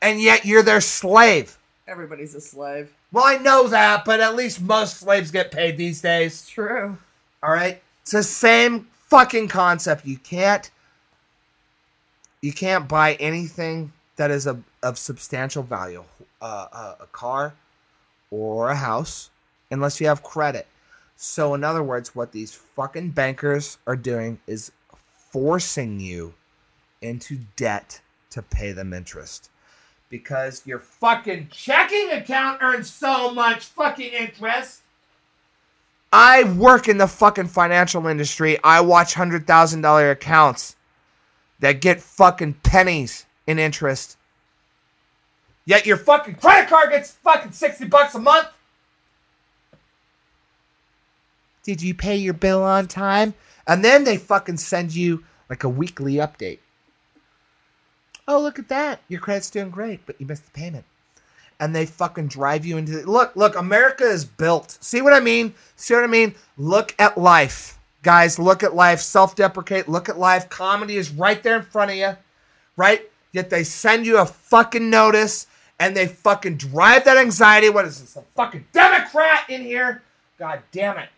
and 0.00 0.20
yet 0.20 0.44
you're 0.44 0.62
their 0.62 0.80
slave. 0.80 1.56
Everybody's 1.86 2.34
a 2.34 2.40
slave. 2.40 2.92
Well, 3.12 3.24
I 3.24 3.36
know 3.36 3.68
that, 3.68 4.04
but 4.04 4.20
at 4.20 4.34
least 4.34 4.60
most 4.60 4.98
slaves 4.98 5.30
get 5.30 5.52
paid 5.52 5.76
these 5.76 6.00
days. 6.00 6.32
It's 6.32 6.48
true. 6.48 6.96
All 7.42 7.52
right, 7.52 7.80
it's 8.02 8.12
the 8.12 8.22
same 8.22 8.88
fucking 9.08 9.48
concept. 9.48 10.06
You 10.06 10.16
can't, 10.16 10.70
you 12.40 12.52
can't 12.52 12.88
buy 12.88 13.14
anything 13.14 13.92
that 14.16 14.30
is 14.30 14.46
of, 14.46 14.62
of 14.82 14.98
substantial 14.98 15.62
value, 15.62 16.04
uh, 16.40 16.66
uh, 16.72 16.94
a 17.00 17.06
car 17.06 17.54
or 18.30 18.70
a 18.70 18.76
house, 18.76 19.30
unless 19.70 20.00
you 20.00 20.06
have 20.06 20.22
credit. 20.22 20.66
So, 21.24 21.54
in 21.54 21.62
other 21.62 21.84
words, 21.84 22.16
what 22.16 22.32
these 22.32 22.52
fucking 22.52 23.10
bankers 23.10 23.78
are 23.86 23.94
doing 23.94 24.40
is 24.48 24.72
forcing 25.30 26.00
you 26.00 26.34
into 27.00 27.38
debt 27.54 28.00
to 28.30 28.42
pay 28.42 28.72
them 28.72 28.92
interest. 28.92 29.48
Because 30.08 30.66
your 30.66 30.80
fucking 30.80 31.46
checking 31.52 32.10
account 32.10 32.60
earns 32.60 32.90
so 32.90 33.32
much 33.32 33.66
fucking 33.66 34.12
interest. 34.12 34.80
I 36.12 36.42
work 36.42 36.88
in 36.88 36.98
the 36.98 37.06
fucking 37.06 37.46
financial 37.46 38.04
industry. 38.08 38.58
I 38.64 38.80
watch 38.80 39.14
hundred 39.14 39.46
thousand 39.46 39.82
dollar 39.82 40.10
accounts 40.10 40.74
that 41.60 41.80
get 41.80 42.00
fucking 42.00 42.54
pennies 42.64 43.26
in 43.46 43.60
interest. 43.60 44.16
Yet 45.66 45.86
your 45.86 45.98
fucking 45.98 46.34
credit 46.34 46.68
card 46.68 46.90
gets 46.90 47.12
fucking 47.12 47.52
sixty 47.52 47.86
bucks 47.86 48.16
a 48.16 48.18
month. 48.18 48.48
Did 51.62 51.82
you 51.82 51.94
pay 51.94 52.16
your 52.16 52.34
bill 52.34 52.62
on 52.62 52.88
time? 52.88 53.34
And 53.66 53.84
then 53.84 54.04
they 54.04 54.16
fucking 54.16 54.56
send 54.56 54.94
you 54.94 55.24
like 55.48 55.64
a 55.64 55.68
weekly 55.68 56.14
update. 56.14 56.58
Oh, 58.28 58.40
look 58.40 58.58
at 58.58 58.68
that. 58.68 59.00
Your 59.08 59.20
credit's 59.20 59.50
doing 59.50 59.70
great, 59.70 60.04
but 60.06 60.20
you 60.20 60.26
missed 60.26 60.44
the 60.46 60.50
payment. 60.52 60.84
and 61.60 61.74
they 61.74 61.86
fucking 61.86 62.26
drive 62.26 62.64
you 62.64 62.76
into 62.76 63.02
look 63.08 63.36
look 63.36 63.56
america 63.56 64.04
is 64.04 64.24
built. 64.24 64.78
See 64.80 65.02
what 65.02 65.12
i 65.12 65.20
mean? 65.20 65.54
See 65.76 65.94
what 65.94 66.02
i 66.04 66.08
mean? 66.08 66.34
Look 66.58 66.94
at 66.98 67.16
life. 67.18 67.78
Guys 68.02 68.38
look 68.38 68.62
at 68.64 68.74
life. 68.74 69.00
Self-deprecate. 69.00 69.88
Look 69.88 70.08
at 70.08 70.18
life. 70.18 70.48
Comedy 70.48 70.96
is 70.96 71.10
right 71.12 71.40
there 71.42 71.56
in 71.56 71.62
front 71.62 71.90
of 71.92 71.96
you 71.96 72.16
right? 72.76 73.08
Yet 73.32 73.50
they 73.50 73.64
send 73.64 74.06
you 74.06 74.18
a 74.18 74.26
fucking 74.26 74.90
notice 74.90 75.46
and 75.78 75.96
they 75.96 76.06
fucking 76.06 76.56
drive 76.56 77.04
that 77.04 77.16
anxiety. 77.16 77.68
What 77.70 77.84
is 77.84 78.00
this 78.00 78.16
a 78.16 78.22
fucking 78.34 78.66
democrat 78.72 79.44
in 79.48 79.62
here? 79.62 80.02
God 80.38 80.60
damn 80.72 80.98
it 80.98 81.08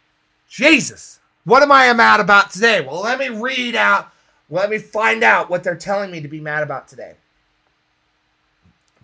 jesus 0.48 1.20
what 1.44 1.62
am 1.62 1.72
i 1.72 1.92
mad 1.92 2.20
about 2.20 2.50
today 2.50 2.80
well 2.80 3.00
let 3.02 3.18
me 3.18 3.28
read 3.28 3.74
out 3.74 4.10
let 4.50 4.70
me 4.70 4.78
find 4.78 5.22
out 5.24 5.48
what 5.50 5.64
they're 5.64 5.74
telling 5.76 6.10
me 6.10 6.20
to 6.20 6.28
be 6.28 6.40
mad 6.40 6.62
about 6.62 6.86
today 6.88 7.14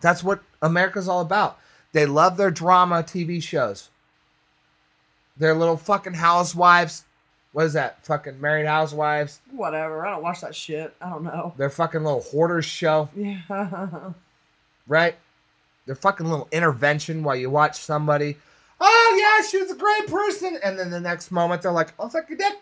that's 0.00 0.24
what 0.24 0.40
America's 0.62 1.08
all 1.08 1.20
about. 1.20 1.58
They 1.92 2.06
love 2.06 2.36
their 2.36 2.50
drama 2.50 3.02
TV 3.02 3.42
shows. 3.42 3.90
Their 5.36 5.54
little 5.54 5.76
fucking 5.76 6.14
housewives. 6.14 7.04
What 7.52 7.66
is 7.66 7.72
that? 7.72 8.04
Fucking 8.04 8.40
married 8.40 8.66
housewives. 8.66 9.40
Whatever. 9.50 10.06
I 10.06 10.10
don't 10.10 10.22
watch 10.22 10.40
that 10.40 10.54
shit. 10.54 10.94
I 11.00 11.10
don't 11.10 11.24
know. 11.24 11.52
Their 11.56 11.70
fucking 11.70 12.02
little 12.04 12.22
hoarders 12.22 12.64
show, 12.64 13.08
Yeah. 13.16 13.40
right? 14.86 15.16
Their 15.86 15.96
fucking 15.96 16.26
little 16.26 16.48
intervention 16.52 17.22
while 17.22 17.36
you 17.36 17.50
watch 17.50 17.80
somebody. 17.80 18.36
Oh 18.80 19.18
yeah, 19.20 19.46
she 19.46 19.58
was 19.60 19.70
a 19.70 19.74
great 19.76 20.06
person, 20.06 20.58
and 20.64 20.78
then 20.78 20.90
the 20.90 21.00
next 21.00 21.30
moment 21.30 21.62
they're 21.62 21.72
like, 21.72 21.92
"Oh, 21.98 22.08
suck 22.08 22.28
your 22.28 22.38
dick, 22.38 22.54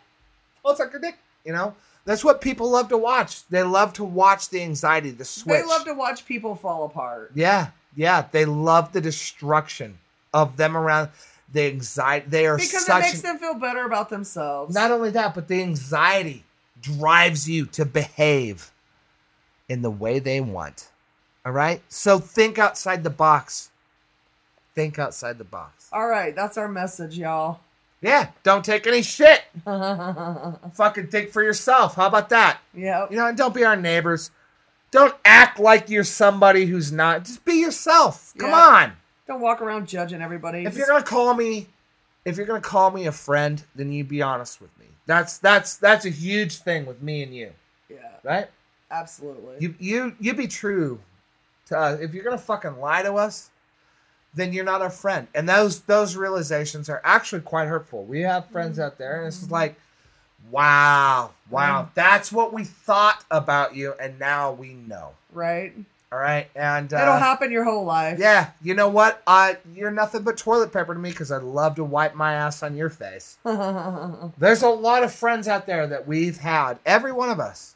oh, 0.64 0.74
suck 0.74 0.92
your 0.92 1.00
dick," 1.00 1.16
you 1.44 1.52
know. 1.52 1.74
That's 2.04 2.24
what 2.24 2.40
people 2.40 2.70
love 2.70 2.88
to 2.88 2.96
watch. 2.98 3.46
They 3.48 3.62
love 3.62 3.92
to 3.94 4.04
watch 4.04 4.48
the 4.48 4.62
anxiety, 4.62 5.10
the 5.10 5.24
switch. 5.26 5.60
They 5.60 5.66
love 5.66 5.84
to 5.84 5.92
watch 5.94 6.24
people 6.26 6.54
fall 6.56 6.84
apart. 6.84 7.32
Yeah, 7.34 7.68
yeah, 7.94 8.24
they 8.32 8.46
love 8.46 8.92
the 8.92 9.00
destruction 9.00 9.98
of 10.32 10.56
them 10.56 10.76
around 10.76 11.10
the 11.52 11.66
anxiety. 11.66 12.26
They 12.28 12.46
are 12.46 12.56
Because 12.56 12.86
such. 12.86 12.98
it 13.04 13.06
makes 13.08 13.20
them 13.22 13.38
feel 13.38 13.54
better 13.54 13.84
about 13.84 14.08
themselves. 14.08 14.74
not 14.74 14.90
only 14.90 15.10
that, 15.10 15.34
but 15.34 15.48
the 15.48 15.60
anxiety 15.62 16.44
drives 16.80 17.48
you 17.48 17.66
to 17.66 17.84
behave 17.84 18.70
in 19.68 19.82
the 19.82 19.90
way 19.90 20.18
they 20.18 20.40
want. 20.40 20.88
All 21.44 21.52
right, 21.52 21.82
so 21.88 22.18
think 22.18 22.58
outside 22.58 23.04
the 23.04 23.10
box. 23.10 23.70
Think 24.78 25.00
outside 25.00 25.38
the 25.38 25.44
box. 25.44 25.88
All 25.92 26.06
right, 26.06 26.36
that's 26.36 26.56
our 26.56 26.68
message, 26.68 27.18
y'all. 27.18 27.58
Yeah, 28.00 28.28
don't 28.44 28.64
take 28.64 28.86
any 28.86 29.02
shit. 29.02 29.42
Fucking 29.64 31.08
think 31.08 31.30
for 31.30 31.42
yourself. 31.42 31.96
How 31.96 32.06
about 32.06 32.28
that? 32.28 32.60
Yeah. 32.72 33.08
You 33.10 33.16
know, 33.16 33.26
and 33.26 33.36
don't 33.36 33.52
be 33.52 33.64
our 33.64 33.74
neighbors. 33.74 34.30
Don't 34.92 35.16
act 35.24 35.58
like 35.58 35.90
you're 35.90 36.04
somebody 36.04 36.64
who's 36.64 36.92
not. 36.92 37.24
Just 37.24 37.44
be 37.44 37.54
yourself. 37.54 38.32
Come 38.38 38.50
Yeah. 38.50 38.56
on. 38.56 38.92
Don't 39.26 39.40
walk 39.40 39.60
around 39.60 39.88
judging 39.88 40.22
everybody. 40.22 40.58
if 40.60 40.66
Just- 40.66 40.76
you're 40.78 40.86
gonna 40.86 41.02
call 41.04 41.34
me 41.34 41.66
if 42.24 42.36
you're 42.36 42.46
gonna 42.46 42.60
call 42.60 42.92
me 42.92 43.08
a 43.08 43.12
friend 43.12 43.60
then 43.74 43.90
you 43.90 44.04
be 44.04 44.22
honest 44.22 44.60
with 44.60 44.70
me 44.78 44.86
that's 45.06 45.38
that's 45.38 45.76
that's 45.76 46.04
a 46.04 46.10
huge 46.10 46.58
thing 46.58 46.86
with 46.86 47.02
me 47.02 47.22
and 47.24 47.34
you 47.34 47.50
yeah, 47.88 47.96
right 48.22 48.46
absolutely. 48.92 49.56
you 49.58 49.74
you 49.80 50.14
you 50.20 50.34
be 50.34 50.46
true 50.46 51.00
to 51.66 51.76
us 51.76 51.98
if 52.00 52.14
you're 52.14 52.22
gonna 52.24 52.38
fucking 52.38 52.78
lie 52.78 53.02
to 53.02 53.14
us 53.14 53.50
then 54.39 54.53
you're 54.53 54.64
not 54.64 54.80
a 54.82 54.91
friend 54.91 55.26
and 55.34 55.49
those 55.49 55.80
those 55.82 56.16
realizations 56.16 56.89
are 56.89 57.01
actually 57.05 57.41
quite 57.43 57.66
hurtful 57.68 58.05
we 58.05 58.20
have 58.20 58.49
friends 58.51 58.78
out 58.78 58.97
there 58.99 59.18
and 59.18 59.26
it's 59.28 59.39
just 59.39 59.51
like 59.51 59.74
wow 60.51 61.30
wow 61.51 61.89
that's 61.95 62.30
what 62.32 62.53
we 62.53 62.64
thought 62.64 63.24
about 63.30 63.74
you 63.74 63.93
and 64.01 64.18
now 64.18 64.53
we 64.53 64.72
know 64.74 65.11
right? 65.32 65.72
all 66.12 66.18
right 66.18 66.49
and 66.57 66.95
uh, 66.95 66.99
It'll 67.03 67.16
happen 67.18 67.51
your 67.53 67.64
whole 67.64 67.84
life. 67.84 68.18
yeah, 68.18 68.51
you 68.62 68.74
know 68.74 68.89
what? 68.89 69.22
I 69.26 69.59
you're 69.74 69.91
nothing 69.91 70.22
but 70.22 70.39
toilet 70.39 70.72
paper 70.72 70.95
to 70.95 71.01
me 71.01 71.11
because 71.11 71.30
I 71.30 71.36
love 71.39 71.74
to 71.76 71.84
wipe 71.84 72.14
my 72.14 72.32
ass 72.34 72.62
on 72.62 72.76
your 72.76 72.89
face. 72.89 73.36
There's 73.45 74.62
a 74.62 74.68
lot 74.68 75.03
of 75.03 75.12
friends 75.12 75.49
out 75.49 75.66
there 75.66 75.86
that 75.86 76.07
we've 76.07 76.39
had, 76.39 76.78
every 76.86 77.12
one 77.12 77.28
of 77.28 77.41
us. 77.41 77.74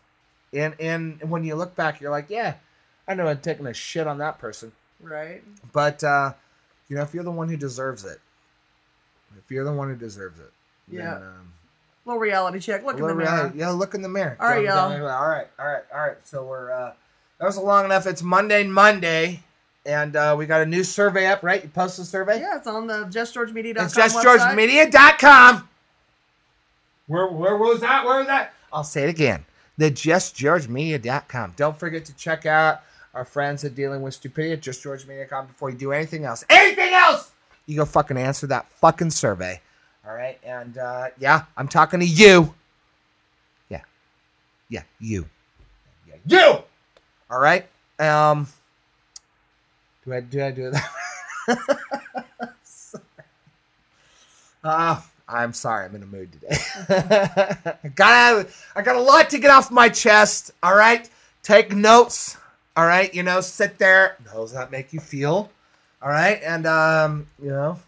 And 0.54 0.74
and 0.80 1.20
when 1.30 1.44
you 1.44 1.54
look 1.56 1.74
back, 1.76 2.00
you're 2.00 2.10
like, 2.10 2.30
yeah, 2.30 2.54
I 3.06 3.14
know 3.14 3.26
I'm 3.26 3.38
taking 3.40 3.66
a 3.66 3.74
shit 3.74 4.06
on 4.06 4.18
that 4.18 4.38
person. 4.38 4.72
right. 5.02 5.42
But 5.72 6.02
uh, 6.02 6.32
you 6.92 6.98
know, 6.98 7.04
if 7.04 7.14
you're 7.14 7.24
the 7.24 7.30
one 7.30 7.48
who 7.48 7.56
deserves 7.56 8.04
it, 8.04 8.20
if 9.38 9.50
you're 9.50 9.64
the 9.64 9.72
one 9.72 9.88
who 9.88 9.96
deserves 9.96 10.38
it, 10.38 10.52
Yeah. 10.90 11.14
Then, 11.14 11.22
um, 11.22 11.52
Little 12.04 12.20
reality 12.20 12.58
check. 12.58 12.84
Look 12.84 12.96
in 12.96 13.00
the 13.00 13.14
little 13.14 13.22
mirror. 13.22 13.52
yeah, 13.54 13.70
look 13.70 13.94
in 13.94 14.02
the 14.02 14.10
mirror. 14.10 14.36
All 14.38 14.48
right, 14.48 14.62
y'all. 14.62 14.92
all 14.92 15.28
right, 15.28 15.46
all 15.58 15.66
right, 15.66 15.84
all 15.94 16.00
right. 16.00 16.16
So 16.24 16.44
we're 16.44 16.70
uh, 16.70 16.92
that 17.38 17.46
was 17.46 17.56
long 17.56 17.86
enough. 17.86 18.06
It's 18.06 18.22
Monday, 18.22 18.64
Monday, 18.64 19.42
and 19.86 20.16
uh, 20.16 20.34
we 20.36 20.44
got 20.44 20.60
a 20.60 20.66
new 20.66 20.84
survey 20.84 21.28
up. 21.28 21.42
Right, 21.42 21.62
you 21.62 21.70
posted 21.70 22.02
the 22.04 22.08
survey. 22.08 22.40
Yeah, 22.40 22.58
it's 22.58 22.66
on 22.66 22.86
the 22.88 23.04
justgeorgemedia.com 23.04 23.84
It's 23.86 23.94
justgeorgemedia.com. 23.94 25.68
Where, 27.06 27.28
where 27.28 27.56
was 27.56 27.80
that? 27.80 28.04
Where 28.04 28.18
was 28.18 28.26
that? 28.26 28.52
I'll 28.70 28.84
say 28.84 29.04
it 29.04 29.08
again. 29.08 29.46
The 29.78 29.90
justgeorgemedia.com. 29.90 31.54
Don't 31.56 31.78
forget 31.78 32.04
to 32.04 32.14
check 32.16 32.44
out 32.44 32.82
our 33.14 33.24
friends 33.24 33.64
are 33.64 33.68
Dealing 33.68 34.02
with 34.02 34.14
Stupidity 34.14 34.52
at 34.52 34.60
justgeorgemedia.com 34.60 35.46
before 35.46 35.70
you 35.70 35.76
do 35.76 35.92
anything 35.92 36.24
else. 36.24 36.44
Anything 36.48 36.94
else! 36.94 37.30
You 37.66 37.76
go 37.76 37.84
fucking 37.84 38.16
answer 38.16 38.46
that 38.48 38.70
fucking 38.72 39.10
survey. 39.10 39.60
All 40.06 40.14
right? 40.14 40.38
And 40.44 40.78
uh, 40.78 41.08
yeah, 41.18 41.44
I'm 41.56 41.68
talking 41.68 42.00
to 42.00 42.06
you. 42.06 42.54
Yeah. 43.68 43.82
Yeah, 44.68 44.82
you. 44.98 45.26
Yeah, 46.08 46.14
you! 46.26 46.62
All 47.30 47.40
right? 47.40 47.66
Um, 47.98 48.48
do 50.04 50.12
I 50.14 50.20
do 50.20 50.42
I 50.42 50.50
do 50.50 50.70
that? 50.70 50.90
Uh, 54.64 55.00
I'm 55.28 55.52
sorry. 55.52 55.86
I'm 55.86 55.94
in 55.96 56.02
a 56.02 56.06
mood 56.06 56.30
today. 56.32 56.56
I 57.82 57.88
got 57.88 58.46
I 58.76 58.82
got 58.82 58.96
a 58.96 59.00
lot 59.00 59.30
to 59.30 59.38
get 59.38 59.50
off 59.50 59.70
my 59.70 59.88
chest. 59.88 60.52
All 60.62 60.76
right, 60.76 61.08
take 61.42 61.74
notes. 61.74 62.36
All 62.76 62.86
right, 62.86 63.12
you 63.14 63.22
know, 63.22 63.40
sit 63.40 63.78
there. 63.78 64.16
How 64.32 64.38
does 64.38 64.52
that 64.52 64.70
make 64.70 64.92
you 64.92 65.00
feel? 65.00 65.50
All 66.00 66.08
right, 66.08 66.40
and 66.42 66.66
um, 66.66 67.28
you 67.42 67.50
know, 67.50 67.78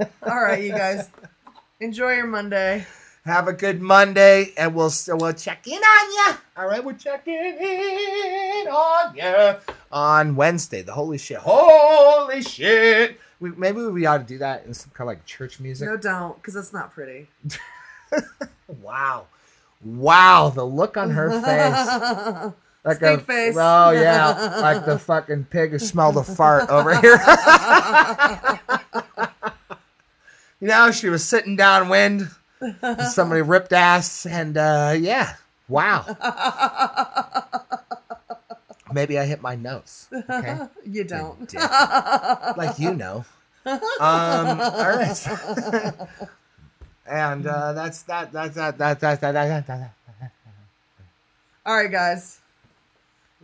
All 0.22 0.40
right, 0.42 0.62
you 0.62 0.70
guys. 0.70 1.08
Enjoy 1.80 2.12
your 2.12 2.26
Monday. 2.26 2.86
have 3.24 3.48
a 3.48 3.52
good 3.52 3.80
Monday, 3.80 4.52
and 4.56 4.74
we'll 4.74 4.92
we'll 5.08 5.32
check 5.32 5.66
in 5.66 5.78
on 5.78 6.12
you. 6.12 6.38
All 6.56 6.66
right, 6.66 6.84
we're 6.84 6.92
checking 6.92 7.34
in 7.34 8.68
on 8.68 9.16
you 9.16 9.56
on 9.90 10.36
Wednesday. 10.36 10.82
The 10.82 10.92
holy 10.92 11.18
shit, 11.18 11.38
holy 11.38 12.42
shit. 12.42 13.18
We, 13.40 13.50
maybe 13.50 13.82
we 13.82 14.06
ought 14.06 14.18
to 14.18 14.24
do 14.24 14.38
that 14.38 14.64
in 14.66 14.74
some 14.74 14.90
kind 14.94 15.08
of 15.08 15.16
like 15.16 15.26
church 15.26 15.58
music. 15.58 15.88
No, 15.88 15.96
don't, 15.96 16.36
because 16.36 16.54
it's 16.56 16.72
not 16.72 16.92
pretty. 16.92 17.28
Wow. 18.80 19.26
Wow, 19.84 20.50
the 20.54 20.64
look 20.64 20.96
on 20.96 21.10
her 21.10 21.30
face. 21.30 22.52
Like 22.84 22.98
Stink 22.98 23.26
face. 23.26 23.56
Oh 23.58 23.92
yeah, 23.92 24.58
like 24.60 24.84
the 24.84 24.98
fucking 25.06 25.44
pig 25.44 25.70
who 25.70 25.78
smelled 25.78 26.18
a 26.18 26.22
fart 26.22 26.68
over 26.68 26.94
here. 27.00 27.16
you 30.60 30.68
know, 30.68 30.90
she 30.90 31.08
was 31.08 31.24
sitting 31.24 31.56
downwind. 31.56 32.28
Somebody 33.10 33.40
ripped 33.40 33.72
ass, 33.72 34.26
and 34.26 34.58
uh, 34.58 34.94
yeah, 34.98 35.36
wow. 35.66 36.04
Maybe 38.92 39.18
I 39.18 39.24
hit 39.24 39.40
my 39.40 39.54
nose. 39.54 40.06
Okay, 40.12 40.58
you 40.86 41.04
don't. 41.04 41.54
like 41.54 42.78
you 42.78 42.94
know. 42.94 43.24
Um, 43.64 43.80
all 43.98 44.94
right. 44.94 45.26
and 47.06 47.46
uh, 47.46 47.72
that's 47.72 48.02
that. 48.02 48.30
That's 48.30 48.54
that. 48.56 48.76
That. 48.76 49.00
That. 49.00 49.20
That. 49.22 49.32
That. 49.32 49.66
that, 49.66 49.66
that. 49.66 50.30
All 51.64 51.76
right, 51.76 51.90
guys. 51.90 52.40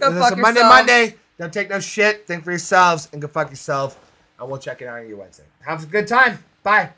Go 0.01 0.11
This 0.11 0.23
fuck 0.23 0.33
is 0.33 0.39
a 0.39 0.43
Monday. 0.43 0.63
Monday. 0.63 1.15
Don't 1.39 1.53
take 1.53 1.71
no 1.71 1.79
shit. 1.79 2.27
Think 2.27 2.45
for 2.45 2.51
yourselves 2.51 3.09
and 3.13 3.21
go 3.21 3.29
fuck 3.29 3.51
yourself. 3.51 3.99
And 4.39 4.49
we'll 4.49 4.59
check 4.59 4.81
it 4.81 4.87
out 4.87 5.01
on 5.01 5.09
you 5.09 5.19
Wednesday. 5.19 5.45
Have 5.61 5.83
a 5.83 5.87
good 5.87 6.09
time. 6.09 6.43
Bye. 6.63 6.91